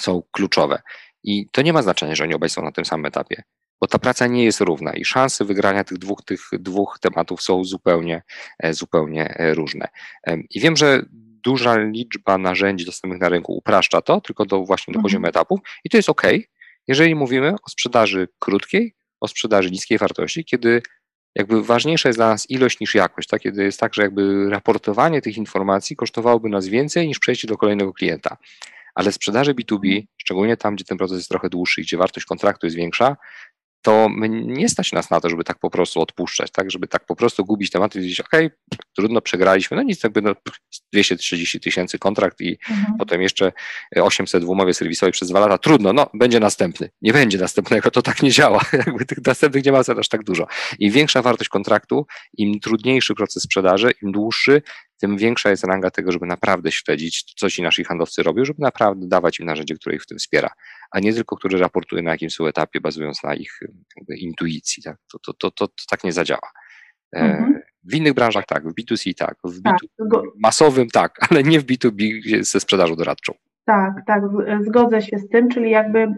są 0.00 0.22
kluczowe. 0.32 0.82
I 1.22 1.46
to 1.52 1.62
nie 1.62 1.72
ma 1.72 1.82
znaczenia, 1.82 2.14
że 2.14 2.24
oni 2.24 2.34
obaj 2.34 2.50
są 2.50 2.62
na 2.62 2.72
tym 2.72 2.84
samym 2.84 3.06
etapie 3.06 3.42
bo 3.80 3.86
ta 3.86 3.98
praca 3.98 4.26
nie 4.26 4.44
jest 4.44 4.60
równa 4.60 4.92
i 4.92 5.04
szanse 5.04 5.44
wygrania 5.44 5.84
tych 5.84 5.98
dwóch, 5.98 6.22
tych 6.22 6.40
dwóch 6.52 6.98
tematów 7.00 7.42
są 7.42 7.64
zupełnie, 7.64 8.22
e, 8.58 8.74
zupełnie 8.74 9.34
e, 9.34 9.54
różne. 9.54 9.88
I 10.50 10.60
wiem, 10.60 10.76
że 10.76 11.02
duża 11.44 11.76
liczba 11.78 12.38
narzędzi 12.38 12.84
dostępnych 12.84 13.20
na 13.20 13.28
rynku 13.28 13.52
upraszcza 13.56 14.00
to, 14.00 14.20
tylko 14.20 14.44
do 14.44 14.64
właśnie 14.64 14.92
do 14.92 14.98
mhm. 14.98 15.02
poziomu 15.02 15.26
etapów 15.26 15.60
i 15.84 15.90
to 15.90 15.96
jest 15.96 16.08
ok, 16.08 16.22
jeżeli 16.88 17.14
mówimy 17.14 17.52
o 17.52 17.70
sprzedaży 17.70 18.28
krótkiej, 18.38 18.94
o 19.20 19.28
sprzedaży 19.28 19.70
niskiej 19.70 19.98
wartości, 19.98 20.44
kiedy 20.44 20.82
jakby 21.34 21.62
ważniejsza 21.64 22.08
jest 22.08 22.18
dla 22.18 22.28
nas 22.28 22.50
ilość 22.50 22.80
niż 22.80 22.94
jakość, 22.94 23.28
tak? 23.28 23.42
kiedy 23.42 23.64
jest 23.64 23.80
tak, 23.80 23.94
że 23.94 24.02
jakby 24.02 24.50
raportowanie 24.50 25.22
tych 25.22 25.36
informacji 25.36 25.96
kosztowałoby 25.96 26.48
nas 26.48 26.66
więcej 26.66 27.08
niż 27.08 27.18
przejście 27.18 27.48
do 27.48 27.56
kolejnego 27.56 27.92
klienta. 27.92 28.36
Ale 28.94 29.12
sprzedaży 29.12 29.54
B2B, 29.54 29.86
mhm. 29.86 30.06
szczególnie 30.16 30.56
tam, 30.56 30.74
gdzie 30.74 30.84
ten 30.84 30.98
proces 30.98 31.16
jest 31.16 31.28
trochę 31.28 31.48
dłuższy, 31.48 31.80
gdzie 31.80 31.96
wartość 31.96 32.26
kontraktu 32.26 32.66
jest 32.66 32.76
większa, 32.76 33.16
to 33.82 34.08
nie 34.30 34.68
stać 34.68 34.92
nas 34.92 35.10
na 35.10 35.20
to, 35.20 35.28
żeby 35.28 35.44
tak 35.44 35.58
po 35.58 35.70
prostu 35.70 36.00
odpuszczać, 36.00 36.50
tak, 36.50 36.70
żeby 36.70 36.88
tak 36.88 37.06
po 37.06 37.16
prostu 37.16 37.44
gubić 37.44 37.70
tematy 37.70 37.98
i 37.98 38.00
powiedzieć, 38.00 38.20
ok, 38.20 38.30
trudno, 38.96 39.20
przegraliśmy, 39.20 39.76
no 39.76 39.82
nic, 39.82 40.02
jakby 40.02 40.22
no, 40.22 40.34
230 40.92 41.60
tysięcy 41.60 41.98
kontrakt 41.98 42.40
i 42.40 42.58
mhm. 42.70 42.98
potem 42.98 43.22
jeszcze 43.22 43.52
800 43.96 44.44
w 44.44 44.48
umowie 44.48 44.74
serwisowej 44.74 45.12
przez 45.12 45.28
dwa 45.28 45.40
lata, 45.40 45.58
trudno, 45.58 45.92
no, 45.92 46.10
będzie 46.14 46.40
następny. 46.40 46.90
Nie 47.02 47.12
będzie 47.12 47.38
następnego, 47.38 47.90
to 47.90 48.02
tak 48.02 48.22
nie 48.22 48.30
działa, 48.30 48.60
jakby 48.86 49.06
tych 49.06 49.18
następnych 49.26 49.64
nie 49.64 49.72
ma 49.72 49.78
aż 49.98 50.08
tak 50.08 50.24
dużo. 50.24 50.46
Im 50.78 50.92
większa 50.92 51.22
wartość 51.22 51.50
kontraktu, 51.50 52.06
im 52.36 52.60
trudniejszy 52.60 53.14
proces 53.14 53.42
sprzedaży, 53.42 53.90
im 54.02 54.12
dłuższy, 54.12 54.62
tym 55.00 55.16
większa 55.16 55.50
jest 55.50 55.64
ranga 55.64 55.90
tego, 55.90 56.12
żeby 56.12 56.26
naprawdę 56.26 56.72
śledzić, 56.72 57.34
co 57.36 57.50
ci 57.50 57.62
nasi 57.62 57.84
handlowcy 57.84 58.22
robią, 58.22 58.44
żeby 58.44 58.62
naprawdę 58.62 59.08
dawać 59.08 59.40
im 59.40 59.46
narzędzie, 59.46 59.74
które 59.74 59.96
ich 59.96 60.02
w 60.02 60.06
tym 60.06 60.18
wspiera, 60.18 60.50
a 60.90 61.00
nie 61.00 61.14
tylko, 61.14 61.36
które 61.36 61.58
raportuje 61.58 62.02
na 62.02 62.10
jakimś 62.10 62.34
są 62.34 62.46
etapie, 62.46 62.80
bazując 62.80 63.22
na 63.22 63.34
ich 63.34 63.60
intuicji. 64.16 64.82
Tak? 64.82 64.96
To, 65.12 65.18
to, 65.18 65.32
to, 65.32 65.50
to, 65.50 65.68
to 65.68 65.84
tak 65.90 66.04
nie 66.04 66.12
zadziała. 66.12 66.50
E, 67.16 67.20
mhm. 67.20 67.60
W 67.84 67.94
innych 67.94 68.14
branżach 68.14 68.46
tak, 68.46 68.68
w 68.68 68.74
B2C 68.74 69.14
tak, 69.14 69.34
w 69.44 69.62
tak, 69.62 69.76
B2, 70.00 70.22
masowym 70.42 70.88
tak, 70.88 71.18
ale 71.30 71.42
nie 71.42 71.60
w 71.60 71.66
B2B 71.66 72.20
ze 72.44 72.60
sprzedażą 72.60 72.96
doradczą. 72.96 73.32
Tak, 73.64 73.94
tak, 74.06 74.22
zgodzę 74.60 75.02
się 75.02 75.18
z 75.18 75.28
tym, 75.28 75.48
czyli 75.48 75.70
jakby 75.70 76.08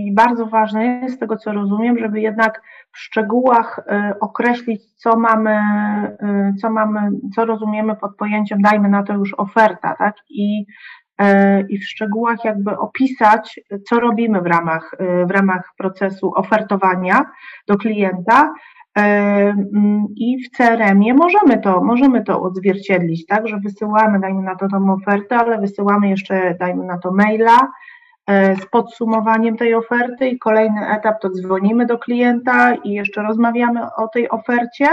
mm, 0.00 0.14
bardzo 0.14 0.46
ważne 0.46 0.84
jest 0.84 1.16
z 1.16 1.18
tego, 1.18 1.36
co 1.36 1.52
rozumiem, 1.52 1.98
żeby 1.98 2.20
jednak 2.20 2.62
w 2.92 2.98
szczegółach 2.98 3.78
y, 3.78 4.18
określić, 4.18 4.82
co 4.96 5.16
mamy, 5.16 5.60
y, 6.22 6.54
co 6.60 6.70
mamy, 6.70 7.10
co 7.34 7.44
rozumiemy 7.44 7.96
pod 7.96 8.16
pojęciem, 8.16 8.62
dajmy 8.62 8.88
na 8.88 9.02
to 9.02 9.12
już 9.12 9.34
oferta, 9.34 9.94
tak, 9.98 10.14
i, 10.28 10.66
y, 11.22 11.24
i 11.68 11.78
w 11.78 11.88
szczegółach 11.88 12.44
jakby 12.44 12.78
opisać, 12.78 13.60
co 13.88 14.00
robimy 14.00 14.40
w 14.40 14.46
ramach, 14.46 14.96
w 15.26 15.30
ramach 15.30 15.72
procesu 15.76 16.32
ofertowania 16.34 17.26
do 17.68 17.76
klienta, 17.76 18.54
Mm, 18.96 20.06
I 20.16 20.44
w 20.44 20.56
CRM-ie 20.56 21.14
możemy 21.14 21.58
to, 21.58 21.84
możemy 21.84 22.24
to 22.24 22.42
odzwierciedlić, 22.42 23.26
tak, 23.26 23.48
że 23.48 23.56
wysyłamy, 23.56 24.20
dajmy 24.20 24.42
na 24.42 24.56
to 24.56 24.68
tą 24.68 24.92
ofertę, 24.92 25.36
ale 25.36 25.60
wysyłamy 25.60 26.08
jeszcze, 26.08 26.54
dajmy 26.60 26.84
na 26.84 26.98
to 26.98 27.12
maila 27.12 27.58
z 28.28 28.66
podsumowaniem 28.70 29.56
tej 29.56 29.74
oferty 29.74 30.28
i 30.28 30.38
kolejny 30.38 30.88
etap 30.88 31.20
to 31.20 31.30
dzwonimy 31.30 31.86
do 31.86 31.98
klienta 31.98 32.74
i 32.74 32.90
jeszcze 32.90 33.22
rozmawiamy 33.22 33.80
o 33.96 34.08
tej 34.08 34.28
ofercie. 34.30 34.86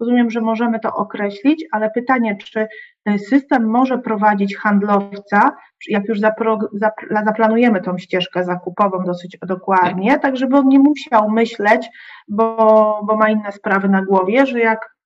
Rozumiem, 0.00 0.30
że 0.30 0.40
możemy 0.40 0.80
to 0.80 0.94
określić, 0.94 1.64
ale 1.72 1.90
pytanie, 1.90 2.36
czy 2.36 2.68
system 3.18 3.70
może 3.70 3.98
prowadzić 3.98 4.56
handlowca, 4.56 5.56
jak 5.88 6.08
już 6.08 6.20
zapro, 6.20 6.58
zaplanujemy 7.24 7.80
tą 7.80 7.98
ścieżkę 7.98 8.44
zakupową 8.44 9.04
dosyć 9.04 9.38
dokładnie, 9.46 10.18
tak 10.18 10.36
żeby 10.36 10.56
on 10.56 10.68
nie 10.68 10.78
musiał 10.78 11.30
myśleć, 11.30 11.88
bo, 12.28 13.00
bo 13.06 13.16
ma 13.16 13.30
inne 13.30 13.52
sprawy 13.52 13.88
na 13.88 14.02
głowie, 14.02 14.46
że 14.46 14.58
jak 14.58 14.96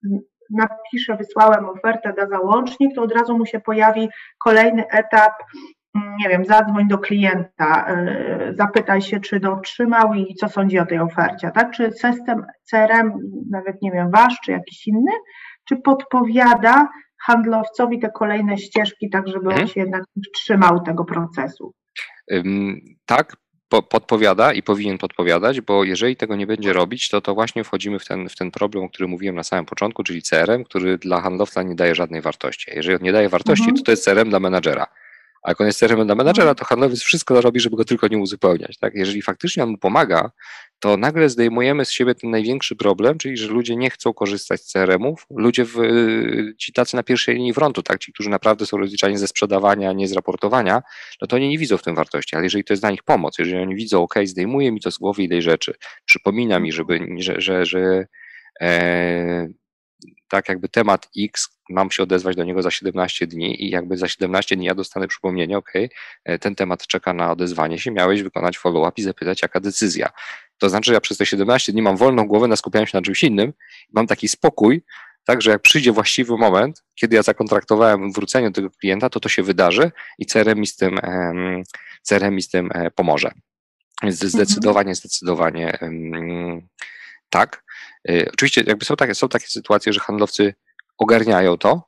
napiszę, 0.50 1.16
wysłałem 1.16 1.68
ofertę, 1.68 2.12
da 2.12 2.26
załącznik, 2.26 2.94
to 2.94 3.02
od 3.02 3.12
razu 3.12 3.38
mu 3.38 3.46
się 3.46 3.60
pojawi 3.60 4.08
kolejny 4.44 4.84
etap, 4.88 5.32
nie 5.94 6.28
wiem, 6.28 6.44
zadzwoń 6.44 6.88
do 6.88 6.98
klienta, 6.98 7.94
y, 8.50 8.54
zapytaj 8.54 9.02
się, 9.02 9.20
czy 9.20 9.40
dotrzymał 9.40 10.14
i 10.14 10.34
co 10.34 10.48
sądzi 10.48 10.78
o 10.78 10.86
tej 10.86 10.98
ofercie, 10.98 11.50
tak? 11.54 11.70
Czy 11.70 11.90
system 11.90 12.46
CRM, 12.70 13.12
nawet 13.50 13.82
nie 13.82 13.90
wiem, 13.92 14.10
wasz, 14.10 14.40
czy 14.44 14.52
jakiś 14.52 14.86
inny, 14.86 15.12
czy 15.68 15.76
podpowiada 15.76 16.88
handlowcowi 17.26 17.98
te 17.98 18.10
kolejne 18.10 18.58
ścieżki, 18.58 19.10
tak 19.10 19.28
żeby 19.28 19.44
hmm. 19.44 19.62
on 19.62 19.68
się 19.68 19.80
jednak 19.80 20.02
trzymał 20.34 20.80
tego 20.80 21.04
procesu? 21.04 21.72
Tak, 23.06 23.36
podpowiada 23.88 24.52
i 24.52 24.62
powinien 24.62 24.98
podpowiadać, 24.98 25.60
bo 25.60 25.84
jeżeli 25.84 26.16
tego 26.16 26.36
nie 26.36 26.46
będzie 26.46 26.72
robić, 26.72 27.08
to 27.08 27.20
to 27.20 27.34
właśnie 27.34 27.64
wchodzimy 27.64 27.98
w 27.98 28.04
ten, 28.04 28.28
w 28.28 28.36
ten 28.36 28.50
problem, 28.50 28.84
o 28.84 28.88
którym 28.88 29.10
mówiłem 29.10 29.36
na 29.36 29.42
samym 29.42 29.64
początku, 29.64 30.02
czyli 30.02 30.22
CRM, 30.22 30.64
który 30.64 30.98
dla 30.98 31.20
handlowca 31.20 31.62
nie 31.62 31.74
daje 31.74 31.94
żadnej 31.94 32.20
wartości. 32.20 32.70
Jeżeli 32.74 32.96
on 32.96 33.02
nie 33.02 33.12
daje 33.12 33.28
wartości, 33.28 33.62
mhm. 33.62 33.76
to 33.76 33.82
to 33.82 33.90
jest 33.90 34.04
CRM 34.04 34.30
dla 34.30 34.40
menadżera. 34.40 34.86
A 35.42 35.50
jak 35.50 35.60
on 35.60 35.66
jest 35.66 35.78
CRM 35.78 36.06
dla 36.06 36.14
menadżera, 36.14 36.54
to 36.54 36.64
handlowiec 36.64 37.00
wszystko 37.00 37.40
robi, 37.40 37.60
żeby 37.60 37.76
go 37.76 37.84
tylko 37.84 38.08
nie 38.08 38.18
uzupełniać. 38.18 38.78
Tak? 38.78 38.94
Jeżeli 38.94 39.22
faktycznie 39.22 39.62
on 39.62 39.70
mu 39.70 39.78
pomaga, 39.78 40.30
to 40.80 40.96
nagle 40.96 41.28
zdejmujemy 41.28 41.84
z 41.84 41.92
siebie 41.92 42.14
ten 42.14 42.30
największy 42.30 42.76
problem, 42.76 43.18
czyli 43.18 43.36
że 43.36 43.48
ludzie 43.48 43.76
nie 43.76 43.90
chcą 43.90 44.12
korzystać 44.12 44.60
z 44.60 44.72
CRM-ów. 44.72 45.26
Ludzie, 45.30 45.64
w, 45.64 45.76
ci 46.58 46.72
tacy 46.72 46.96
na 46.96 47.02
pierwszej 47.02 47.34
linii 47.34 47.54
frontu, 47.54 47.82
tak? 47.82 47.98
ci, 47.98 48.12
którzy 48.12 48.30
naprawdę 48.30 48.66
są 48.66 48.76
rozliczani 48.76 49.18
ze 49.18 49.28
sprzedawania, 49.28 49.92
nie 49.92 50.08
z 50.08 50.12
raportowania, 50.12 50.82
no 51.20 51.26
to 51.26 51.36
oni 51.36 51.48
nie 51.48 51.58
widzą 51.58 51.76
w 51.76 51.82
tym 51.82 51.94
wartości. 51.94 52.36
Ale 52.36 52.44
jeżeli 52.44 52.64
to 52.64 52.72
jest 52.72 52.82
dla 52.82 52.90
nich 52.90 53.02
pomoc, 53.02 53.38
jeżeli 53.38 53.62
oni 53.62 53.74
widzą, 53.74 54.02
ok, 54.02 54.14
zdejmuje 54.24 54.72
mi 54.72 54.80
to 54.80 54.90
z 54.90 54.98
głowy 54.98 55.28
tej 55.28 55.42
rzeczy, 55.42 55.74
przypomina 56.04 56.60
mi, 56.60 56.72
żeby, 56.72 57.00
że, 57.18 57.40
że, 57.40 57.66
że 57.66 58.06
e, 58.60 59.48
tak 60.28 60.48
jakby 60.48 60.68
temat 60.68 61.08
X, 61.18 61.48
mam 61.68 61.90
się 61.90 62.02
odezwać 62.02 62.36
do 62.36 62.44
niego 62.44 62.62
za 62.62 62.70
17 62.70 63.26
dni 63.26 63.64
i 63.64 63.70
jakby 63.70 63.96
za 63.96 64.08
17 64.08 64.56
dni 64.56 64.66
ja 64.66 64.74
dostanę 64.74 65.08
przypomnienie, 65.08 65.58
ok, 65.58 65.72
e, 66.24 66.38
ten 66.38 66.54
temat 66.54 66.86
czeka 66.86 67.12
na 67.12 67.32
odezwanie 67.32 67.78
się, 67.78 67.90
miałeś 67.90 68.22
wykonać 68.22 68.58
follow-up 68.58 68.92
i 68.96 69.02
zapytać, 69.02 69.42
jaka 69.42 69.60
decyzja. 69.60 70.10
To 70.58 70.68
znaczy, 70.68 70.86
że 70.86 70.94
ja 70.94 71.00
przez 71.00 71.18
te 71.18 71.26
17 71.26 71.72
dni 71.72 71.82
mam 71.82 71.96
wolną 71.96 72.26
głowę 72.26 72.48
na 72.48 72.56
skupianiu 72.56 72.86
się 72.86 72.98
na 72.98 73.02
czymś 73.02 73.22
innym, 73.22 73.52
mam 73.92 74.06
taki 74.06 74.28
spokój, 74.28 74.82
tak, 75.24 75.42
że 75.42 75.50
jak 75.50 75.62
przyjdzie 75.62 75.92
właściwy 75.92 76.36
moment, 76.36 76.84
kiedy 76.94 77.16
ja 77.16 77.22
zakontraktowałem 77.22 78.12
wrócenie 78.12 78.50
do 78.50 78.54
tego 78.54 78.70
klienta, 78.70 79.10
to 79.10 79.20
to 79.20 79.28
się 79.28 79.42
wydarzy 79.42 79.92
i 80.18 80.26
CRM 80.26 80.60
mi 80.60 80.66
z 80.66 80.76
tym, 80.76 80.98
CRM 82.02 82.34
mi 82.34 82.42
z 82.42 82.48
tym 82.48 82.70
e, 82.74 82.90
pomoże. 82.90 83.30
Więc 84.02 84.24
mhm. 84.24 84.30
zdecydowanie, 84.30 84.94
zdecydowanie 84.94 85.78
tak. 87.30 87.64
E, 88.08 88.30
oczywiście 88.32 88.62
jakby 88.66 88.84
są 88.84 88.96
takie, 88.96 89.14
są 89.14 89.28
takie 89.28 89.46
sytuacje, 89.46 89.92
że 89.92 90.00
handlowcy 90.00 90.54
ogarniają 90.98 91.58
to 91.58 91.82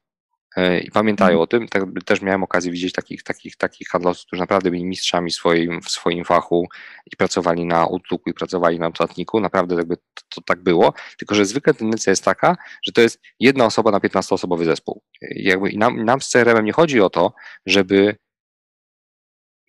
e, 0.57 0.81
i 0.81 0.91
pamiętają 0.91 1.31
mhm. 1.31 1.43
o 1.43 1.47
tym. 1.47 1.69
Tak, 1.69 1.83
też 2.05 2.23
miałem 2.23 2.43
okazję 2.43 2.73
widzieć 2.73 2.93
takich, 2.93 3.23
takich, 3.23 3.57
takich 3.57 3.89
handlowców, 3.89 4.27
którzy 4.27 4.41
naprawdę 4.41 4.71
byli 4.71 4.85
mistrzami 4.85 5.31
swoim, 5.31 5.83
w 5.83 5.91
swoim 5.91 6.25
fachu 6.25 6.69
i 7.13 7.17
pracowali 7.17 7.67
na 7.67 7.79
Outlooku 7.79 8.31
i 8.31 8.35
pracowali 8.35 8.79
na 8.79 8.87
notatniku. 8.87 9.41
Naprawdę 9.41 9.75
jakby 9.75 9.97
to, 9.97 10.23
to, 10.29 10.41
tak 10.41 10.63
było. 10.63 10.95
Tylko, 11.19 11.35
że 11.35 11.47
zwykle 11.47 11.75
tendencja 11.75 12.11
jest 12.11 12.25
taka, 12.25 12.57
że 12.83 12.93
to 12.93 13.01
jest 13.01 13.21
jedna 13.41 13.65
osoba 13.65 13.91
na 13.91 13.99
15-osobowy 13.99 14.65
zespół. 14.65 15.03
I 15.31 15.45
jakby 15.45 15.71
i 15.71 15.79
nam, 15.79 16.05
nam 16.05 16.21
z 16.21 16.29
CRM 16.29 16.65
nie 16.65 16.73
chodzi 16.73 17.01
o 17.01 17.11
to, 17.11 17.33
żeby 17.67 18.17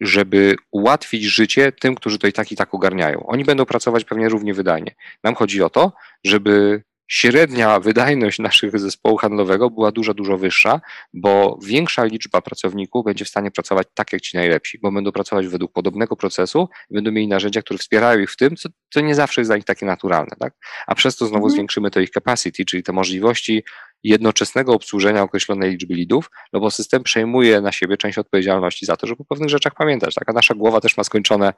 żeby 0.02 0.56
ułatwić 0.72 1.24
życie 1.24 1.72
tym, 1.72 1.96
którzy 1.96 2.20
to 2.20 2.28
i 2.28 2.34
tak 2.34 2.52
i 2.52 2.56
tak 2.56 2.74
ogarniają. 2.74 3.26
Oni 3.26 3.44
będą 3.44 3.66
pracować 3.66 4.06
pewnie 4.06 4.30
równie 4.30 4.54
wydajnie. 4.54 4.96
Nam 5.24 5.36
chodzi 5.36 5.64
o 5.64 5.70
to, 5.70 5.94
żeby 6.24 6.84
średnia 7.08 7.80
wydajność 7.80 8.40
naszego 8.40 8.80
zespołu 8.80 9.18
handlowego 9.18 9.70
była 9.70 9.92
dużo, 9.92 10.14
dużo 10.14 10.38
wyższa, 10.38 10.82
bo 11.14 11.60
większa 11.66 12.04
liczba 12.04 12.42
pracowników 12.42 13.06
będzie 13.06 13.26
w 13.26 13.30
stanie 13.30 13.52
pracować 13.52 13.88
tak 13.94 14.14
jak 14.14 14.22
ci 14.22 14.38
najlepsi, 14.38 14.80
bo 14.80 14.92
będą 14.92 15.12
pracować 15.12 15.48
według 15.48 15.72
podobnego 15.72 16.16
procesu 16.16 16.70
i 16.90 16.94
będą 16.94 17.12
mieli 17.12 17.28
narzędzia, 17.28 17.62
które 17.62 17.78
wspierają 17.78 18.20
ich 18.20 18.32
w 18.32 18.38
tym, 18.38 18.56
co, 18.56 18.70
co 18.94 19.02
nie 19.02 19.16
zawsze 19.16 19.42
jest 19.42 19.50
dla 19.50 19.56
nich 19.56 19.66
takie 19.66 19.86
naturalne. 19.86 20.36
Tak? 20.40 20.54
A 20.88 20.96
przez 20.96 21.16
to 21.16 21.26
znowu 21.26 21.46
mhm. 21.46 21.52
zwiększymy 21.52 21.92
to 21.92 22.00
ich 22.00 22.10
capacity, 22.10 22.66
czyli 22.66 22.84
te 22.84 22.94
możliwości 22.94 23.64
jednoczesnego 24.04 24.74
obsłużenia 24.74 25.22
określonej 25.22 25.72
liczby 25.72 25.94
lidów, 25.94 26.32
no 26.54 26.60
bo 26.60 26.72
system 26.72 27.04
przejmuje 27.04 27.62
na 27.62 27.72
siebie 27.72 27.98
część 27.98 28.18
odpowiedzialności 28.18 28.86
za 28.86 28.98
to, 28.98 29.08
żeby 29.08 29.22
o 29.22 29.26
pewnych 29.26 29.50
rzeczach 29.50 29.74
pamiętać. 29.76 30.16
Tak? 30.16 30.30
A 30.30 30.34
nasza 30.34 30.54
głowa 30.56 30.82
też 30.82 30.98
ma 30.98 31.04
skończone 31.04 31.54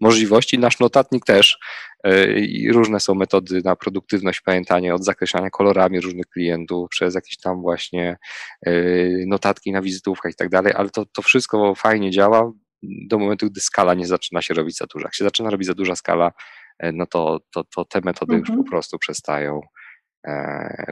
możliwości, 0.00 0.58
nasz 0.58 0.80
notatnik 0.80 1.24
też 1.24 1.58
e, 2.04 2.40
i 2.40 2.72
różne 2.72 3.00
są 3.00 3.14
metody 3.14 3.60
na 3.64 3.76
produktywność, 3.76 4.40
pamiętanie 4.40 4.94
od 4.94 5.04
zakreślania 5.04 5.50
kolorami 5.50 6.00
różnych 6.00 6.26
klientów, 6.26 6.88
przez 6.88 7.14
jakieś 7.14 7.36
tam 7.36 7.62
właśnie 7.62 8.16
e, 8.66 8.72
notatki 9.26 9.72
na 9.72 9.82
wizytówkach 9.82 10.32
i 10.32 10.36
tak 10.36 10.48
dalej, 10.48 10.72
ale 10.76 10.90
to, 10.90 11.06
to 11.06 11.22
wszystko 11.22 11.74
fajnie 11.74 12.10
działa 12.10 12.52
do 12.82 13.18
momentu, 13.18 13.46
gdy 13.46 13.60
skala 13.60 13.94
nie 13.94 14.06
zaczyna 14.06 14.42
się 14.42 14.54
robić 14.54 14.76
za 14.76 14.86
duża. 14.86 15.06
Jak 15.06 15.14
się 15.14 15.24
zaczyna 15.24 15.50
robić 15.50 15.66
za 15.66 15.74
duża 15.74 15.96
skala, 15.96 16.32
e, 16.78 16.92
no 16.92 17.06
to, 17.06 17.40
to, 17.50 17.64
to 17.64 17.84
te 17.84 18.00
metody 18.04 18.34
mhm. 18.34 18.56
już 18.56 18.64
po 18.64 18.70
prostu 18.70 18.98
przestają 18.98 19.60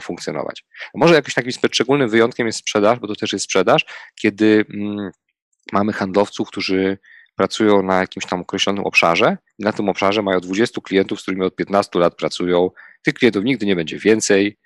funkcjonować. 0.02 0.64
Może 0.94 1.14
jakimś 1.14 1.34
takim 1.34 1.52
szczególnym 1.72 2.08
wyjątkiem 2.08 2.46
jest 2.46 2.58
sprzedaż, 2.58 2.98
bo 2.98 3.06
to 3.08 3.14
też 3.14 3.32
jest 3.32 3.44
sprzedaż, 3.44 3.84
kiedy 4.14 4.64
mm, 4.74 5.10
mamy 5.72 5.92
handlowców, 5.92 6.48
którzy 6.48 6.98
pracują 7.36 7.82
na 7.82 8.00
jakimś 8.00 8.26
tam 8.26 8.40
określonym 8.40 8.84
obszarze 8.84 9.36
i 9.58 9.64
na 9.64 9.72
tym 9.72 9.88
obszarze 9.88 10.22
mają 10.22 10.40
20 10.40 10.80
klientów, 10.80 11.20
z 11.20 11.22
którymi 11.22 11.42
od 11.44 11.56
15 11.56 11.98
lat 11.98 12.16
pracują. 12.16 12.70
Tych 13.02 13.14
klientów 13.14 13.44
nigdy 13.44 13.66
nie 13.66 13.76
będzie 13.76 13.98
więcej 13.98 14.46
e, 14.46 14.65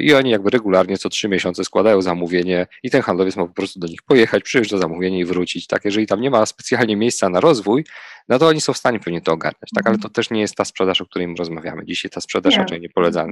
i 0.00 0.14
oni 0.14 0.30
jakby 0.30 0.50
regularnie 0.50 0.98
co 0.98 1.08
3 1.08 1.28
miesiące 1.28 1.64
składają 1.64 2.02
zamówienie 2.02 2.66
i 2.82 2.90
ten 2.90 3.02
handlowiec 3.02 3.36
ma 3.36 3.46
po 3.46 3.54
prostu 3.54 3.80
do 3.80 3.86
nich 3.86 4.02
pojechać, 4.02 4.42
przyjąć 4.42 4.70
to 4.70 4.78
zamówienie 4.78 5.18
i 5.18 5.24
wrócić. 5.24 5.66
Tak, 5.66 5.84
jeżeli 5.84 6.06
tam 6.06 6.20
nie 6.20 6.30
ma 6.30 6.46
specjalnie 6.46 6.96
miejsca 6.96 7.28
na 7.28 7.40
rozwój, 7.40 7.84
no 8.28 8.38
to 8.38 8.46
oni 8.46 8.60
są 8.60 8.72
w 8.72 8.76
stanie 8.76 9.00
pewnie 9.00 9.20
to 9.20 9.32
ogarniać, 9.32 9.70
tak, 9.74 9.86
ale 9.86 9.98
to 9.98 10.08
też 10.08 10.30
nie 10.30 10.40
jest 10.40 10.54
ta 10.54 10.64
sprzedaż, 10.64 11.00
o 11.00 11.06
której 11.06 11.34
rozmawiamy. 11.38 11.84
Dzisiaj 11.84 12.10
ta 12.10 12.20
sprzedaż 12.20 12.52
nie. 12.52 12.58
raczej 12.58 12.80
nie 12.80 12.88
polega, 12.88 13.26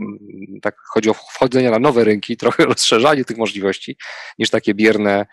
tak, 0.63 0.77
chodzi 0.85 1.11
o 1.11 1.15
wchodzenie 1.15 1.71
na 1.71 1.79
nowe 1.79 2.05
rynki, 2.05 2.37
trochę 2.37 2.65
rozszerzanie 2.73 3.25
tych 3.25 3.39
możliwości, 3.39 3.97
niż 4.39 4.51
takie 4.51 4.75
bierne 4.75 5.27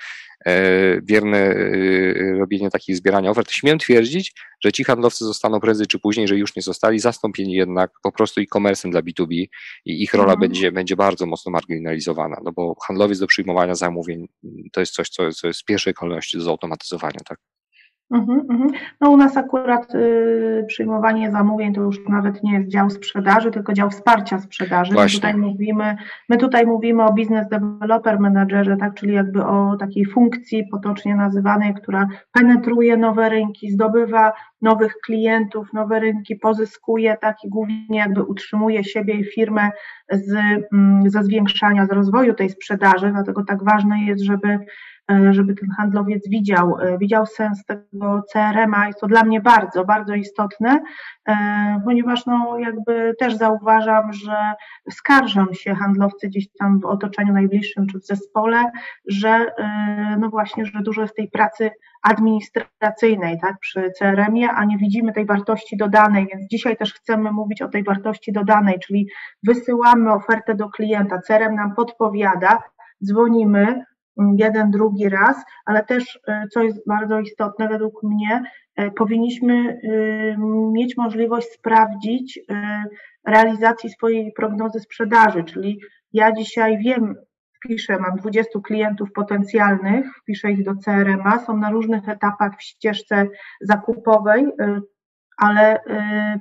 E, 0.46 1.02
bierne 1.02 1.38
e, 1.38 2.34
robienie 2.40 2.70
takich 2.70 2.96
zbierania 2.96 3.30
ofert. 3.30 3.52
Śmiem 3.52 3.80
twierdzić, 3.80 4.34
że 4.64 4.72
ci 4.72 4.84
handlowcy 4.84 5.26
zostaną 5.26 5.60
prędzej 5.60 5.88
czy 5.88 6.00
później, 6.00 6.28
że 6.28 6.38
już 6.38 6.56
nie 6.56 6.62
zostali, 6.62 7.00
zastąpieni 7.00 7.54
jednak 7.54 7.92
po 8.04 8.12
prostu 8.12 8.42
e-commerce'em 8.42 8.92
dla 8.92 9.02
B2B 9.02 9.46
i 9.86 10.04
ich 10.04 10.14
rola 10.14 10.34
mhm. 10.34 10.40
będzie, 10.40 10.72
będzie 10.72 10.96
bardzo 10.96 11.26
mocno 11.26 11.52
marginalizowana, 11.52 12.42
no 12.44 12.52
bo 12.52 12.76
handlowiec 12.88 13.20
do 13.20 13.28
przyjmowania 13.28 13.76
zamówień 13.76 14.28
to 14.72 14.80
jest 14.80 14.94
coś, 14.94 15.10
co, 15.10 15.32
co 15.32 15.48
jest 15.48 15.62
w 15.62 15.66
pierwszej 15.66 15.94
kolejności 15.94 16.38
do 16.38 16.44
zautomatyzowania, 16.44 17.20
tak? 17.26 17.40
Mhm, 18.12 18.46
mhm. 18.50 18.70
No 19.02 19.10
u 19.10 19.18
nas 19.18 19.38
akurat 19.38 19.96
y, 19.96 20.66
przyjmowanie 20.68 21.32
zamówień 21.32 21.74
to 21.74 21.82
już 21.82 22.00
nawet 22.08 22.44
nie 22.44 22.54
jest 22.54 22.68
dział 22.70 22.90
sprzedaży, 22.90 23.52
tylko 23.52 23.74
dział 23.74 23.90
wsparcia 23.90 24.40
sprzedaży. 24.40 24.94
My 24.94 25.10
tutaj 25.10 25.38
mówimy, 25.38 25.98
my 26.30 26.38
tutaj 26.38 26.66
mówimy 26.66 27.04
o 27.04 27.14
business 27.14 27.48
developer 27.50 28.20
managerze, 28.20 28.78
tak, 28.78 28.94
czyli 28.94 29.14
jakby 29.14 29.46
o 29.46 29.78
takiej 29.80 30.06
funkcji 30.06 30.68
potocznie 30.72 31.16
nazywanej, 31.16 31.74
która 31.74 32.08
penetruje 32.32 32.98
nowe 32.98 33.30
rynki, 33.30 33.72
zdobywa 33.72 34.32
nowych 34.62 34.94
klientów, 35.06 35.74
nowe 35.74 36.00
rynki, 36.00 36.36
pozyskuje, 36.36 37.18
tak 37.22 37.38
i 37.44 37.50
głównie 37.50 37.98
jakby 37.98 38.24
utrzymuje 38.24 38.84
siebie 38.84 39.14
i 39.14 39.26
firmę 39.26 39.70
z, 40.12 40.34
mm, 40.74 41.10
ze 41.10 41.24
zwiększania, 41.24 41.86
z 41.86 41.92
rozwoju 41.92 42.34
tej 42.34 42.50
sprzedaży, 42.50 43.12
dlatego 43.12 43.44
tak 43.44 43.64
ważne 43.64 44.02
jest, 44.02 44.24
żeby 44.24 44.60
żeby 45.32 45.56
ten 45.56 45.70
handlowiec 45.78 46.30
widział, 46.30 46.80
e, 46.80 46.98
widział 46.98 47.26
sens 47.26 47.66
tego 47.66 48.24
CRM-a. 48.34 48.88
Jest 48.88 49.00
to 49.00 49.08
dla 49.08 49.24
mnie 49.24 49.42
bardzo, 49.42 49.86
bardzo 49.86 50.14
istotne, 50.14 50.80
e, 51.28 51.36
ponieważ 51.86 52.26
no 52.26 52.60
jakby 52.60 53.16
też 53.20 53.36
zauważam, 53.36 54.14
że 54.14 54.38
skarżą 54.92 55.46
się 55.54 55.76
handlowcy 55.76 56.28
gdzieś 56.28 56.48
tam 56.60 56.80
w 56.80 56.86
otoczeniu 56.86 57.34
najbliższym 57.34 57.88
czy 57.88 58.00
w 58.00 58.06
zespole, 58.06 58.72
że 59.08 59.46
no 60.20 60.30
właśnie, 60.30 60.66
że 60.66 60.80
dużo 60.82 61.02
jest 61.02 61.16
tej 61.16 61.30
pracy 61.30 61.72
administracyjnej, 62.02 63.40
tak, 63.40 63.60
przy 63.60 63.92
CRM-ie, 64.00 64.50
a 64.52 64.66
nie 64.66 64.78
widzimy 64.78 65.14
tej 65.14 65.26
wartości 65.26 65.78
dodanej, 65.78 66.28
więc 66.34 66.48
dzisiaj 66.52 66.78
też 66.78 66.94
chcemy 66.94 67.32
mówić 67.32 67.62
o 67.62 67.70
tej 67.70 67.84
wartości 67.84 68.32
dodanej, 68.32 68.80
czyli 68.80 69.08
wysyłamy 69.44 70.14
ofertę 70.14 70.56
do 70.56 70.70
klienta, 70.70 71.22
CRM 71.22 71.56
nam 71.56 71.76
podpowiada, 71.76 72.64
dzwonimy, 73.04 73.84
jeden, 74.38 74.72
drugi 74.72 75.10
raz, 75.10 75.38
ale 75.66 75.86
też, 75.86 76.20
e, 76.28 76.48
co 76.54 76.64
jest 76.64 76.88
bardzo 76.88 77.20
istotne 77.20 77.68
według 77.68 78.04
mnie, 78.04 78.44
e, 78.76 78.92
powinniśmy 78.92 79.54
e, 79.54 80.38
mieć 80.72 80.98
możliwość 80.98 81.48
sprawdzić 81.48 82.40
realizacji 83.28 83.90
swojej 83.90 84.32
prognozy 84.32 84.80
sprzedaży, 84.80 85.44
czyli 85.44 85.80
ja 86.14 86.32
dzisiaj 86.32 86.78
wiem, 86.78 87.16
wpiszę, 87.56 88.00
mam 88.00 88.16
20 88.18 88.60
klientów 88.60 89.12
potencjalnych, 89.12 90.06
wpiszę 90.22 90.52
ich 90.52 90.64
do 90.64 90.76
CRM-a, 90.76 91.40
są 91.40 91.58
na 91.58 91.72
różnych 91.72 92.10
etapach 92.10 92.58
w 92.58 92.64
ścieżce 92.64 93.28
zakupowej, 93.62 94.46
ale 95.40 95.80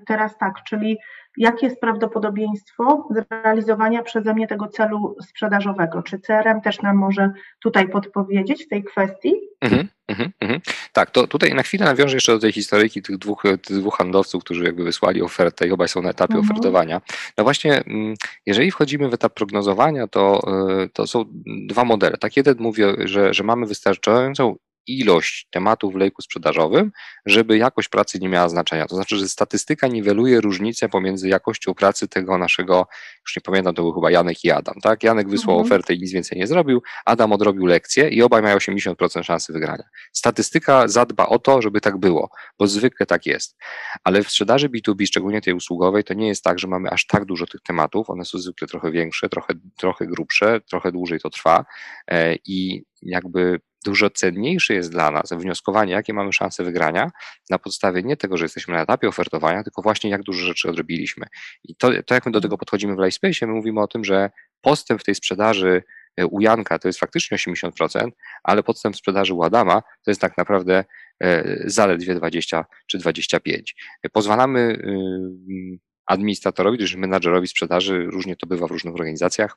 teraz 0.07 0.39
tak, 0.39 0.55
czyli 0.65 0.99
jakie 1.39 1.67
jest 1.67 1.81
prawdopodobieństwo 1.81 3.09
zrealizowania 3.11 4.03
przeze 4.03 4.35
mnie 4.35 4.47
tego 4.47 4.69
celu 4.69 5.17
sprzedażowego? 5.23 6.03
Czy 6.03 6.19
CRM 6.19 6.61
też 6.61 6.83
nam 6.83 6.97
może 6.97 7.31
tutaj 7.63 7.89
podpowiedzieć 7.89 8.65
w 8.65 8.69
tej 8.69 8.85
kwestii? 8.85 9.35
Mhm, 9.61 9.89
mhm, 10.09 10.31
mhm. 10.41 10.61
Tak, 10.93 11.11
to 11.11 11.27
tutaj 11.27 11.55
na 11.55 11.63
chwilę 11.63 11.85
nawiążę 11.85 12.17
jeszcze 12.17 12.33
do 12.33 12.39
tej 12.39 12.53
historyjki 12.53 13.03
tych 13.03 13.19
dwóch, 13.19 13.43
tych 13.43 13.79
dwóch 13.79 13.97
handlowców, 13.97 14.45
którzy 14.45 14.65
jakby 14.65 14.85
wysłali 14.85 15.23
ofertę 15.23 15.69
i 15.69 15.73
obaj 15.73 15.89
są 15.89 16.03
na 16.03 16.11
etapie 16.11 16.35
mhm. 16.35 16.51
ofertowania. 16.51 17.01
No 17.39 17.45
właśnie, 17.45 17.85
mm, 17.85 18.15
jeżeli 18.47 18.71
wchodzimy 18.71 19.09
w 19.09 19.15
etap 19.15 19.35
prognozowania, 19.35 20.07
to, 20.07 20.41
y, 20.85 20.89
to 20.89 21.07
są 21.07 21.25
dwa 21.47 21.85
modele. 21.85 22.17
Tak, 22.17 22.37
jeden 22.37 22.57
mówi, 22.59 22.83
że, 23.05 23.35
że 23.35 23.45
mamy 23.45 23.67
wystarczającą 23.67 24.57
ilość 24.89 25.49
tematów 25.51 25.93
w 25.93 25.97
lejku 25.97 26.23
sprzedażowym, 26.23 26.93
żeby 27.27 27.59
jakość 27.59 27.89
pracy 27.89 28.19
nie 28.19 28.29
miała 28.29 28.49
znaczenia. 28.49 28.87
To 28.87 28.95
znaczy, 28.95 29.17
że 29.17 29.29
statystyka 29.29 29.89
niweluje 29.89 30.41
różnicę 30.41 30.89
pomiędzy 30.89 31.29
jakością 31.29 31.75
pracy 31.75 32.09
tego 32.09 32.39
naszego, 32.39 32.87
już 33.27 33.37
nie 33.37 33.43
pamiętam, 33.43 33.75
to 33.75 33.83
był 33.83 33.93
chyba 33.93 34.11
Janek 34.11 34.45
i 34.45 34.51
Adam, 34.51 34.75
tak? 34.83 35.03
Janek 35.03 35.29
wysłał 35.29 35.57
mhm. 35.57 35.67
ofertę 35.67 35.95
i 35.95 35.99
nic 35.99 36.13
więcej 36.13 36.39
nie 36.39 36.47
zrobił, 36.47 36.83
Adam 37.05 37.33
odrobił 37.33 37.67
lekcję 37.67 38.09
i 38.09 38.23
obaj 38.23 38.43
mają 38.43 38.57
80% 38.57 39.23
szansy 39.23 39.53
wygrania. 39.53 39.85
Statystyka 40.13 40.89
zadba 40.89 41.27
o 41.27 41.39
to, 41.39 41.63
żeby 41.63 41.81
tak 41.81 41.97
było, 41.99 42.31
bo 42.59 42.67
zwykle 42.67 43.07
tak 43.07 43.27
jest. 43.27 43.57
Ale 44.05 44.23
w 44.23 44.31
sprzedaży 44.31 44.69
B2B, 44.69 45.07
szczególnie 45.07 45.41
tej 45.41 45.55
usługowej, 45.55 46.05
to 46.05 46.15
nie 46.15 46.29
jest 46.29 46.45
tak, 46.45 46.59
że 46.59 46.69
mamy 46.69 46.91
aż 46.91 47.07
tak 47.07 47.25
dużo 47.25 47.47
tych 47.47 47.61
tematów, 47.61 48.11
one 48.11 48.25
są 48.25 48.39
zwykle 48.39 48.69
trochę 48.69 48.91
większe, 48.91 49.29
trochę, 49.29 49.55
trochę 49.77 50.07
grubsze, 50.07 50.61
trochę 50.61 50.93
dłużej 50.93 51.21
to 51.21 51.31
trwa 51.31 51.65
e, 52.11 52.35
i 52.47 52.85
jakby 53.03 53.61
dużo 53.85 54.11
cenniejsze 54.11 54.75
jest 54.75 54.91
dla 54.91 55.11
nas 55.11 55.33
wnioskowanie, 55.33 55.93
jakie 55.93 56.15
mamy 56.15 56.33
szanse 56.33 56.65
wygrania 56.65 57.11
na 57.51 57.59
podstawie 57.59 58.03
nie 58.03 58.17
tego, 58.17 58.37
że 58.37 58.45
jesteśmy 58.45 58.75
na 58.75 58.83
etapie 58.83 59.09
ofertowania, 59.09 59.63
tylko 59.63 59.83
właśnie 59.83 60.11
jak 60.11 60.23
dużo 60.23 60.47
rzeczy 60.47 60.69
odrobiliśmy. 60.69 61.27
I 61.65 61.77
to, 61.77 61.91
to 62.07 62.15
jak 62.15 62.27
my 62.27 62.33
do 62.33 62.41
tego 62.41 62.59
podchodzimy 62.59 62.95
w 62.95 62.99
Livespace, 62.99 63.47
my 63.47 63.53
mówimy 63.53 63.81
o 63.81 63.87
tym, 63.87 64.05
że 64.05 64.31
postęp 64.61 65.01
w 65.01 65.05
tej 65.05 65.15
sprzedaży 65.15 65.83
e, 66.17 66.27
u 66.27 66.41
Janka 66.41 66.79
to 66.79 66.89
jest 66.89 66.99
faktycznie 66.99 67.37
80%, 67.37 68.11
ale 68.43 68.63
podstęp 68.63 68.95
w 68.95 68.99
sprzedaży 68.99 69.35
u 69.35 69.43
Adama 69.43 69.83
to 70.05 70.11
jest 70.11 70.21
tak 70.21 70.39
naprawdę 70.39 70.85
e, 71.21 71.45
zaledwie 71.65 72.15
20 72.15 72.65
czy 72.87 72.99
25. 72.99 73.75
Pozwalamy 74.13 74.61
y, 74.61 75.79
administratorowi, 76.07 76.87
czy 76.87 76.99
menadżerowi 76.99 77.49
sprzedaży, 77.49 78.05
różnie 78.05 78.37
to 78.37 78.47
bywa 78.47 78.67
w 78.67 78.71
różnych 78.71 78.95
organizacjach, 78.95 79.57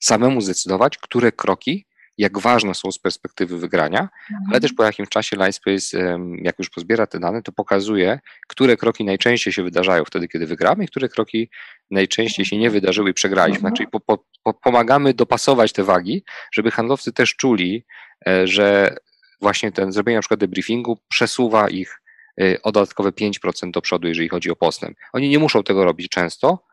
samemu 0.00 0.40
zdecydować, 0.40 0.98
które 0.98 1.32
kroki 1.32 1.86
jak 2.18 2.38
ważne 2.38 2.74
są 2.74 2.92
z 2.92 2.98
perspektywy 2.98 3.58
wygrania, 3.58 4.00
mhm. 4.00 4.50
ale 4.50 4.60
też 4.60 4.72
po 4.72 4.84
jakimś 4.84 5.08
czasie 5.08 5.36
Lightspace, 5.36 6.18
jak 6.42 6.58
już 6.58 6.70
pozbiera 6.70 7.06
te 7.06 7.20
dane, 7.20 7.42
to 7.42 7.52
pokazuje, 7.52 8.20
które 8.48 8.76
kroki 8.76 9.04
najczęściej 9.04 9.52
się 9.52 9.62
wydarzają 9.62 10.04
wtedy, 10.04 10.28
kiedy 10.28 10.46
wygramy 10.46 10.84
i 10.84 10.88
które 10.88 11.08
kroki 11.08 11.50
najczęściej 11.90 12.46
się 12.46 12.58
nie 12.58 12.70
wydarzyły 12.70 13.10
i 13.10 13.14
przegraliśmy. 13.14 13.58
Mhm. 13.58 13.74
Czyli 13.74 13.88
po, 13.88 14.00
po, 14.00 14.24
po, 14.42 14.54
pomagamy 14.54 15.14
dopasować 15.14 15.72
te 15.72 15.84
wagi, 15.84 16.24
żeby 16.52 16.70
handlowcy 16.70 17.12
też 17.12 17.36
czuli, 17.36 17.84
e, 18.28 18.46
że 18.46 18.96
właśnie 19.40 19.72
ten 19.72 19.92
zrobienie 19.92 20.16
na 20.16 20.22
przykład 20.22 20.40
debriefingu 20.40 20.98
przesuwa 21.08 21.68
ich 21.68 22.00
e, 22.40 22.62
o 22.62 22.72
dodatkowe 22.72 23.10
5% 23.10 23.70
do 23.70 23.82
przodu, 23.82 24.08
jeżeli 24.08 24.28
chodzi 24.28 24.50
o 24.50 24.56
postęp. 24.56 24.98
Oni 25.12 25.28
nie 25.28 25.38
muszą 25.38 25.62
tego 25.62 25.84
robić 25.84 26.08
często, 26.08 26.64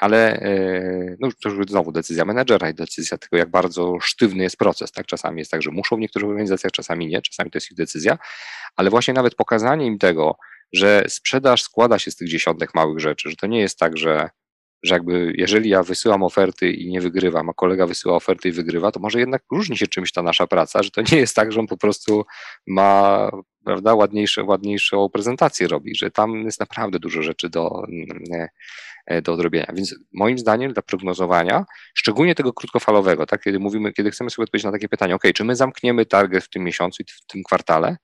ale 0.00 0.40
e, 0.40 1.16
no, 1.20 1.28
to 1.42 1.48
już 1.48 1.66
znowu 1.66 1.92
decyzja 1.92 2.24
menedżera 2.24 2.70
i 2.70 2.74
decyzja 2.74 3.18
tego, 3.18 3.36
jak 3.36 3.50
bardzo 3.50 3.98
sztywny 4.00 4.42
jest 4.42 4.56
proces. 4.56 4.92
Tak? 4.92 5.06
Czasami 5.06 5.38
jest 5.38 5.50
tak, 5.50 5.62
że 5.62 5.70
muszą 5.70 5.96
w 5.96 6.00
niektórych 6.00 6.28
organizacjach, 6.28 6.72
czasami 6.72 7.06
nie, 7.06 7.22
czasami 7.22 7.50
to 7.50 7.56
jest 7.56 7.70
ich 7.70 7.76
decyzja, 7.76 8.18
ale 8.76 8.90
właśnie 8.90 9.14
nawet 9.14 9.34
pokazanie 9.34 9.86
im 9.86 9.98
tego, 9.98 10.36
że 10.72 11.04
sprzedaż 11.08 11.62
składa 11.62 11.98
się 11.98 12.10
z 12.10 12.16
tych 12.16 12.28
dziesiątek 12.28 12.74
małych 12.74 12.98
rzeczy, 12.98 13.30
że 13.30 13.36
to 13.36 13.46
nie 13.46 13.60
jest 13.60 13.78
tak, 13.78 13.96
że, 13.96 14.30
że 14.82 14.94
jakby 14.94 15.32
jeżeli 15.36 15.70
ja 15.70 15.82
wysyłam 15.82 16.22
oferty 16.22 16.72
i 16.72 16.88
nie 16.90 17.00
wygrywam, 17.00 17.50
a 17.50 17.52
kolega 17.52 17.86
wysyła 17.86 18.16
oferty 18.16 18.48
i 18.48 18.52
wygrywa, 18.52 18.92
to 18.92 19.00
może 19.00 19.20
jednak 19.20 19.42
różni 19.52 19.76
się 19.76 19.86
czymś 19.86 20.12
ta 20.12 20.22
nasza 20.22 20.46
praca, 20.46 20.82
że 20.82 20.90
to 20.90 21.02
nie 21.12 21.18
jest 21.18 21.36
tak, 21.36 21.52
że 21.52 21.60
on 21.60 21.66
po 21.66 21.76
prostu 21.76 22.24
ma 22.66 23.30
prawda, 23.68 23.94
ładniejsze, 23.94 24.44
ładniejszą 24.44 25.08
prezentację 25.08 25.68
robi, 25.68 25.94
że 25.94 26.10
tam 26.10 26.42
jest 26.44 26.60
naprawdę 26.60 26.98
dużo 26.98 27.22
rzeczy 27.22 27.48
do, 27.48 27.82
mm, 27.88 28.48
do 29.22 29.32
odrobienia. 29.32 29.72
Więc 29.74 29.94
moim 30.12 30.38
zdaniem 30.38 30.72
dla 30.72 30.82
prognozowania, 30.82 31.64
szczególnie 31.94 32.34
tego 32.34 32.52
krótkofalowego, 32.52 33.26
tak, 33.26 33.42
kiedy 33.42 33.58
mówimy, 33.58 33.92
kiedy 33.92 34.10
chcemy 34.10 34.30
sobie 34.30 34.44
odpowiedzieć 34.44 34.64
na 34.64 34.72
takie 34.72 34.88
pytanie, 34.88 35.14
ok, 35.14 35.22
czy 35.34 35.44
my 35.44 35.56
zamkniemy 35.56 36.06
target 36.06 36.44
w 36.44 36.48
tym 36.48 36.64
miesiącu 36.64 37.02
i 37.02 37.06
w 37.06 37.26
tym 37.26 37.42
kwartale, 37.42 37.96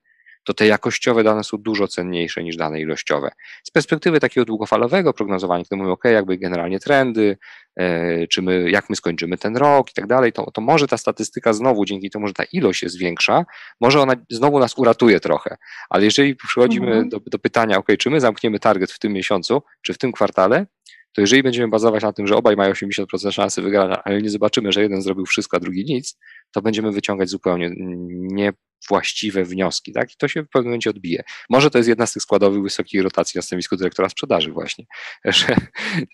to 0.45 0.55
te 0.55 0.67
jakościowe 0.67 1.25
dane 1.25 1.45
są 1.45 1.57
dużo 1.57 1.89
cenniejsze 1.89 2.45
niż 2.45 2.57
dane 2.57 2.81
ilościowe. 2.81 3.31
Z 3.65 3.71
perspektywy 3.71 4.21
takiego 4.21 4.45
długofalowego 4.45 5.13
prognozowania, 5.13 5.65
kiedy 5.65 5.77
mówimy, 5.77 5.93
ok, 5.93 6.05
jakby 6.05 6.39
generalnie 6.39 6.81
trendy, 6.81 7.37
e, 7.77 8.27
czy 8.27 8.43
my, 8.43 8.71
jak 8.71 8.91
my 8.91 8.97
skończymy 8.97 9.39
ten 9.39 9.57
rok 9.57 9.91
i 9.91 9.95
tak 9.95 10.07
dalej, 10.07 10.33
to, 10.33 10.51
to 10.51 10.61
może 10.61 10.89
ta 10.89 10.99
statystyka 10.99 11.53
znowu, 11.53 11.85
dzięki 11.85 12.11
temu, 12.11 12.27
że 12.27 12.35
ta 12.35 12.45
ilość 12.53 12.83
jest 12.83 12.99
większa, 12.99 13.45
może 13.81 14.01
ona 14.01 14.15
znowu 14.31 14.59
nas 14.59 14.79
uratuje 14.79 15.21
trochę. 15.21 15.57
Ale 15.91 16.05
jeżeli 16.05 16.37
przychodzimy 16.37 16.87
mhm. 16.87 17.09
do, 17.09 17.21
do 17.27 17.39
pytania, 17.39 17.79
ok, 17.79 17.87
czy 17.99 18.11
my 18.11 18.21
zamkniemy 18.21 18.59
target 18.59 18.93
w 18.93 18.99
tym 18.99 19.13
miesiącu, 19.13 19.63
czy 19.83 19.95
w 19.95 19.99
tym 19.99 20.13
kwartale, 20.13 20.67
to 21.15 21.21
jeżeli 21.21 21.43
będziemy 21.43 21.69
bazować 21.69 22.03
na 22.03 22.13
tym, 22.13 22.27
że 22.27 22.37
obaj 22.37 22.57
mają 22.57 22.73
80% 22.73 23.33
szansy 23.33 23.63
wygrania, 23.63 24.03
ale 24.05 24.23
nie 24.23 24.31
zobaczymy, 24.31 24.73
że 24.73 24.83
jeden 24.83 25.03
zrobił 25.03 25.27
wszystko, 25.27 25.57
a 25.57 25.61
drugi 25.61 25.85
nic, 25.85 26.19
to 26.53 26.63
będziemy 26.63 26.93
wyciągać 26.93 27.29
zupełnie 27.29 27.71
niewłaściwe 28.19 29.45
wnioski, 29.45 29.93
tak? 29.93 30.13
I 30.13 30.17
to 30.19 30.29
się 30.29 30.43
w 30.43 30.49
pewnym 30.49 30.71
momencie 30.71 30.91
odbije. 30.91 31.23
Może 31.51 31.71
to 31.71 31.79
jest 31.79 31.89
jedna 31.89 32.07
z 32.07 32.13
tych 32.13 32.23
składowych 32.23 32.63
wysokiej 32.63 33.03
rotacji 33.03 33.39
na 33.39 33.43
stanowisku 33.43 33.77
dyrektora 33.77 34.09
sprzedaży 34.09 34.53
właśnie, 34.53 34.85
że 35.25 35.57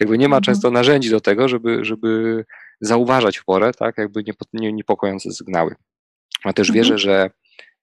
jakby 0.00 0.18
nie 0.18 0.28
ma 0.28 0.36
mhm. 0.36 0.42
często 0.42 0.70
narzędzi 0.70 1.10
do 1.10 1.20
tego, 1.20 1.48
żeby, 1.48 1.84
żeby 1.84 2.44
zauważać 2.80 3.38
w 3.38 3.44
porę, 3.44 3.72
tak? 3.72 3.98
Jakby 3.98 4.24
niepokojące 4.52 5.32
sygnały. 5.32 5.74
A 6.44 6.52
też 6.52 6.72
wierzę, 6.72 6.94
mhm. 6.94 6.98
że 6.98 7.30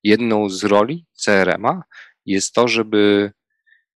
jedną 0.03 0.49
z 0.49 0.63
roli 0.63 1.05
CRM-a 1.13 1.81
jest 2.25 2.53
to, 2.53 2.67
żeby 2.67 3.31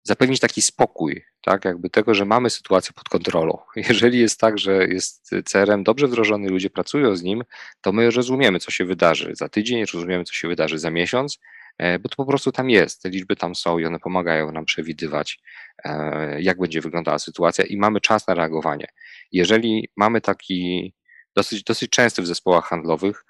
zapewnić 0.02 0.40
taki 0.40 0.62
spokój, 0.62 1.24
tak, 1.42 1.64
jakby 1.64 1.90
tego, 1.90 2.14
że 2.14 2.24
mamy 2.24 2.50
sytuację 2.50 2.92
pod 2.92 3.08
kontrolą. 3.08 3.58
Jeżeli 3.88 4.18
jest 4.18 4.40
tak, 4.40 4.58
że 4.58 4.86
jest 4.86 5.30
CRM 5.44 5.84
dobrze 5.84 6.06
wdrożony, 6.06 6.48
ludzie 6.48 6.70
pracują 6.70 7.16
z 7.16 7.22
nim, 7.22 7.44
to 7.80 7.92
my 7.92 8.10
rozumiemy, 8.10 8.58
co 8.58 8.70
się 8.70 8.84
wydarzy 8.84 9.30
za 9.34 9.48
tydzień, 9.48 9.84
rozumiemy, 9.94 10.24
co 10.24 10.32
się 10.32 10.48
wydarzy 10.48 10.78
za 10.78 10.90
miesiąc, 10.90 11.38
e, 11.78 11.98
bo 11.98 12.08
to 12.08 12.16
po 12.16 12.26
prostu 12.26 12.52
tam 12.52 12.70
jest, 12.70 13.02
te 13.02 13.08
liczby 13.08 13.36
tam 13.36 13.54
są 13.54 13.78
i 13.78 13.86
one 13.86 13.98
pomagają 13.98 14.52
nam 14.52 14.64
przewidywać, 14.64 15.40
e, 15.84 16.42
jak 16.42 16.58
będzie 16.58 16.80
wyglądała 16.80 17.18
sytuacja 17.18 17.64
i 17.64 17.76
mamy 17.76 18.00
czas 18.00 18.26
na 18.26 18.34
reagowanie. 18.34 18.86
Jeżeli 19.32 19.88
mamy 19.96 20.20
taki 20.20 20.92
dosyć, 21.34 21.64
dosyć 21.64 21.90
częsty 21.90 22.22
w 22.22 22.26
zespołach 22.26 22.64
handlowych 22.64 23.24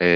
e, 0.00 0.06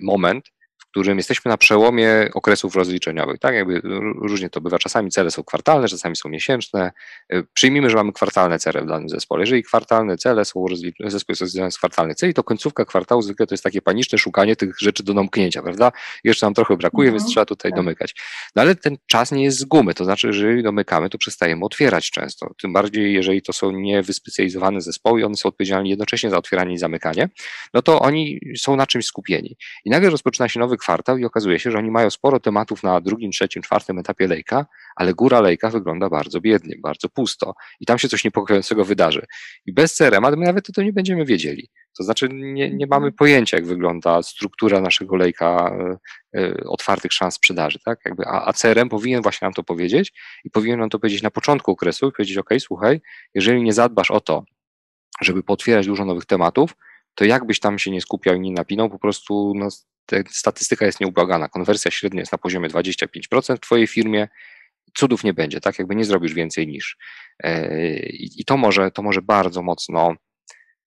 moment, 0.00 0.44
którym 0.92 1.18
jesteśmy 1.18 1.48
na 1.48 1.56
przełomie 1.56 2.28
okresów 2.34 2.76
rozliczeniowych. 2.76 3.38
Tak, 3.38 3.54
jakby 3.54 3.80
różnie 4.22 4.50
to 4.50 4.60
bywa. 4.60 4.78
Czasami 4.78 5.10
cele 5.10 5.30
są 5.30 5.44
kwartalne, 5.44 5.88
czasami 5.88 6.16
są 6.16 6.28
miesięczne. 6.28 6.92
Y, 7.32 7.46
przyjmijmy, 7.54 7.90
że 7.90 7.96
mamy 7.96 8.12
kwartalne 8.12 8.58
cele 8.58 8.82
w 8.82 8.86
danym 8.86 9.08
zespole. 9.08 9.42
Jeżeli 9.42 9.62
kwartalne 9.62 10.16
cele 10.16 10.44
są 10.44 10.66
rozliczone, 10.68 11.10
zespół 11.10 11.32
jest 11.32 11.40
rozliczony 11.40 11.70
z 11.72 11.78
kwartalnych 11.78 12.16
celi, 12.16 12.34
to 12.34 12.44
końcówka 12.44 12.84
kwartału 12.84 13.22
zwykle 13.22 13.46
to 13.46 13.54
jest 13.54 13.64
takie 13.64 13.82
paniczne 13.82 14.18
szukanie 14.18 14.56
tych 14.56 14.78
rzeczy 14.78 15.02
do 15.02 15.14
domknięcia, 15.14 15.62
prawda? 15.62 15.92
Jeszcze 16.24 16.46
nam 16.46 16.54
trochę 16.54 16.76
brakuje, 16.76 17.08
mhm. 17.08 17.20
więc 17.20 17.32
trzeba 17.32 17.46
tutaj 17.46 17.70
tak. 17.70 17.76
domykać. 17.76 18.14
No 18.56 18.62
ale 18.62 18.74
ten 18.74 18.96
czas 19.06 19.32
nie 19.32 19.44
jest 19.44 19.58
z 19.58 19.64
gumy, 19.64 19.94
to 19.94 20.04
znaczy, 20.04 20.32
że 20.32 20.46
jeżeli 20.46 20.62
domykamy, 20.62 21.10
to 21.10 21.18
przestajemy 21.18 21.64
otwierać 21.64 22.10
często. 22.10 22.54
Tym 22.62 22.72
bardziej, 22.72 23.14
jeżeli 23.14 23.42
to 23.42 23.52
są 23.52 23.70
niewyspecjalizowane 23.70 24.80
zespoły 24.80 25.20
i 25.20 25.24
one 25.24 25.36
są 25.36 25.48
odpowiedzialni 25.48 25.90
jednocześnie 25.90 26.30
za 26.30 26.38
otwieranie 26.38 26.74
i 26.74 26.78
zamykanie, 26.78 27.28
no 27.74 27.82
to 27.82 28.00
oni 28.00 28.40
są 28.56 28.76
na 28.76 28.86
czymś 28.86 29.06
skupieni. 29.06 29.56
I 29.84 29.90
nagle 29.90 30.10
rozpoczyna 30.10 30.48
się 30.48 30.60
nowy 30.60 30.76
kwartał 30.82 31.18
i 31.18 31.24
okazuje 31.24 31.58
się, 31.58 31.70
że 31.70 31.78
oni 31.78 31.90
mają 31.90 32.10
sporo 32.10 32.40
tematów 32.40 32.82
na 32.82 33.00
drugim, 33.00 33.30
trzecim, 33.30 33.62
czwartym 33.62 33.98
etapie 33.98 34.26
lejka, 34.26 34.66
ale 34.96 35.14
góra 35.14 35.40
lejka 35.40 35.70
wygląda 35.70 36.08
bardzo 36.08 36.40
biednie, 36.40 36.76
bardzo 36.82 37.08
pusto 37.08 37.54
i 37.80 37.86
tam 37.86 37.98
się 37.98 38.08
coś 38.08 38.24
niepokojącego 38.24 38.84
wydarzy. 38.84 39.26
I 39.66 39.72
bez 39.72 39.94
CRM, 39.94 40.22
my 40.22 40.46
nawet 40.46 40.66
to 40.74 40.82
nie 40.82 40.92
będziemy 40.92 41.24
wiedzieli. 41.24 41.68
To 41.98 42.04
znaczy 42.04 42.28
nie, 42.32 42.70
nie 42.70 42.86
mamy 42.86 43.12
pojęcia, 43.12 43.56
jak 43.56 43.66
wygląda 43.66 44.22
struktura 44.22 44.80
naszego 44.80 45.16
lejka 45.16 45.76
y, 46.36 46.64
otwartych 46.66 47.12
szans 47.12 47.34
sprzedaży, 47.34 47.78
tak? 47.84 47.98
Jakby, 48.04 48.24
a, 48.26 48.46
a 48.46 48.52
CRM 48.52 48.88
powinien 48.88 49.22
właśnie 49.22 49.46
nam 49.46 49.52
to 49.52 49.62
powiedzieć 49.62 50.12
i 50.44 50.50
powinien 50.50 50.80
nam 50.80 50.90
to 50.90 50.98
powiedzieć 50.98 51.22
na 51.22 51.30
początku 51.30 51.70
okresu 51.70 52.08
i 52.08 52.12
powiedzieć, 52.12 52.38
ok, 52.38 52.50
słuchaj, 52.58 53.00
jeżeli 53.34 53.62
nie 53.62 53.72
zadbasz 53.72 54.10
o 54.10 54.20
to, 54.20 54.44
żeby 55.20 55.42
potwierać 55.42 55.86
dużo 55.86 56.04
nowych 56.04 56.26
tematów, 56.26 56.74
to 57.14 57.24
jakbyś 57.24 57.60
tam 57.60 57.78
się 57.78 57.90
nie 57.90 58.00
skupiał 58.00 58.34
i 58.34 58.40
nie 58.40 58.52
napinał, 58.52 58.90
po 58.90 58.98
prostu 58.98 59.52
no, 59.56 59.68
statystyka 60.30 60.86
jest 60.86 61.00
nieubłagana. 61.00 61.48
Konwersja 61.48 61.90
średnia 61.90 62.20
jest 62.20 62.32
na 62.32 62.38
poziomie 62.38 62.68
25% 62.68 63.56
w 63.56 63.60
Twojej 63.60 63.86
firmie, 63.86 64.28
cudów 64.94 65.24
nie 65.24 65.34
będzie, 65.34 65.60
tak? 65.60 65.78
Jakby 65.78 65.96
nie 65.96 66.04
zrobisz 66.04 66.34
więcej 66.34 66.66
niż. 66.66 66.96
E, 67.42 67.76
I 68.12 68.44
to 68.46 68.56
może, 68.56 68.90
to 68.90 69.02
może 69.02 69.22
bardzo 69.22 69.62
mocno 69.62 70.14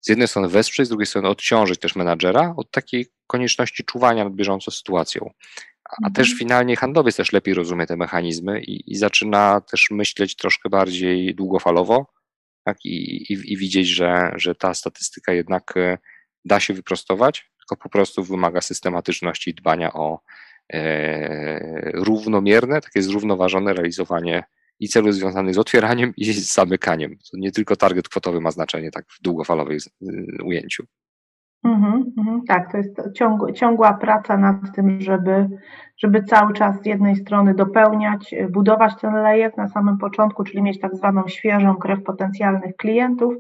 z 0.01 0.09
jednej 0.09 0.29
strony 0.29 0.49
wesprzeć, 0.49 0.87
z 0.87 0.89
drugiej 0.89 1.07
strony 1.07 1.29
odciążyć 1.29 1.81
też 1.81 1.97
menadżera 1.97 2.55
od 2.57 2.71
takiej 2.71 3.07
konieczności 3.27 3.85
czuwania 3.85 4.25
nad 4.25 4.35
bieżącą 4.35 4.71
sytuacją. 4.71 5.31
A 5.91 5.97
mhm. 5.97 6.15
też 6.15 6.35
finalnie 6.39 6.77
handlowiec 6.77 7.17
też 7.17 7.33
lepiej 7.33 7.55
rozumie 7.55 7.87
te 7.87 7.97
mechanizmy 7.97 8.61
i, 8.61 8.93
i 8.93 8.97
zaczyna 8.97 9.61
też 9.61 9.91
myśleć 9.91 10.37
troszkę 10.37 10.69
bardziej 10.69 11.35
długofalowo 11.35 12.15
tak? 12.65 12.85
I, 12.85 13.33
i, 13.33 13.53
i 13.53 13.57
widzieć, 13.57 13.89
że, 13.89 14.33
że 14.37 14.55
ta 14.55 14.75
statystyka 14.75 15.33
jednak 15.33 15.77
e, 15.77 15.99
da 16.45 16.61
się 16.61 16.75
wyprostować, 16.75 17.51
tylko 17.65 17.83
po 17.83 17.89
prostu 17.89 18.25
wymaga 18.25 18.61
systematyczności 18.61 19.55
dbania 19.55 19.93
o 19.93 20.21
e, 20.73 21.91
równomierne, 21.95 22.81
takie 22.81 23.03
zrównoważone 23.03 23.73
realizowanie 23.73 24.45
i 24.81 24.89
celów 24.89 25.15
związanych 25.15 25.55
z 25.55 25.59
otwieraniem 25.59 26.13
i 26.17 26.33
z 26.33 26.55
zamykaniem. 26.55 27.17
To 27.31 27.39
nie 27.39 27.53
tylko 27.53 27.77
target 27.77 28.09
kwotowy 28.09 28.41
ma 28.41 28.51
znaczenie 28.51 28.91
tak 28.91 29.05
w 29.09 29.23
długofalowym 29.23 29.79
ujęciu. 30.45 30.85
Mhm, 31.65 32.13
mhm, 32.19 32.43
tak, 32.49 32.73
to 32.73 32.79
jest 32.79 33.01
ciągła, 33.15 33.53
ciągła 33.53 33.93
praca 33.95 34.37
nad 34.37 34.57
tym, 34.75 35.01
żeby, 35.01 35.49
żeby 35.97 36.23
cały 36.23 36.53
czas 36.53 36.83
z 36.83 36.87
jednej 36.87 37.17
strony 37.17 37.55
dopełniać, 37.55 38.35
budować 38.51 38.93
ten 39.01 39.15
lejek 39.15 39.57
na 39.57 39.69
samym 39.69 39.99
początku, 39.99 40.45
czyli 40.45 40.63
mieć 40.63 40.81
tak 40.81 40.97
zwaną 40.97 41.29
świeżą 41.29 41.77
krew 41.77 42.03
potencjalnych 42.03 42.77
klientów, 42.77 43.35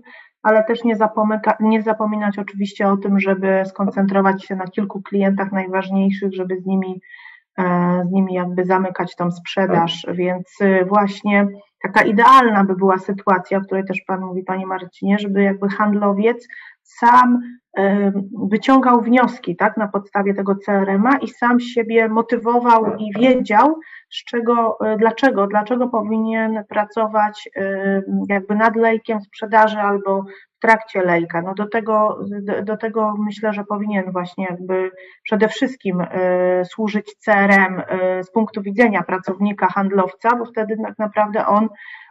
ale 0.44 0.64
też 0.64 0.84
nie, 0.84 0.96
zapomyka, 0.96 1.56
nie 1.60 1.82
zapominać 1.82 2.38
oczywiście 2.38 2.88
o 2.88 2.96
tym, 2.96 3.20
żeby 3.20 3.62
skoncentrować 3.66 4.44
się 4.44 4.56
na 4.56 4.64
kilku 4.64 5.02
klientach 5.02 5.52
najważniejszych, 5.52 6.34
żeby 6.34 6.60
z 6.60 6.66
nimi, 6.66 7.00
e, 7.58 7.64
z 8.08 8.12
nimi 8.12 8.34
jakby 8.34 8.64
zamykać 8.64 9.16
tą 9.16 9.30
sprzedaż, 9.30 10.06
więc 10.12 10.60
y, 10.60 10.84
właśnie 10.88 11.46
taka 11.82 12.04
idealna 12.04 12.64
by 12.64 12.76
była 12.76 12.98
sytuacja, 12.98 13.58
o 13.58 13.60
której 13.60 13.84
też 13.84 14.00
Pan 14.06 14.20
mówi, 14.20 14.42
Panie 14.42 14.66
Marcinie, 14.66 15.18
żeby 15.18 15.42
jakby 15.42 15.68
handlowiec 15.68 16.48
sam 16.84 17.40
wyciągał 18.50 19.00
wnioski 19.00 19.56
tak, 19.56 19.76
na 19.76 19.88
podstawie 19.88 20.34
tego 20.34 20.56
CRM-a 20.56 21.18
i 21.18 21.28
sam 21.28 21.60
siebie 21.60 22.08
motywował 22.08 22.96
i 22.96 23.12
wiedział, 23.18 23.80
z 24.10 24.24
czego, 24.24 24.78
e, 24.84 24.96
dlaczego, 24.96 25.46
dlaczego 25.46 25.88
powinien 25.88 26.64
pracować 26.68 27.48
jakby 28.28 28.54
nad 28.54 28.76
lejkiem 28.76 29.20
sprzedaży 29.20 29.78
albo 29.78 30.22
w 30.56 30.60
trakcie 30.60 31.02
lejka. 31.02 31.42
No 31.42 31.54
do 31.54 31.68
tego, 31.68 32.18
do, 32.62 32.76
tego 32.76 33.14
myślę, 33.18 33.52
że 33.52 33.64
powinien 33.64 34.12
właśnie 34.12 34.46
jakby 34.50 34.90
przede 35.22 35.48
wszystkim 35.48 36.00
e, 36.00 36.64
służyć 36.64 37.14
CRM 37.24 37.82
e, 37.88 38.24
z 38.24 38.30
punktu 38.30 38.62
widzenia 38.62 39.02
pracownika, 39.02 39.66
handlowca, 39.66 40.36
bo 40.36 40.44
wtedy 40.44 40.76
tak 40.84 40.98
naprawdę 40.98 41.46
on 41.46 41.68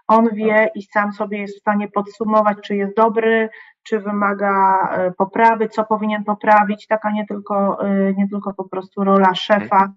on 0.08 0.30
wie 0.34 0.70
i 0.76 0.82
sam 0.82 1.14
sobie 1.14 1.38
jest 1.38 1.58
w 1.58 1.60
stanie 1.60 1.88
podsumować, 1.88 2.58
czy 2.64 2.76
jest 2.76 2.96
dobry, 2.96 3.50
czy 3.84 4.00
wymaga 4.00 4.88
e, 4.92 5.12
poprawy, 5.12 5.70
co 5.70 5.84
powinien 5.84 6.24
poprawić, 6.24 6.88
taka 6.88 7.12
nie 7.12 7.26
tylko, 7.28 7.86
e, 7.88 8.14
nie 8.14 8.30
tylko 8.30 8.54
po 8.54 8.64
prostu 8.64 9.04
rola 9.04 9.36
szefa. 9.36 9.94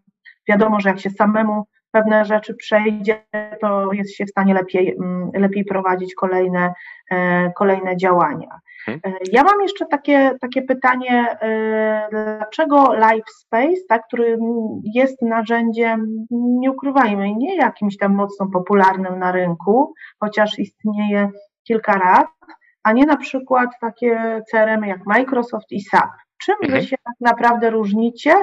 Wiadomo, 0.48 0.80
że 0.80 0.88
jak 0.88 1.00
się 1.00 1.10
samemu 1.10 1.66
pewne 1.90 2.24
rzeczy 2.24 2.54
przejdzie, 2.54 3.24
to 3.60 3.92
jest 3.92 4.16
się 4.16 4.24
w 4.24 4.30
stanie 4.30 4.54
lepiej, 4.54 4.96
mm, 4.96 5.30
lepiej 5.34 5.64
prowadzić 5.64 6.14
kolejne, 6.14 6.72
e, 7.10 7.52
kolejne 7.52 7.96
działania. 7.96 8.60
Mhm. 8.88 9.14
Ja 9.32 9.44
mam 9.44 9.62
jeszcze 9.62 9.86
takie, 9.86 10.32
takie 10.40 10.62
pytanie, 10.62 11.36
dlaczego 12.10 12.94
Live 12.94 13.30
Space, 13.30 13.80
tak, 13.88 14.02
który 14.06 14.38
jest 14.94 15.22
narzędziem, 15.22 16.26
nie 16.30 16.70
ukrywajmy, 16.70 17.34
nie 17.34 17.56
jakimś 17.56 17.96
tam 17.96 18.14
mocno 18.14 18.46
popularnym 18.46 19.18
na 19.18 19.32
rynku, 19.32 19.94
chociaż 20.20 20.58
istnieje 20.58 21.30
kilka 21.66 21.98
lat, 21.98 22.26
a 22.86 22.92
nie 22.92 23.06
na 23.06 23.16
przykład 23.16 23.70
takie 23.80 24.42
CRM 24.50 24.84
jak 24.84 25.06
Microsoft 25.06 25.72
i 25.72 25.80
SAP. 25.80 26.10
Czym 26.38 26.54
wy 26.60 26.66
mhm. 26.66 26.84
się 26.84 26.96
tak 27.04 27.14
naprawdę 27.20 27.70
różnicie 27.70 28.34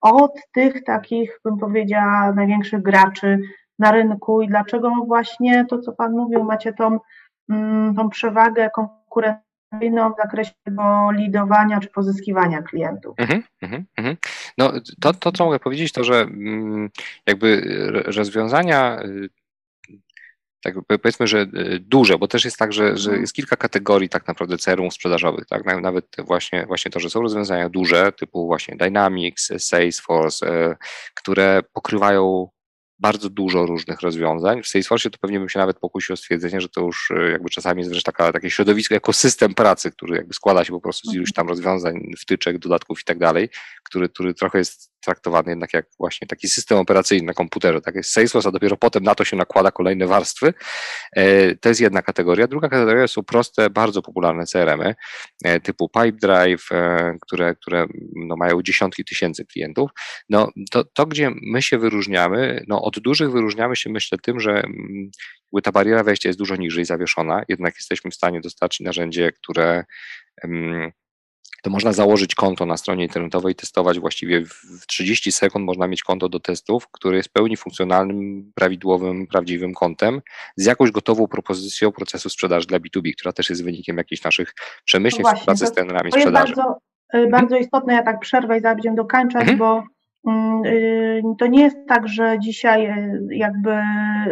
od 0.00 0.32
tych 0.52 0.84
takich, 0.84 1.40
bym 1.44 1.58
powiedziała, 1.58 2.32
największych 2.32 2.82
graczy 2.82 3.38
na 3.78 3.92
rynku 3.92 4.42
i 4.42 4.48
dlaczego 4.48 4.90
właśnie 5.06 5.64
to, 5.64 5.78
co 5.78 5.92
Pan 5.92 6.12
mówił, 6.12 6.44
macie 6.44 6.72
tą, 6.72 6.98
mm, 7.48 7.94
tą 7.94 8.08
przewagę 8.08 8.70
konkurencyjną 8.74 10.12
w 10.12 10.16
zakresie 10.22 10.52
tego 10.64 11.10
lidowania 11.12 11.80
czy 11.80 11.88
pozyskiwania 11.88 12.62
klientów? 12.62 13.14
Mhm, 13.18 13.42
mhm, 13.62 13.84
mhm. 13.96 14.16
No 14.58 14.72
to, 15.00 15.12
to, 15.12 15.32
co 15.32 15.44
mogę 15.44 15.58
powiedzieć, 15.58 15.92
to, 15.92 16.04
że 16.04 16.20
mm, 16.20 16.88
jakby 17.26 17.62
rozwiązania 18.06 19.02
y, 19.02 19.28
tak 20.62 20.74
powiedzmy, 21.02 21.26
że 21.26 21.40
e, 21.40 21.46
duże, 21.80 22.18
bo 22.18 22.28
też 22.28 22.44
jest 22.44 22.56
tak, 22.56 22.72
że, 22.72 22.96
że 22.96 23.10
mhm. 23.10 23.20
jest 23.20 23.32
kilka 23.32 23.56
kategorii 23.56 24.08
tak 24.08 24.28
naprawdę 24.28 24.58
CRM 24.58 24.90
sprzedażowych, 24.90 25.46
tak? 25.46 25.80
Nawet 25.82 26.16
właśnie, 26.18 26.66
właśnie 26.66 26.90
to, 26.90 27.00
że 27.00 27.10
są 27.10 27.22
rozwiązania 27.22 27.68
duże, 27.68 28.12
typu 28.12 28.46
właśnie 28.46 28.76
Dynamics, 28.76 29.52
Salesforce, 29.58 30.46
e, 30.46 30.76
które 31.14 31.62
pokrywają 31.72 32.48
bardzo 32.98 33.30
dużo 33.30 33.66
różnych 33.66 34.00
rozwiązań. 34.00 34.62
W 34.62 34.68
Salesforce 34.68 35.10
to 35.10 35.18
pewnie 35.18 35.38
bym 35.38 35.48
się 35.48 35.58
nawet 35.58 35.78
pokusił 35.78 36.12
o 36.12 36.16
stwierdzenie, 36.16 36.60
że 36.60 36.68
to 36.68 36.80
już 36.80 37.10
e, 37.10 37.30
jakby 37.30 37.50
czasami 37.50 37.80
jest 37.80 37.90
wręcz 37.90 38.02
taka, 38.02 38.32
takie 38.32 38.50
środowisko, 38.50 38.94
ekosystem 38.94 39.54
pracy, 39.54 39.90
który 39.90 40.16
jakby 40.16 40.34
składa 40.34 40.64
się 40.64 40.72
po 40.72 40.80
prostu 40.80 41.10
z 41.10 41.14
iluś 41.14 41.32
tam 41.32 41.48
rozwiązań, 41.48 42.12
wtyczek, 42.18 42.58
dodatków 42.58 43.00
i 43.00 43.04
tak 43.04 43.18
dalej, 43.18 43.48
który, 43.84 44.08
który 44.08 44.34
trochę 44.34 44.58
jest 44.58 44.90
traktowany 45.08 45.50
jednak 45.50 45.72
jak 45.74 45.86
właśnie 45.98 46.28
taki 46.28 46.48
system 46.48 46.78
operacyjny 46.78 47.26
na 47.26 47.34
komputerze. 47.34 47.80
Tak 47.80 47.94
jest 47.94 48.10
Salesforce, 48.10 48.48
a 48.48 48.52
dopiero 48.52 48.76
potem 48.76 49.02
na 49.02 49.14
to 49.14 49.24
się 49.24 49.36
nakłada 49.36 49.70
kolejne 49.70 50.06
warstwy. 50.06 50.54
E, 51.12 51.54
to 51.54 51.68
jest 51.68 51.80
jedna 51.80 52.02
kategoria. 52.02 52.46
Druga 52.46 52.68
kategoria 52.68 53.08
są 53.08 53.22
proste, 53.22 53.70
bardzo 53.70 54.02
popularne 54.02 54.46
CRM-y 54.46 54.94
e, 55.44 55.60
typu 55.60 55.88
Pipedrive, 55.88 56.72
e, 56.72 57.14
które, 57.20 57.54
które 57.54 57.86
no 58.16 58.36
mają 58.36 58.62
dziesiątki 58.62 59.04
tysięcy 59.04 59.44
klientów. 59.44 59.90
No, 60.28 60.50
to, 60.70 60.84
to, 60.84 61.06
gdzie 61.06 61.30
my 61.42 61.62
się 61.62 61.78
wyróżniamy, 61.78 62.64
no 62.68 62.82
od 62.82 62.98
dużych 62.98 63.30
wyróżniamy 63.30 63.76
się 63.76 63.90
myślę 63.90 64.18
tym, 64.18 64.40
że 64.40 64.50
mm, 64.50 65.10
ta 65.62 65.72
bariera 65.72 66.04
wejścia 66.04 66.28
jest 66.28 66.38
dużo 66.38 66.56
niżej 66.56 66.84
zawieszona, 66.84 67.42
jednak 67.48 67.74
jesteśmy 67.74 68.10
w 68.10 68.14
stanie 68.14 68.40
dostarczyć 68.40 68.80
narzędzie, 68.80 69.32
które 69.32 69.84
to 71.62 71.70
można 71.70 71.92
założyć 71.92 72.34
konto 72.34 72.66
na 72.66 72.76
stronie 72.76 73.04
internetowej 73.04 73.54
testować 73.54 74.00
właściwie 74.00 74.44
w 74.80 74.86
30 74.86 75.32
sekund 75.32 75.66
można 75.66 75.88
mieć 75.88 76.02
konto 76.02 76.28
do 76.28 76.40
testów, 76.40 76.88
które 76.92 77.16
jest 77.16 77.28
pełni 77.28 77.56
funkcjonalnym, 77.56 78.52
prawidłowym, 78.54 79.26
prawdziwym 79.26 79.74
kontem 79.74 80.20
z 80.56 80.66
jakąś 80.66 80.90
gotową 80.90 81.26
propozycją 81.26 81.92
procesu 81.92 82.30
sprzedaży 82.30 82.66
dla 82.66 82.78
B2B, 82.78 83.12
która 83.14 83.32
też 83.32 83.50
jest 83.50 83.64
wynikiem 83.64 83.96
jakichś 83.96 84.22
naszych 84.22 84.54
przemyśleń 84.84 85.22
no 85.24 85.30
współpracy 85.30 85.66
z 85.66 85.72
trenerami 85.72 86.12
sprzedaży. 86.12 86.54
To 86.54 86.60
jest 86.60 86.68
bardzo, 86.68 86.78
y, 87.14 87.16
mhm. 87.16 87.30
bardzo 87.30 87.56
istotne, 87.56 87.94
ja 87.94 88.02
tak 88.02 88.20
przerwę 88.20 88.58
i 88.58 88.60
zaraz 88.60 88.76
będziemy 88.76 88.96
dokończać, 88.96 89.48
mhm. 89.48 89.58
bo 89.58 89.82
mm, 90.26 90.64
y, 90.64 91.22
to 91.38 91.46
nie 91.46 91.62
jest 91.62 91.76
tak, 91.88 92.08
że 92.08 92.38
dzisiaj 92.38 92.86
y, 92.86 93.26
jakby 93.30 93.80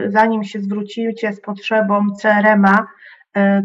zanim 0.07 0.45
się 0.45 0.61
zwrócicie 0.61 1.33
z 1.33 1.41
potrzebą 1.41 2.07
CRM-a, 2.21 2.87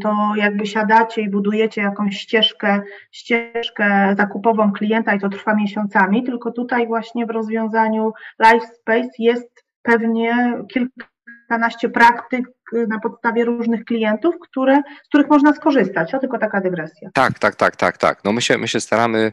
to 0.01 0.33
jakby 0.35 0.65
siadacie 0.65 1.21
i 1.21 1.29
budujecie 1.29 1.81
jakąś 1.81 2.17
ścieżkę, 2.17 2.81
ścieżkę 3.11 4.15
zakupową 4.17 4.71
klienta 4.71 5.15
i 5.15 5.19
to 5.19 5.29
trwa 5.29 5.55
miesiącami, 5.55 6.23
tylko 6.23 6.51
tutaj 6.51 6.87
właśnie 6.87 7.25
w 7.25 7.29
rozwiązaniu 7.29 8.13
LifeSpace 8.39 9.09
jest 9.19 9.65
pewnie 9.81 10.53
kilkanaście 10.73 11.89
praktyk 11.89 12.45
na 12.87 12.99
podstawie 12.99 13.45
różnych 13.45 13.85
klientów, 13.85 14.35
które, 14.41 14.81
z 15.03 15.07
których 15.07 15.29
można 15.29 15.53
skorzystać. 15.53 16.11
To 16.11 16.19
tylko 16.19 16.37
taka 16.37 16.61
dygresja. 16.61 17.09
Tak, 17.13 17.39
tak, 17.39 17.55
tak, 17.55 17.75
tak, 17.75 17.97
tak. 17.97 18.23
No 18.25 18.31
my 18.31 18.41
się, 18.41 18.57
my 18.57 18.67
się 18.67 18.79
staramy 18.79 19.31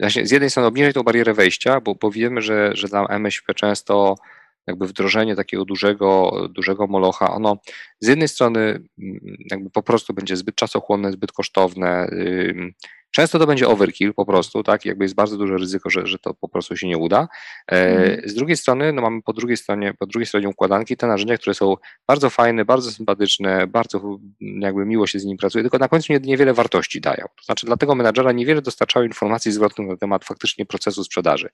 właśnie 0.00 0.26
z 0.26 0.30
jednej 0.30 0.50
strony 0.50 0.68
obniżyć 0.68 0.94
tą 0.94 1.02
barierę 1.02 1.34
wejścia, 1.34 1.80
bo, 1.80 1.94
bo 1.94 2.10
wiemy, 2.10 2.42
że, 2.42 2.70
że 2.74 2.88
dla 2.88 3.06
MŚP 3.06 3.54
często 3.54 4.14
jakby 4.66 4.86
wdrożenie 4.86 5.36
takiego 5.36 5.64
dużego, 5.64 6.32
dużego 6.50 6.86
molocha, 6.86 7.30
ono 7.30 7.56
z 8.00 8.08
jednej 8.08 8.28
strony 8.28 8.60
mm, 8.60 9.36
jakby 9.50 9.70
po 9.70 9.82
prostu 9.82 10.14
będzie 10.14 10.36
zbyt 10.36 10.54
czasochłonne, 10.54 11.12
zbyt 11.12 11.32
kosztowne. 11.32 12.10
Często 13.10 13.38
to 13.38 13.46
będzie 13.46 13.68
overkill 13.68 14.14
po 14.14 14.26
prostu, 14.26 14.62
tak? 14.62 14.84
Jakby 14.84 15.04
jest 15.04 15.14
bardzo 15.14 15.36
duże 15.36 15.56
ryzyko, 15.56 15.90
że, 15.90 16.06
że 16.06 16.18
to 16.18 16.34
po 16.34 16.48
prostu 16.48 16.76
się 16.76 16.88
nie 16.88 16.98
uda. 16.98 17.28
E, 17.72 17.88
mhm. 17.88 18.28
Z 18.28 18.34
drugiej 18.34 18.56
strony, 18.56 18.92
no 18.92 19.02
mamy 19.02 19.22
po 19.22 19.32
drugiej 19.32 19.56
stronie, 19.56 19.94
po 19.98 20.06
drugiej 20.06 20.26
stronie 20.26 20.48
układanki 20.48 20.96
te 20.96 21.06
narzędzia, 21.06 21.38
które 21.38 21.54
są 21.54 21.76
bardzo 22.08 22.30
fajne, 22.30 22.64
bardzo 22.64 22.90
sympatyczne, 22.90 23.66
bardzo 23.66 24.18
jakby 24.40 24.86
miło 24.86 25.06
się 25.06 25.18
z 25.18 25.24
nimi 25.24 25.38
pracuje, 25.38 25.64
tylko 25.64 25.78
na 25.78 25.88
końcu 25.88 26.12
niewiele 26.12 26.54
wartości 26.54 27.00
dają. 27.00 27.26
To 27.36 27.44
znaczy 27.44 27.66
dla 27.66 27.76
tego 27.76 27.94
menadżera 27.94 28.32
niewiele 28.32 28.62
dostarczają 28.62 29.06
informacji 29.06 29.52
zwrotnych 29.52 29.88
na 29.88 29.96
temat 29.96 30.24
faktycznie 30.24 30.66
procesu 30.66 31.04
sprzedaży. 31.04 31.48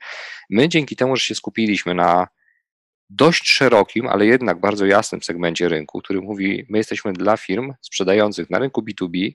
My 0.50 0.68
dzięki 0.68 0.96
temu, 0.96 1.16
że 1.16 1.22
się 1.22 1.34
skupiliśmy 1.34 1.94
na 1.94 2.26
dość 3.10 3.52
szerokim, 3.52 4.06
ale 4.06 4.26
jednak 4.26 4.60
bardzo 4.60 4.86
jasnym 4.86 5.22
segmencie 5.22 5.68
rynku, 5.68 6.00
który 6.00 6.20
mówi, 6.20 6.66
my 6.68 6.78
jesteśmy 6.78 7.12
dla 7.12 7.36
firm 7.36 7.72
sprzedających 7.80 8.50
na 8.50 8.58
rynku 8.58 8.82
B2B, 8.82 9.32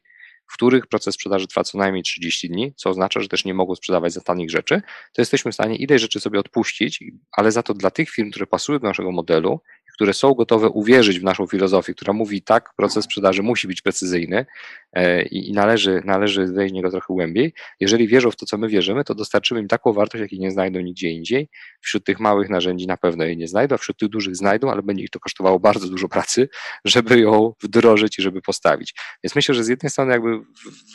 w 0.48 0.54
których 0.54 0.88
proces 0.88 1.16
sprzedaży 1.16 1.48
trwa 1.48 1.64
co 1.64 1.78
najmniej 1.78 2.04
30 2.04 2.50
dni, 2.50 2.74
co 2.76 2.90
oznacza, 2.90 3.20
że 3.20 3.28
też 3.28 3.46
nie 3.46 3.54
mogą 3.54 3.76
sprzedawać 3.76 4.14
za 4.14 4.22
tanich 4.22 4.52
rzeczy, 4.52 4.82
to 5.14 5.22
jesteśmy 5.22 5.52
w 5.52 5.54
stanie 5.54 5.76
ileś 5.76 6.02
rzeczy 6.02 6.20
sobie 6.20 6.40
odpuścić, 6.40 7.04
ale 7.32 7.52
za 7.52 7.64
to 7.64 7.74
dla 7.74 7.92
tych 7.92 8.10
firm, 8.10 8.30
które 8.30 8.48
pasują 8.48 8.80
do 8.80 8.88
naszego 8.88 9.12
modelu 9.12 9.62
które 10.02 10.14
są 10.14 10.34
gotowe 10.34 10.70
uwierzyć 10.70 11.20
w 11.20 11.24
naszą 11.24 11.48
filozofię, 11.48 11.94
która 11.94 12.14
mówi 12.14 12.42
tak, 12.42 12.74
proces 12.78 13.06
sprzedaży 13.06 13.44
musi 13.44 13.68
być 13.68 13.82
precyzyjny 13.82 14.46
e, 14.94 15.22
i 15.22 15.54
należy, 15.54 16.02
należy 16.06 16.46
wejść 16.46 16.74
w 16.74 16.76
niego 16.76 16.92
trochę 16.92 17.06
głębiej. 17.10 17.54
Jeżeli 17.80 18.08
wierzą 18.08 18.32
w 18.32 18.36
to, 18.36 18.46
co 18.46 18.58
my 18.58 18.68
wierzymy, 18.68 19.04
to 19.04 19.16
dostarczymy 19.16 19.62
im 19.62 19.68
taką 19.68 19.94
wartość, 19.94 20.22
jakiej 20.22 20.40
nie 20.40 20.52
znajdą 20.52 20.80
nigdzie 20.80 21.10
indziej. 21.10 21.50
Wśród 21.82 22.06
tych 22.06 22.20
małych 22.20 22.50
narzędzi 22.50 22.88
na 22.88 22.98
pewno 22.98 23.24
jej 23.24 23.38
nie 23.38 23.48
znajdą, 23.48 23.76
a 23.76 23.78
wśród 23.78 23.98
tych 23.98 24.10
dużych 24.10 24.36
znajdą, 24.36 24.72
ale 24.72 24.82
będzie 24.82 25.04
ich 25.04 25.10
to 25.10 25.20
kosztowało 25.20 25.60
bardzo 25.60 25.88
dużo 25.88 26.10
pracy, 26.10 26.50
żeby 26.86 27.20
ją 27.20 27.54
wdrożyć 27.64 28.20
i 28.20 28.22
żeby 28.22 28.42
postawić. 28.42 28.94
Więc 29.24 29.36
myślę, 29.36 29.56
że 29.56 29.64
z 29.64 29.68
jednej 29.68 29.90
strony 29.90 30.12
jakby 30.12 30.40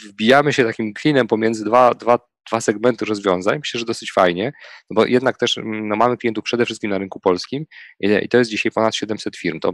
wbijamy 0.08 0.52
się 0.52 0.64
takim 0.64 0.94
klinem 0.94 1.26
pomiędzy 1.26 1.64
dwa, 1.64 1.94
dwa 1.94 2.18
dwa 2.48 2.60
segmenty 2.60 3.04
rozwiązań, 3.04 3.58
myślę, 3.58 3.80
że 3.80 3.86
dosyć 3.86 4.12
fajnie, 4.12 4.52
no 4.90 4.94
bo 4.94 5.06
jednak 5.06 5.38
też 5.38 5.58
mm, 5.58 5.88
no, 5.88 5.96
mamy 5.96 6.16
klientów 6.16 6.44
przede 6.44 6.64
wszystkim 6.64 6.90
na 6.90 6.98
rynku 6.98 7.20
polskim 7.20 7.66
i, 8.00 8.28
to 8.28 8.38
jest 8.38 8.50
dzisiaj 8.50 8.72
ponad 8.72 8.94
700 8.94 9.36
firm. 9.36 9.60
To 9.60 9.72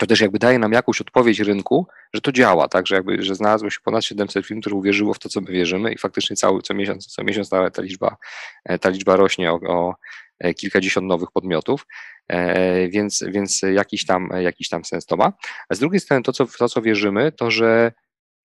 to 0.00 0.06
też 0.06 0.20
jakby 0.20 0.38
daje 0.38 0.58
nam 0.58 0.72
jakąś 0.72 1.00
odpowiedź 1.00 1.40
rynku, 1.40 1.86
że 2.14 2.20
to 2.20 2.32
działa, 2.32 2.68
tak, 2.68 2.86
że 2.86 2.94
jakby, 2.94 3.22
że 3.22 3.34
znalazło 3.34 3.70
się 3.70 3.78
ponad 3.84 4.04
700 4.04 4.46
firm, 4.46 4.60
które 4.60 4.76
uwierzyło 4.76 5.14
w 5.14 5.18
to, 5.18 5.28
co 5.28 5.40
my 5.40 5.52
wierzymy 5.52 5.92
i 5.92 5.98
faktycznie 5.98 6.36
cały, 6.36 6.62
co 6.62 6.74
miesiąc, 6.74 7.06
co 7.06 7.24
miesiąc 7.24 7.48
ta, 7.48 7.70
ta 7.70 7.82
liczba, 7.82 8.16
e, 8.64 8.78
ta 8.78 8.88
liczba 8.88 9.16
rośnie 9.16 9.52
o, 9.52 9.54
o 9.54 9.94
e, 10.38 10.54
kilkadziesiąt 10.54 11.06
nowych 11.06 11.30
podmiotów, 11.30 11.86
e, 12.28 12.88
więc, 12.88 13.24
więc 13.28 13.62
jakiś, 13.62 14.06
tam, 14.06 14.28
jakiś 14.40 14.68
tam 14.68 14.84
sens 14.84 15.06
to 15.06 15.16
ma. 15.16 15.32
A 15.68 15.74
z 15.74 15.78
drugiej 15.78 16.00
strony 16.00 16.22
to, 16.22 16.32
co, 16.32 16.46
to, 16.46 16.68
co 16.68 16.82
wierzymy, 16.82 17.32
to 17.32 17.50
że, 17.50 17.92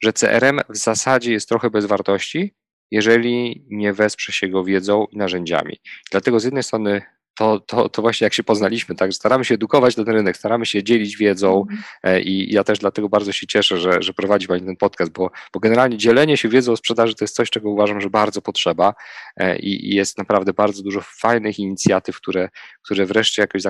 że 0.03 0.13
CRM 0.13 0.59
w 0.69 0.77
zasadzie 0.77 1.31
jest 1.31 1.49
trochę 1.49 1.69
bez 1.69 1.85
wartości, 1.85 2.53
jeżeli 2.91 3.65
nie 3.69 3.93
wesprze 3.93 4.33
się 4.33 4.47
go 4.47 4.63
wiedzą 4.63 5.05
i 5.11 5.17
narzędziami. 5.17 5.77
Dlatego 6.11 6.39
z 6.39 6.43
jednej 6.43 6.63
strony 6.63 7.01
to, 7.35 7.59
to, 7.59 7.89
to 7.89 8.01
właśnie 8.01 8.25
jak 8.25 8.33
się 8.33 8.43
poznaliśmy, 8.43 8.95
tak, 8.95 9.13
staramy 9.13 9.45
się 9.45 9.55
edukować 9.55 9.95
ten 9.95 10.05
rynek, 10.05 10.37
staramy 10.37 10.65
się 10.65 10.83
dzielić 10.83 11.17
wiedzą 11.17 11.61
mhm. 11.61 11.83
e, 12.03 12.21
i 12.21 12.53
ja 12.53 12.63
też 12.63 12.79
dlatego 12.79 13.09
bardzo 13.09 13.31
się 13.31 13.47
cieszę, 13.47 13.77
że, 13.77 14.01
że 14.01 14.13
prowadzi 14.13 14.47
Pani 14.47 14.65
ten 14.65 14.75
podcast, 14.75 15.11
bo, 15.11 15.31
bo 15.53 15.59
generalnie 15.59 15.97
dzielenie 15.97 16.37
się 16.37 16.49
wiedzą 16.49 16.71
o 16.71 16.77
sprzedaży 16.77 17.15
to 17.15 17.23
jest 17.23 17.35
coś, 17.35 17.49
czego 17.49 17.69
uważam, 17.69 18.01
że 18.01 18.09
bardzo 18.09 18.41
potrzeba 18.41 18.93
e, 19.37 19.59
i, 19.59 19.91
i 19.91 19.95
jest 19.95 20.17
naprawdę 20.17 20.53
bardzo 20.53 20.83
dużo 20.83 21.01
fajnych 21.03 21.59
inicjatyw, 21.59 22.17
które, 22.17 22.49
które 22.81 23.05
wreszcie 23.05 23.41
jakoś 23.41 23.61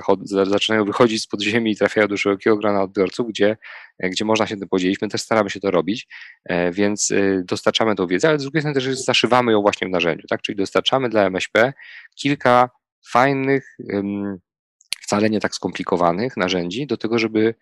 zaczynają 0.44 0.86
wychodzić 0.86 1.22
z 1.22 1.28
podziemi 1.28 1.72
i 1.72 1.76
trafiają 1.76 2.08
do 2.08 2.18
szerokiego 2.18 2.58
grona 2.58 2.84
odbiorców, 2.84 3.28
gdzie, 3.28 3.58
e, 4.00 4.10
gdzie 4.10 4.26
można 4.26 4.48
się 4.48 4.58
tym 4.58 4.70
podzielić. 4.70 5.02
My 5.02 5.08
też 5.08 5.22
staramy 5.22 5.50
się 5.50 5.60
to 5.60 5.72
robić, 5.72 6.08
więc 6.72 7.14
dostarczamy 7.44 7.96
tą 7.96 8.08
wiedzę, 8.08 8.30
ale 8.30 8.40
z 8.40 8.42
drugiej 8.42 8.62
strony 8.62 8.76
też 8.76 9.00
zaszywamy 9.00 9.52
ją 9.52 9.62
właśnie 9.62 9.88
w 9.88 9.92
narzędziu, 9.92 10.28
tak, 10.28 10.42
czyli 10.42 10.56
dostarczamy 10.56 11.10
dla 11.10 11.26
MŚP 11.26 11.74
kilka 12.16 12.70
fajnych, 13.12 13.78
wcale 15.02 15.30
nie 15.30 15.40
tak 15.40 15.56
skomplikowanych 15.56 16.38
narzędzi 16.38 16.88
do 16.88 16.98
tego, 16.98 17.20
żeby 17.20 17.56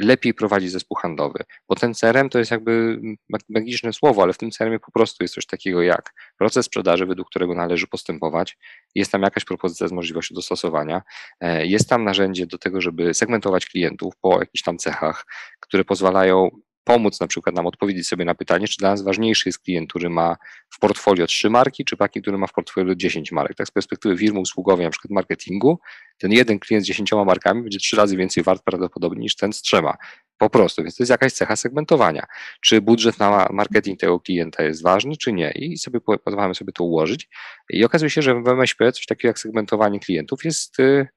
lepiej 0.00 0.34
prowadzić 0.34 0.70
zespół 0.70 0.96
handlowy. 0.96 1.44
Bo 1.68 1.74
ten 1.74 1.94
CRM 1.94 2.28
to 2.28 2.38
jest 2.38 2.50
jakby 2.50 3.00
magiczne 3.48 3.92
słowo, 3.92 4.22
ale 4.22 4.32
w 4.32 4.38
tym 4.38 4.50
CRM 4.50 4.78
po 4.80 4.92
prostu 4.92 5.24
jest 5.24 5.34
coś 5.34 5.46
takiego 5.46 5.82
jak 5.82 6.14
proces 6.38 6.66
sprzedaży, 6.66 7.06
według 7.06 7.28
którego 7.30 7.54
należy 7.54 7.86
postępować. 7.86 8.58
Jest 8.94 9.12
tam 9.12 9.22
jakaś 9.22 9.44
propozycja 9.44 9.88
z 9.88 9.92
możliwością 9.92 10.34
dostosowania. 10.34 11.02
E, 11.40 11.66
jest 11.66 11.88
tam 11.88 12.04
narzędzie 12.04 12.46
do 12.46 12.58
tego, 12.58 12.80
żeby 12.80 13.14
segmentować 13.14 13.66
klientów 13.66 14.14
po 14.20 14.40
jakichś 14.40 14.62
tam 14.62 14.78
cechach, 14.78 15.26
które 15.60 15.84
pozwalają 15.84 16.50
pomóc 16.84 17.20
na 17.20 17.26
przykład 17.26 17.56
nam 17.56 17.66
odpowiedzieć 17.66 18.08
sobie 18.08 18.24
na 18.24 18.34
pytanie, 18.34 18.68
czy 18.68 18.76
dla 18.78 18.90
nas 18.90 19.02
ważniejszy 19.02 19.48
jest 19.48 19.58
klient, 19.58 19.90
który 19.90 20.10
ma 20.10 20.36
w 20.70 20.78
portfolio 20.78 21.26
trzy 21.26 21.50
marki, 21.50 21.84
czy 21.84 21.96
taki, 21.96 22.22
który 22.22 22.38
ma 22.38 22.46
w 22.46 22.52
portfolio 22.52 22.94
10 22.94 23.32
marek. 23.32 23.56
Tak 23.56 23.66
z 23.66 23.70
perspektywy 23.70 24.18
firmy 24.18 24.40
usługowej, 24.40 24.86
na 24.86 24.90
przykład 24.90 25.10
marketingu, 25.10 25.78
ten 26.18 26.32
jeden 26.32 26.58
klient 26.58 26.84
z 26.84 26.86
dziesięcioma 26.86 27.24
markami 27.24 27.62
będzie 27.62 27.78
trzy 27.78 27.96
razy 27.96 28.16
więcej 28.16 28.42
wart 28.42 28.62
prawdopodobnie 28.64 29.20
niż 29.20 29.36
ten 29.36 29.52
z 29.52 29.62
trzema. 29.62 29.96
Po 30.38 30.50
prostu, 30.50 30.82
więc 30.82 30.96
to 30.96 31.02
jest 31.02 31.10
jakaś 31.10 31.32
cecha 31.32 31.56
segmentowania. 31.56 32.26
Czy 32.60 32.80
budżet 32.80 33.18
na 33.18 33.48
marketing 33.50 34.00
tego 34.00 34.20
klienta 34.20 34.62
jest 34.62 34.82
ważny, 34.82 35.16
czy 35.16 35.32
nie? 35.32 35.50
I 35.50 35.78
sobie 35.78 36.00
pozwalamy 36.24 36.54
sobie 36.54 36.72
to 36.72 36.84
ułożyć. 36.84 37.28
I 37.70 37.84
okazuje 37.84 38.10
się, 38.10 38.22
że 38.22 38.42
w 38.42 38.48
MŚP 38.48 38.92
coś 38.92 39.06
takiego 39.06 39.28
jak 39.28 39.38
segmentowanie 39.38 40.00
klientów 40.00 40.44
jest 40.44 40.80
y, 40.80 41.08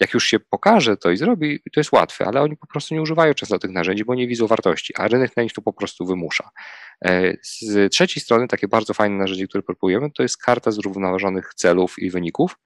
jak 0.00 0.14
już 0.14 0.26
się 0.26 0.40
pokaże 0.40 0.96
to 0.96 1.10
i 1.10 1.16
zrobi, 1.16 1.60
to 1.72 1.80
jest 1.80 1.92
łatwe, 1.92 2.26
ale 2.26 2.42
oni 2.42 2.56
po 2.56 2.66
prostu 2.66 2.94
nie 2.94 3.02
używają 3.02 3.34
często 3.34 3.58
tych 3.58 3.70
narzędzi, 3.70 4.04
bo 4.04 4.14
nie 4.14 4.28
widzą 4.28 4.46
wartości, 4.46 4.94
a 4.96 5.08
rynek 5.08 5.36
na 5.36 5.42
nich 5.42 5.52
to 5.52 5.62
po 5.62 5.72
prostu 5.72 6.06
wymusza. 6.06 6.50
E, 7.04 7.32
z 7.42 7.92
trzeciej 7.92 8.22
strony, 8.22 8.48
takie 8.48 8.68
bardzo 8.68 8.94
fajne 8.94 9.16
narzędzie, 9.16 9.48
które 9.48 9.62
proponujemy, 9.62 10.10
to 10.10 10.22
jest 10.22 10.36
karta 10.42 10.70
zrównoważonych 10.70 11.54
celów 11.54 11.98
i 11.98 12.10
wyników. 12.10 12.58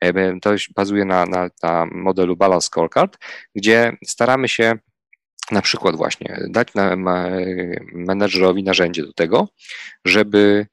E, 0.00 0.40
to 0.40 0.50
bazuje 0.76 1.04
na, 1.04 1.26
na, 1.26 1.50
na 1.62 1.86
modelu 1.92 2.36
Balance 2.36 2.66
Scorecard, 2.66 3.18
gdzie 3.54 3.92
staramy 4.04 4.48
się 4.48 4.74
na 5.50 5.62
przykład 5.62 5.96
właśnie 5.96 6.40
dać 6.48 6.74
na, 6.74 6.96
menedżerowi 7.92 8.62
narzędzie 8.62 9.02
do 9.02 9.12
tego, 9.12 9.48
żeby 10.04 10.66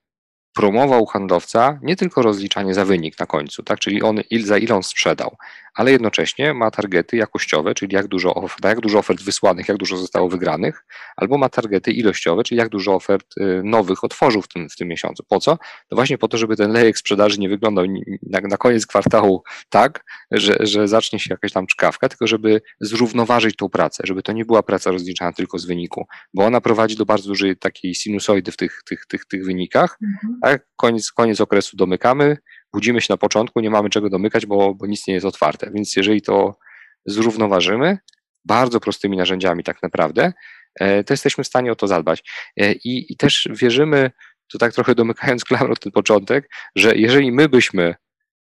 promował 0.55 1.05
handlowca 1.05 1.80
nie 1.82 1.95
tylko 1.95 2.22
rozliczanie 2.22 2.74
za 2.74 2.86
wynik 2.86 3.20
na 3.20 3.26
końcu, 3.26 3.64
tak, 3.64 3.80
czyli 3.80 4.01
on, 4.01 4.20
il, 4.30 4.45
za 4.45 4.57
ile 4.57 4.76
on 4.76 4.84
sprzedał, 4.84 5.38
ale 5.74 5.91
jednocześnie 5.91 6.53
ma 6.53 6.72
targety 6.72 7.17
jakościowe, 7.17 7.74
czyli 7.74 7.95
jak 7.95 8.07
dużo, 8.07 8.36
ofert, 8.36 8.65
jak 8.65 8.80
dużo 8.80 8.99
ofert 8.99 9.22
wysłanych, 9.22 9.67
jak 9.67 9.78
dużo 9.78 9.97
zostało 9.97 10.30
wygranych, 10.30 10.86
albo 11.17 11.38
ma 11.38 11.49
targety 11.49 11.91
ilościowe, 11.91 12.43
czyli 12.43 12.59
jak 12.59 12.70
dużo 12.70 12.95
ofert 12.95 13.38
y, 13.38 13.61
nowych 13.63 14.03
otworzył 14.03 14.41
w 14.41 14.47
tym, 14.47 14.70
w 14.70 14.76
tym 14.76 14.88
miesiącu. 14.88 15.24
Po 15.28 15.39
co? 15.39 15.51
No 15.91 15.95
właśnie 15.95 16.17
po 16.17 16.28
to, 16.28 16.38
żeby 16.38 16.55
ten 16.55 16.72
lejek 16.72 16.97
sprzedaży 16.97 17.39
nie 17.39 17.49
wyglądał 17.49 17.86
na, 18.24 18.39
na 18.41 18.57
koniec 18.57 18.86
kwartału 18.86 19.43
tak, 19.70 20.03
że, 20.32 20.57
że 20.59 20.88
zacznie 20.88 21.20
się 21.20 21.28
jakaś 21.30 21.51
tam 21.51 21.67
czkawka, 21.67 22.09
tylko 22.09 22.28
żeby 22.28 22.61
zrównoważyć 22.80 23.55
tą 23.55 23.70
pracę, 23.70 24.03
żeby 24.05 24.24
to 24.24 24.32
nie 24.32 24.45
była 24.45 24.63
praca 24.63 24.91
rozliczana 24.91 25.34
tylko 25.34 25.59
z 25.59 25.65
wyniku, 25.65 26.07
bo 26.34 26.45
ona 26.45 26.61
prowadzi 26.61 26.95
do 26.95 27.05
bardzo 27.05 27.28
dużej 27.28 27.57
takiej 27.57 27.95
sinusoidy 27.95 28.51
w 28.51 28.57
tych, 28.57 28.82
tych, 28.86 29.05
tych, 29.05 29.26
tych 29.26 29.45
wynikach, 29.45 29.97
mhm. 30.03 30.39
tak? 30.41 30.67
Koniec, 30.76 31.11
koniec 31.11 31.41
okresu 31.41 31.78
domykamy, 31.78 32.38
budzimy 32.74 33.01
się 33.01 33.13
na 33.13 33.17
początku, 33.17 33.59
nie 33.59 33.70
mamy 33.70 33.89
czego 33.89 34.09
domykać, 34.09 34.45
bo, 34.45 34.76
bo 34.76 34.86
nic 34.86 35.07
nie 35.07 35.13
jest 35.13 35.26
otwarte. 35.26 35.72
Więc 35.72 35.95
jeżeli 35.95 36.22
to 36.22 36.57
zrównoważymy, 37.05 37.97
bardzo 38.45 38.80
prostymi 38.80 39.17
narzędziami 39.17 39.63
tak 39.63 39.84
naprawdę, 39.84 40.34
e, 40.80 41.03
to 41.03 41.13
jesteśmy 41.13 41.43
w 41.43 41.47
stanie 41.47 41.72
o 41.72 41.76
to 41.76 41.88
zadbać. 41.88 42.24
E, 42.57 42.72
I, 42.72 43.13
i 43.13 43.17
też 43.17 43.49
wierzymy, 43.51 44.11
to 44.51 44.57
tak 44.57 44.74
trochę 44.74 44.95
domykając 44.95 45.45
klamrą 45.49 45.74
ten 45.74 45.91
początek, 45.91 46.49
że 46.76 46.95
jeżeli 46.95 47.32
my 47.32 47.49
byśmy 47.49 47.95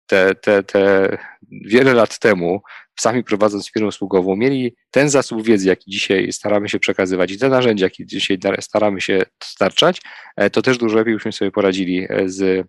te, 0.06 0.34
te, 0.34 0.62
te 0.62 1.08
wiele 1.50 1.94
lat 1.94 2.18
temu, 2.18 2.62
sami 3.00 3.24
prowadząc 3.24 3.70
firmę 3.72 3.88
usługową, 3.88 4.36
mieli 4.36 4.76
ten 4.90 5.10
zasób 5.10 5.42
wiedzy, 5.42 5.68
jaki 5.68 5.90
dzisiaj 5.90 6.32
staramy 6.32 6.68
się 6.68 6.78
przekazywać 6.78 7.30
i 7.30 7.38
te 7.38 7.48
narzędzia, 7.48 7.86
jakie 7.86 8.06
dzisiaj 8.06 8.38
staramy 8.60 9.00
się 9.00 9.22
dostarczać, 9.40 10.02
e, 10.36 10.50
to 10.50 10.62
też 10.62 10.78
dużo 10.78 10.96
lepiej 10.96 11.14
byśmy 11.14 11.32
sobie 11.32 11.50
poradzili 11.50 12.06
z 12.24 12.66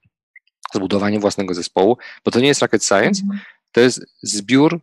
zbudowanie 0.74 1.20
własnego 1.20 1.53
zespołu, 1.53 1.97
bo 2.26 2.32
to 2.32 2.39
nie 2.39 2.47
jest 2.47 2.61
rocket 2.61 2.86
science, 2.86 3.22
mhm. 3.22 3.39
to 3.72 3.82
jest 3.82 4.05
zbiór 4.24 4.80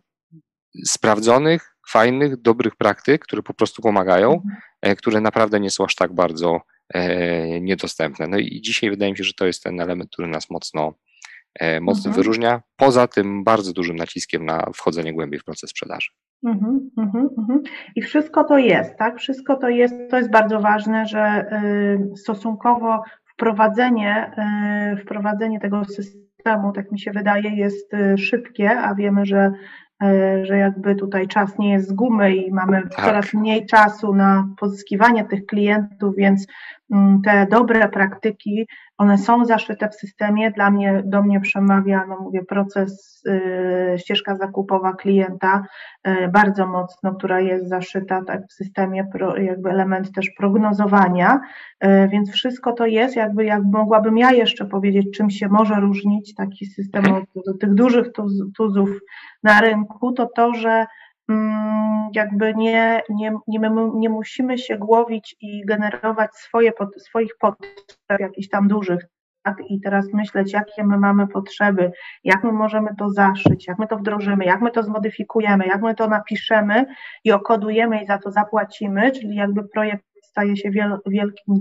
sprawdzonych, 0.85 1.75
fajnych, 1.89 2.41
dobrych 2.41 2.75
praktyk, 2.75 3.23
które 3.23 3.43
po 3.43 3.53
prostu 3.53 3.81
pomagają, 3.81 4.33
mhm. 4.33 4.55
E, 4.81 4.95
które 4.95 5.21
naprawdę 5.21 5.59
nie 5.59 5.71
są 5.71 5.85
aż 5.85 5.95
tak 5.95 6.13
bardzo 6.13 6.61
e, 6.93 7.61
niedostępne. 7.61 8.27
No 8.27 8.37
i 8.37 8.61
dzisiaj 8.61 8.89
wydaje 8.89 9.11
mi 9.11 9.17
się, 9.17 9.23
że 9.23 9.33
to 9.33 9.45
jest 9.45 9.63
ten 9.63 9.81
element, 9.81 10.11
który 10.11 10.27
nas 10.27 10.49
mocno, 10.49 10.93
e, 11.59 11.79
mocno 11.79 12.09
mhm. 12.09 12.15
wyróżnia, 12.15 12.61
poza 12.75 13.07
tym 13.07 13.43
bardzo 13.43 13.73
dużym 13.73 13.95
naciskiem 13.95 14.45
na 14.45 14.71
wchodzenie 14.73 15.13
głębiej 15.13 15.39
w 15.39 15.43
proces 15.43 15.69
sprzedaży. 15.69 16.09
Mhm. 16.45 16.91
I 17.95 18.01
wszystko 18.01 18.43
to 18.43 18.57
jest, 18.57 18.97
tak? 18.97 19.19
Wszystko 19.19 19.55
to 19.55 19.69
jest, 19.69 19.95
to 20.09 20.17
jest 20.17 20.31
bardzo 20.31 20.59
ważne, 20.59 21.05
że 21.05 21.45
y, 22.13 22.17
stosunkowo 22.17 23.03
wprowadzenie, 23.35 24.31
e, 24.37 24.97
wprowadzenie 25.01 25.59
tego 25.59 25.85
systemu, 25.85 26.71
tak 26.71 26.91
mi 26.91 26.99
się 26.99 27.11
wydaje, 27.11 27.55
jest 27.55 27.93
e, 27.93 28.17
szybkie, 28.17 28.79
a 28.79 28.95
wiemy, 28.95 29.25
że, 29.25 29.51
e, 30.03 30.45
że 30.45 30.57
jakby 30.57 30.95
tutaj 30.95 31.27
czas 31.27 31.57
nie 31.59 31.71
jest 31.71 31.89
z 31.89 31.93
gumy 31.93 32.35
i 32.35 32.51
mamy 32.51 32.81
tak. 32.81 33.05
coraz 33.05 33.33
mniej 33.33 33.65
czasu 33.65 34.13
na 34.13 34.47
pozyskiwanie 34.59 35.25
tych 35.25 35.45
klientów, 35.45 36.15
więc 36.17 36.47
mm, 36.93 37.21
te 37.21 37.47
dobre 37.51 37.89
praktyki 37.89 38.67
one 38.97 39.17
są 39.17 39.45
zaszyte 39.45 39.89
w 39.89 39.95
systemie. 39.95 40.51
Dla 40.51 40.71
mnie, 40.71 41.03
do 41.05 41.23
mnie 41.23 41.39
przemawia, 41.39 42.05
no 42.05 42.19
mówię, 42.19 42.43
proces, 42.43 43.23
y, 43.27 43.95
ścieżka 43.99 44.35
zakupowa 44.35 44.93
klienta 44.93 45.63
y, 46.07 46.29
bardzo 46.33 46.67
mocno, 46.67 47.15
która 47.15 47.39
jest 47.39 47.69
zaszyta 47.69 48.23
tak 48.23 48.41
w 48.49 48.53
systemie, 48.53 49.07
pro, 49.13 49.37
jakby 49.37 49.69
element 49.69 50.11
też 50.11 50.29
prognozowania, 50.37 51.39
y, 51.83 52.09
więc 52.11 52.31
wszystko 52.31 52.73
to 52.73 52.85
jest, 52.85 53.15
jakby 53.15 53.45
jak 53.45 53.63
mogłabym 53.63 54.17
ja 54.17 54.31
jeszcze 54.31 54.65
powiedzieć, 54.65 55.17
czym 55.17 55.29
się 55.29 55.47
może 55.47 55.75
różnić 55.75 56.35
taki 56.35 56.65
system 56.65 57.13
od, 57.13 57.23
od 57.47 57.59
tych 57.59 57.73
dużych 57.73 58.11
tuz, 58.11 58.31
tuzów 58.57 58.89
na 59.43 59.61
rynku, 59.61 60.11
to 60.11 60.29
to, 60.35 60.53
że 60.53 60.85
Mm, 61.29 61.94
jakby 62.13 62.53
nie, 62.55 63.01
nie, 63.09 63.31
nie, 63.47 63.59
nie 63.95 64.09
musimy 64.09 64.57
się 64.57 64.77
głowić 64.77 65.35
i 65.41 65.65
generować 65.65 66.35
swoje, 66.35 66.71
swoich 66.97 67.37
potrzeb, 67.39 68.19
jakichś 68.19 68.49
tam 68.49 68.67
dużych, 68.67 69.05
tak? 69.43 69.57
I 69.69 69.81
teraz 69.81 70.13
myśleć, 70.13 70.53
jakie 70.53 70.83
my 70.83 70.97
mamy 70.97 71.27
potrzeby, 71.27 71.91
jak 72.23 72.43
my 72.43 72.51
możemy 72.51 72.89
to 72.99 73.09
zaszyć, 73.09 73.67
jak 73.67 73.79
my 73.79 73.87
to 73.87 73.97
wdrożymy, 73.97 74.45
jak 74.45 74.61
my 74.61 74.71
to 74.71 74.83
zmodyfikujemy, 74.83 75.67
jak 75.67 75.81
my 75.81 75.95
to 75.95 76.07
napiszemy 76.07 76.85
i 77.23 77.31
okodujemy 77.31 78.03
i 78.03 78.05
za 78.05 78.17
to 78.17 78.31
zapłacimy, 78.31 79.11
czyli 79.11 79.35
jakby 79.35 79.67
projekt 79.67 80.05
staje 80.35 80.57
się 80.57 80.71
wiel, 80.71 80.97
wielkim, 81.05 81.55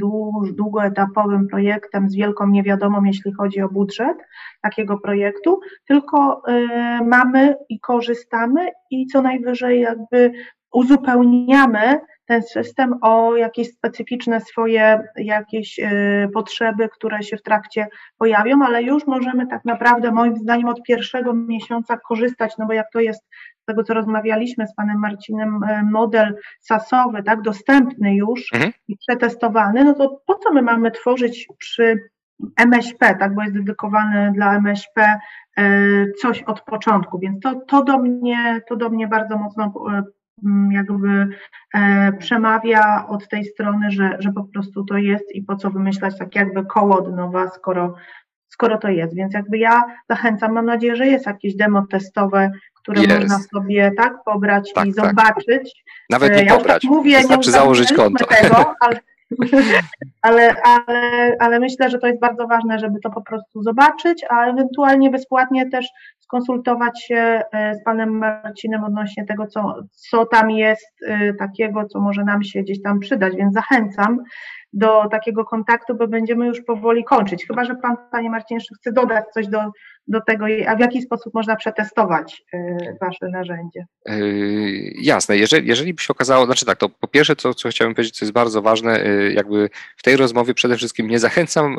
długoetapowym 0.52 1.48
projektem 1.48 2.10
z 2.10 2.16
wielką 2.16 2.48
niewiadomą, 2.48 3.04
jeśli 3.04 3.32
chodzi 3.32 3.62
o 3.62 3.68
budżet 3.68 4.16
takiego 4.62 4.98
projektu, 4.98 5.60
tylko 5.88 6.42
y, 6.48 7.04
mamy 7.04 7.56
i 7.68 7.80
korzystamy 7.80 8.70
i 8.90 9.06
co 9.06 9.22
najwyżej 9.22 9.80
jakby 9.80 10.32
uzupełniamy 10.72 12.00
ten 12.26 12.42
system 12.42 12.94
o 13.02 13.36
jakieś 13.36 13.72
specyficzne 13.72 14.40
swoje 14.40 15.08
jakieś 15.16 15.78
y, 15.78 16.28
potrzeby, 16.34 16.88
które 16.88 17.22
się 17.22 17.36
w 17.36 17.42
trakcie 17.42 17.86
pojawią, 18.18 18.64
ale 18.66 18.82
już 18.82 19.06
możemy 19.06 19.46
tak 19.46 19.64
naprawdę 19.64 20.12
moim 20.12 20.36
zdaniem 20.36 20.68
od 20.68 20.82
pierwszego 20.82 21.34
miesiąca 21.34 21.98
korzystać, 22.08 22.52
no 22.58 22.66
bo 22.66 22.72
jak 22.72 22.86
to 22.92 23.00
jest 23.00 23.24
tego 23.64 23.84
co 23.84 23.94
rozmawialiśmy 23.94 24.66
z 24.66 24.74
panem 24.74 24.98
Marcinem, 24.98 25.60
model 25.90 26.36
sasowy, 26.60 27.22
tak, 27.22 27.42
dostępny 27.42 28.14
już 28.14 28.52
mhm. 28.54 28.72
i 28.88 28.96
przetestowany, 28.96 29.84
no 29.84 29.94
to 29.94 30.20
po 30.26 30.34
co 30.34 30.52
my 30.52 30.62
mamy 30.62 30.90
tworzyć 30.90 31.48
przy 31.58 31.98
MŚP, 32.56 33.14
tak, 33.14 33.34
bo 33.34 33.42
jest 33.42 33.54
dedykowany 33.54 34.32
dla 34.34 34.56
MŚP 34.56 35.18
coś 36.20 36.42
od 36.42 36.60
początku, 36.60 37.18
więc 37.18 37.40
to, 37.40 37.54
to, 37.68 37.84
do, 37.84 37.98
mnie, 37.98 38.60
to 38.68 38.76
do 38.76 38.90
mnie 38.90 39.08
bardzo 39.08 39.38
mocno 39.38 39.72
Mm, 40.42 40.72
jakby 40.72 41.28
e, 41.74 42.12
przemawia 42.12 43.06
od 43.08 43.28
tej 43.28 43.44
strony, 43.44 43.90
że, 43.90 44.16
że 44.18 44.32
po 44.32 44.44
prostu 44.44 44.84
to 44.84 44.96
jest 44.96 45.34
i 45.34 45.42
po 45.42 45.56
co 45.56 45.70
wymyślać 45.70 46.18
tak 46.18 46.34
jakby 46.34 46.64
koło 46.64 46.98
od 46.98 47.16
nowa, 47.16 47.50
skoro, 47.50 47.94
skoro 48.54 48.78
to 48.78 48.88
jest. 48.88 49.14
Więc 49.14 49.34
jakby 49.34 49.58
ja 49.58 49.82
zachęcam, 50.10 50.52
mam 50.52 50.66
nadzieję, 50.66 50.96
że 50.96 51.06
jest 51.06 51.26
jakieś 51.26 51.56
demo 51.56 51.86
testowe, 51.90 52.50
które 52.74 53.02
jest. 53.02 53.20
można 53.20 53.38
sobie 53.38 53.92
tak 53.96 54.12
pobrać 54.24 54.72
tak, 54.74 54.86
i 54.86 54.94
tak. 54.94 55.06
zobaczyć. 55.06 55.84
Nawet 56.10 56.32
nie 56.32 56.42
e, 56.42 56.44
ja 56.44 56.56
pobrać, 56.56 56.82
tak 56.82 56.90
mówię, 56.90 57.18
wystarczy 57.18 57.50
założyć 57.50 57.92
konto. 57.92 58.24
Tego, 58.24 58.74
ale, 58.80 59.00
ale, 60.22 60.54
ale, 60.62 61.32
ale 61.40 61.60
myślę, 61.60 61.90
że 61.90 61.98
to 61.98 62.06
jest 62.06 62.20
bardzo 62.20 62.46
ważne, 62.46 62.78
żeby 62.78 63.00
to 63.00 63.10
po 63.10 63.22
prostu 63.22 63.62
zobaczyć, 63.62 64.24
a 64.30 64.46
ewentualnie 64.46 65.10
bezpłatnie 65.10 65.70
też 65.70 65.86
skonsultować 66.20 67.04
się 67.04 67.42
e, 67.52 67.74
z 67.74 67.84
panem 67.84 68.18
Marcinem 68.18 68.84
odnośnie 68.84 69.24
tego, 69.24 69.46
co, 69.46 69.74
co 69.90 70.26
tam 70.26 70.50
jest 70.50 70.96
e, 71.06 71.34
takiego, 71.34 71.84
co 71.84 72.00
może 72.00 72.24
nam 72.24 72.42
się 72.42 72.62
gdzieś 72.62 72.82
tam 72.82 73.00
przydać, 73.00 73.36
więc 73.36 73.54
zachęcam 73.54 74.18
do 74.74 75.08
takiego 75.10 75.44
kontaktu, 75.44 75.94
bo 75.94 76.08
będziemy 76.08 76.46
już 76.46 76.60
powoli 76.60 77.04
kończyć. 77.04 77.46
Chyba, 77.46 77.64
że 77.64 77.74
pan, 77.74 77.96
panie 78.10 78.30
Marcinie, 78.30 78.60
chce 78.78 78.92
dodać 78.92 79.24
coś 79.34 79.48
do, 79.48 79.60
do 80.08 80.20
tego, 80.20 80.44
a 80.66 80.76
w 80.76 80.80
jaki 80.80 81.02
sposób 81.02 81.34
można 81.34 81.56
przetestować 81.56 82.42
y, 82.54 82.58
wasze 83.00 83.28
narzędzie? 83.28 83.86
Yy, 84.06 84.92
jasne, 85.02 85.36
jeżeli, 85.36 85.68
jeżeli 85.68 85.94
by 85.94 86.02
się 86.02 86.10
okazało, 86.10 86.46
znaczy 86.46 86.66
tak, 86.66 86.78
to 86.78 86.88
po 86.88 87.08
pierwsze, 87.08 87.36
co, 87.36 87.54
co 87.54 87.68
chciałem 87.68 87.94
powiedzieć, 87.94 88.18
co 88.18 88.24
jest 88.24 88.32
bardzo 88.32 88.62
ważne, 88.62 88.98
yy, 88.98 89.32
jakby 89.32 89.70
w 89.96 90.02
tej 90.02 90.16
rozmowie 90.16 90.54
przede 90.54 90.76
wszystkim 90.76 91.08
nie 91.08 91.18
zachęcam 91.18 91.76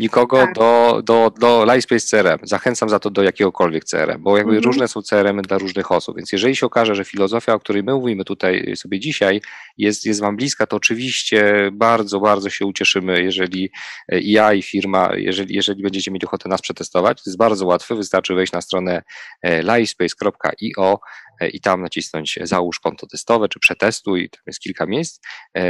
nikogo 0.00 0.36
tak. 0.36 0.54
do, 0.54 1.02
do, 1.04 1.32
do 1.40 1.64
Livespace 1.64 2.06
CRM, 2.06 2.38
zachęcam 2.42 2.88
za 2.88 2.98
to 2.98 3.10
do 3.10 3.22
jakiegokolwiek 3.22 3.84
CRM, 3.84 4.22
bo 4.22 4.36
jakby 4.36 4.52
mhm. 4.52 4.64
różne 4.64 4.88
są 4.88 5.02
CRM 5.02 5.42
dla 5.42 5.58
różnych 5.58 5.92
osób, 5.92 6.16
więc 6.16 6.32
jeżeli 6.32 6.56
się 6.56 6.66
okaże, 6.66 6.94
że 6.94 7.04
filozofia, 7.04 7.54
o 7.54 7.60
której 7.60 7.82
my 7.82 7.92
mówimy 7.92 8.24
tutaj 8.24 8.76
sobie 8.76 9.00
dzisiaj, 9.00 9.40
jest, 9.78 10.06
jest 10.06 10.20
wam 10.20 10.36
bliska, 10.36 10.66
to 10.66 10.76
oczywiście 10.76 11.70
bardzo, 11.72 12.20
bardzo 12.20 12.50
się 12.50 12.66
ucieszymy, 12.66 13.22
jeżeli 13.22 13.70
ja 14.08 14.52
i 14.52 14.62
firma, 14.62 15.10
jeżeli, 15.16 15.54
jeżeli 15.54 15.82
będziecie 15.82 16.10
mieli 16.10 16.26
ochotę 16.26 16.48
nas 16.48 16.60
przetestować, 16.60 17.22
jest 17.34 17.38
bardzo 17.38 17.66
łatwe, 17.66 17.94
wystarczy 17.94 18.34
wejść 18.34 18.52
na 18.52 18.60
stronę 18.60 19.02
e, 19.42 19.62
livespace.io 19.62 20.98
e, 21.40 21.48
i 21.48 21.60
tam 21.60 21.82
nacisnąć 21.82 22.38
załóż 22.42 22.80
konto 22.80 23.06
testowe, 23.06 23.48
czy 23.48 23.60
przetestuj, 23.60 24.30
tam 24.30 24.42
jest 24.46 24.60
kilka 24.60 24.86
miejsc. 24.86 25.20
E, 25.56 25.68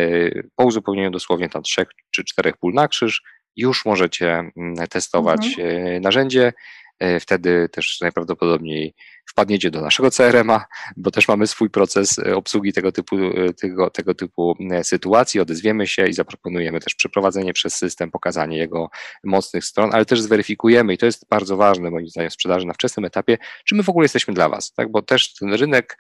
po 0.57 0.65
uzupełnieniu 0.65 1.11
dosłownie 1.11 1.49
tam 1.49 1.63
trzech 1.63 1.89
czy 2.11 2.25
czterech 2.25 2.57
pól 2.57 2.75
na 2.75 2.89
krzyż 2.89 3.23
już 3.57 3.85
możecie 3.85 4.51
mm, 4.57 4.89
testować 4.91 5.47
mhm. 5.47 6.03
narzędzie. 6.03 6.53
Wtedy 7.21 7.69
też 7.69 8.01
najprawdopodobniej 8.01 8.95
wpadniecie 9.27 9.71
do 9.71 9.81
naszego 9.81 10.11
CRM-a, 10.11 10.67
bo 10.97 11.11
też 11.11 11.29
mamy 11.29 11.47
swój 11.47 11.71
proces 11.71 12.19
e, 12.19 12.37
obsługi 12.37 12.73
tego 12.73 12.93
typu, 12.93 13.17
e, 13.17 13.53
tego, 13.53 13.91
tego 13.91 14.15
typu 14.15 14.57
e, 14.71 14.85
sytuacji, 14.85 15.41
odezwiemy 15.41 15.87
się 15.87 16.07
i 16.07 16.13
zaproponujemy 16.13 16.81
też 16.81 16.95
przeprowadzenie 16.95 17.53
przez 17.53 17.75
system, 17.75 18.11
pokazanie 18.11 18.59
jego 18.59 18.91
mocnych 19.25 19.65
stron, 19.65 19.91
ale 19.93 20.05
też 20.05 20.21
zweryfikujemy 20.21 20.95
i 20.95 20.99
to 20.99 21.07
jest 21.07 21.29
bardzo 21.29 21.57
ważne 21.57 21.91
moim 21.91 22.09
zdaniem 22.09 22.31
w 22.31 22.35
sprzedaży 22.35 22.67
na 22.67 22.73
wczesnym 22.73 23.05
etapie, 23.05 23.39
czy 23.65 23.75
my 23.75 23.83
w 23.83 23.89
ogóle 23.89 24.05
jesteśmy 24.05 24.35
dla 24.35 24.49
Was, 24.49 24.73
tak? 24.73 24.91
bo 24.91 25.03
też 25.03 25.35
ten 25.35 25.55
rynek, 25.55 25.99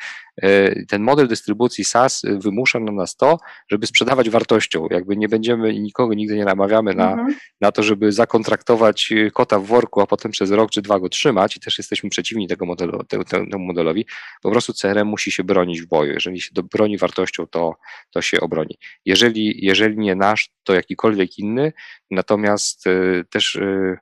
ten 0.89 1.03
model 1.03 1.29
dystrybucji 1.29 1.85
SaaS 1.85 2.22
wymusza 2.39 2.81
na 2.81 2.93
nas 2.93 3.16
to, 3.16 3.39
żeby 3.70 3.87
sprzedawać 3.87 4.31
wartością, 4.31 4.89
jakby 4.91 5.16
nie 5.16 5.29
będziemy 5.29 5.72
i 5.72 5.81
nikogo 5.81 6.14
nigdy 6.14 6.37
nie 6.37 6.45
namawiamy 6.45 6.95
na, 6.95 7.12
mhm. 7.12 7.35
na 7.61 7.72
to, 7.72 7.83
żeby 7.83 8.12
zakontraktować 8.12 9.12
kota 9.33 9.59
w 9.59 9.66
worku, 9.66 10.01
a 10.01 10.07
potem 10.07 10.33
przez 10.33 10.51
rok 10.51 10.70
czy 10.70 10.83
dwa 10.83 11.01
go 11.01 11.09
trzymać 11.09 11.57
i 11.57 11.61
też 11.61 11.79
jesteśmy 11.79 12.11
przeciwni 12.11 12.49
tego 12.49 12.66
modelu, 12.66 13.05
temu 13.24 13.58
modelowi, 13.58 14.06
po 14.42 14.50
prostu 14.50 14.72
CRM 14.72 15.08
musi 15.08 15.32
się 15.32 15.44
bronić 15.44 15.82
w 15.82 15.86
boju. 15.86 16.12
Jeżeli 16.12 16.40
się 16.40 16.50
broni 16.72 16.98
wartością, 16.98 17.46
to, 17.46 17.74
to 18.10 18.22
się 18.22 18.40
obroni. 18.40 18.78
Jeżeli, 19.04 19.64
jeżeli 19.66 19.98
nie 19.98 20.14
nasz, 20.14 20.50
to 20.62 20.74
jakikolwiek 20.74 21.38
inny, 21.38 21.72
natomiast 22.10 22.86
y, 22.86 23.24
też 23.30 23.54
y, 23.54 23.98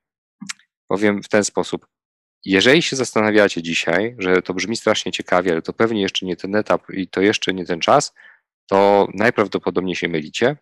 powiem 0.88 1.22
w 1.22 1.28
ten 1.28 1.44
sposób, 1.44 1.86
jeżeli 2.44 2.82
się 2.82 2.96
zastanawiacie 2.96 3.62
dzisiaj, 3.62 4.16
że 4.18 4.42
to 4.42 4.54
brzmi 4.54 4.76
strasznie 4.76 5.12
ciekawie, 5.12 5.52
ale 5.52 5.62
to 5.62 5.72
pewnie 5.72 6.02
jeszcze 6.02 6.26
nie 6.26 6.36
ten 6.36 6.56
etap 6.56 6.90
i 6.90 7.08
to 7.08 7.20
jeszcze 7.20 7.54
nie 7.54 7.66
ten 7.66 7.80
czas, 7.80 8.14
to 8.66 9.08
najprawdopodobniej 9.14 9.96
się 9.96 10.08
mylicie. 10.08 10.56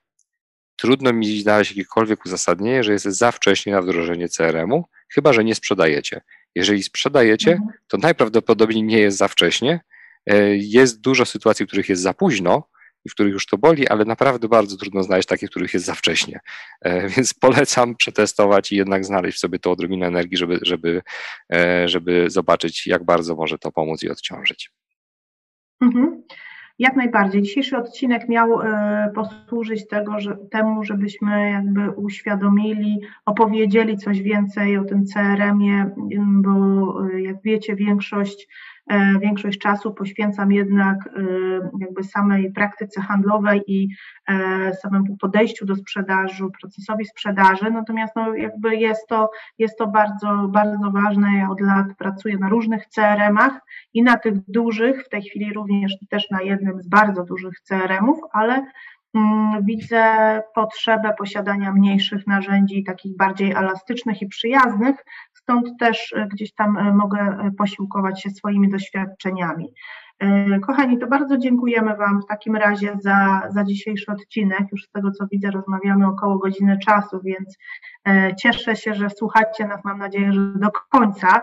Trudno 0.76 1.12
mi 1.12 1.40
znaleźć 1.40 1.70
jakiekolwiek 1.70 2.24
uzasadnienie, 2.26 2.84
że 2.84 2.92
jest 2.92 3.04
za 3.04 3.32
wcześnie 3.32 3.72
na 3.72 3.82
wdrożenie 3.82 4.28
CRM-u, 4.28 4.84
chyba 5.12 5.32
że 5.32 5.44
nie 5.44 5.54
sprzedajecie. 5.54 6.20
Jeżeli 6.54 6.82
sprzedajecie, 6.82 7.52
mhm. 7.52 7.70
to 7.88 7.96
najprawdopodobniej 7.96 8.82
nie 8.82 8.98
jest 8.98 9.18
za 9.18 9.28
wcześnie. 9.28 9.80
E, 10.26 10.56
jest 10.56 11.00
dużo 11.00 11.24
sytuacji, 11.24 11.66
w 11.66 11.68
których 11.68 11.88
jest 11.88 12.02
za 12.02 12.14
późno 12.14 12.68
i 13.04 13.08
w 13.08 13.12
których 13.12 13.32
już 13.32 13.46
to 13.46 13.58
boli, 13.58 13.88
ale 13.88 14.04
naprawdę 14.04 14.48
bardzo 14.48 14.76
trudno 14.76 15.02
znaleźć 15.02 15.28
takie, 15.28 15.46
w 15.46 15.50
których 15.50 15.74
jest 15.74 15.86
za 15.86 15.94
wcześnie. 15.94 16.40
E, 16.80 17.08
więc 17.16 17.34
polecam 17.34 17.96
przetestować 17.96 18.72
i 18.72 18.76
jednak 18.76 19.04
znaleźć 19.04 19.36
w 19.36 19.40
sobie 19.40 19.58
to 19.58 19.70
odrobinę 19.70 20.06
energii, 20.06 20.36
żeby, 20.36 20.58
żeby, 20.62 21.02
e, 21.52 21.88
żeby 21.88 22.30
zobaczyć, 22.30 22.86
jak 22.86 23.04
bardzo 23.04 23.34
może 23.34 23.58
to 23.58 23.72
pomóc 23.72 24.02
i 24.02 24.10
odciążyć. 24.10 24.70
Mhm. 25.82 26.22
Jak 26.80 26.96
najbardziej. 26.96 27.42
Dzisiejszy 27.42 27.76
odcinek 27.76 28.28
miał 28.28 28.60
e, 28.60 29.12
posłużyć 29.14 29.88
tego, 29.88 30.20
że, 30.20 30.36
temu, 30.50 30.84
żebyśmy 30.84 31.50
jakby 31.50 31.90
uświadomili, 31.90 33.00
opowiedzieli 33.26 33.96
coś 33.96 34.22
więcej 34.22 34.78
o 34.78 34.84
tym 34.84 35.04
CRM-ie, 35.04 35.90
bo 36.18 36.60
e, 37.06 37.20
jak 37.20 37.36
wiecie, 37.44 37.76
większość 37.76 38.48
większość 39.20 39.58
czasu 39.58 39.94
poświęcam 39.94 40.52
jednak 40.52 40.96
e, 41.06 41.10
jakby 41.80 42.04
samej 42.04 42.52
praktyce 42.52 43.00
handlowej 43.00 43.62
i 43.66 43.88
e, 44.28 44.74
samemu 44.74 45.16
podejściu 45.16 45.66
do 45.66 45.76
sprzedaży, 45.76 46.44
procesowi 46.60 47.04
sprzedaży, 47.04 47.70
natomiast 47.70 48.16
no 48.16 48.34
jakby 48.34 48.76
jest 48.76 49.08
to, 49.08 49.30
jest 49.58 49.78
to 49.78 49.86
bardzo, 49.86 50.48
bardzo 50.48 50.90
ważne. 50.90 51.38
Ja 51.38 51.50
od 51.50 51.60
lat 51.60 51.86
pracuję 51.98 52.38
na 52.38 52.48
różnych 52.48 52.86
CRM-ach 52.86 53.60
i 53.94 54.02
na 54.02 54.16
tych 54.16 54.34
dużych, 54.48 55.04
w 55.06 55.08
tej 55.08 55.22
chwili 55.22 55.52
również 55.52 55.92
też 56.10 56.30
na 56.30 56.42
jednym 56.42 56.82
z 56.82 56.88
bardzo 56.88 57.24
dużych 57.24 57.60
CRM-ów, 57.60 58.18
ale 58.32 58.66
mm, 59.14 59.64
widzę 59.64 60.02
potrzebę 60.54 61.14
posiadania 61.18 61.72
mniejszych 61.72 62.26
narzędzi, 62.26 62.84
takich 62.84 63.16
bardziej 63.16 63.52
elastycznych 63.52 64.22
i 64.22 64.26
przyjaznych, 64.26 64.96
stąd 65.42 65.78
też 65.78 66.12
e, 66.12 66.26
gdzieś 66.26 66.54
tam 66.54 66.78
e, 66.78 66.92
mogę 66.94 67.20
e, 67.20 67.50
posiłkować 67.58 68.22
się 68.22 68.30
swoimi 68.30 68.68
doświadczeniami. 68.68 69.72
Kochani, 70.66 70.98
to 70.98 71.06
bardzo 71.06 71.38
dziękujemy 71.38 71.96
Wam 71.96 72.20
w 72.22 72.26
takim 72.26 72.56
razie 72.56 72.96
za, 73.00 73.42
za 73.50 73.64
dzisiejszy 73.64 74.12
odcinek. 74.12 74.60
Już 74.72 74.84
z 74.84 74.90
tego 74.90 75.10
co 75.10 75.26
widzę, 75.26 75.50
rozmawiamy 75.50 76.06
około 76.06 76.38
godziny 76.38 76.78
czasu, 76.78 77.20
więc 77.24 77.58
cieszę 78.38 78.76
się, 78.76 78.94
że 78.94 79.10
słuchacie 79.10 79.66
nas, 79.66 79.84
mam 79.84 79.98
nadzieję, 79.98 80.32
że 80.32 80.40
do 80.40 80.70
końca 80.70 81.42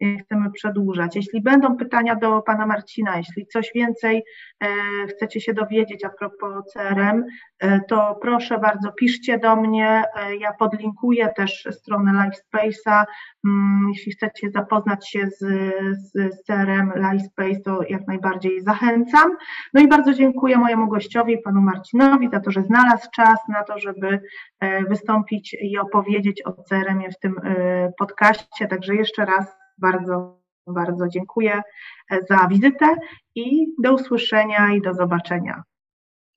chcemy 0.00 0.50
przedłużać. 0.50 1.16
Jeśli 1.16 1.42
będą 1.42 1.76
pytania 1.76 2.16
do 2.16 2.42
Pana 2.42 2.66
Marcina, 2.66 3.16
jeśli 3.16 3.46
coś 3.46 3.70
więcej 3.74 4.22
e, 4.62 4.66
chcecie 5.06 5.40
się 5.40 5.54
dowiedzieć 5.54 6.04
a 6.04 6.08
propos 6.08 6.72
CRM, 6.72 7.24
e, 7.58 7.80
to 7.80 8.18
proszę 8.22 8.58
bardzo, 8.58 8.92
piszcie 8.92 9.38
do 9.38 9.56
mnie. 9.56 10.02
E, 10.16 10.36
ja 10.36 10.52
podlinkuję 10.52 11.28
też 11.36 11.68
stronę 11.70 12.12
LifeSpace'a. 12.12 13.04
Mm, 13.46 13.88
jeśli 13.88 14.12
chcecie 14.12 14.50
zapoznać 14.50 15.10
się 15.10 15.26
z, 15.26 15.38
z 15.92 16.44
CRM 16.46 16.92
LifeSpace, 16.96 17.60
to 17.64 17.82
jak 17.88 18.06
najbardziej 18.06 18.60
zachęcam. 18.60 19.36
No 19.74 19.80
i 19.80 19.88
bardzo 19.88 20.14
dziękuję 20.14 20.58
mojemu 20.58 20.88
gościowi, 20.88 21.38
Panu 21.38 21.60
Marcinowi, 21.60 22.28
za 22.32 22.40
to, 22.40 22.50
że 22.50 22.62
znalazł 22.62 23.08
czas 23.14 23.38
na 23.48 23.62
to, 23.62 23.78
żeby 23.78 24.20
wystąpić 24.88 25.56
i 25.60 25.78
opowiedzieć 25.78 26.42
o 26.46 26.52
CRM-ie 26.52 27.10
w 27.10 27.18
tym 27.18 27.34
podcaście. 27.98 28.66
Także 28.66 28.94
jeszcze 28.94 29.24
raz 29.24 29.59
bardzo, 29.80 30.40
bardzo 30.66 31.08
dziękuję 31.08 31.62
e, 32.10 32.20
za 32.30 32.48
wizytę 32.48 32.96
i 33.34 33.66
do 33.78 33.94
usłyszenia 33.94 34.74
i 34.74 34.80
do 34.80 34.94
zobaczenia. 34.94 35.62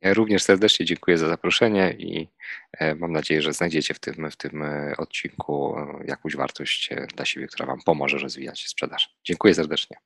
Ja 0.02 0.14
również 0.14 0.44
serdecznie 0.44 0.86
dziękuję 0.86 1.18
za 1.18 1.28
zaproszenie 1.28 1.96
i 2.00 2.28
e, 2.72 2.96
mam 2.96 3.12
nadzieję, 3.12 3.42
że 3.42 3.54
znajdziecie 3.54 3.94
w 3.94 4.00
tym, 4.00 4.32
w 4.32 4.36
tym 4.38 4.64
e, 4.64 4.94
odcinku 4.98 5.76
jakąś 6.06 6.36
wartość 6.36 6.90
dla 7.16 7.26
siebie, 7.26 7.48
która 7.48 7.66
Wam 7.66 7.80
pomoże 7.86 8.18
rozwijać 8.18 8.68
sprzedaż. 8.68 9.16
Dziękuję 9.24 9.54
serdecznie. 9.54 9.98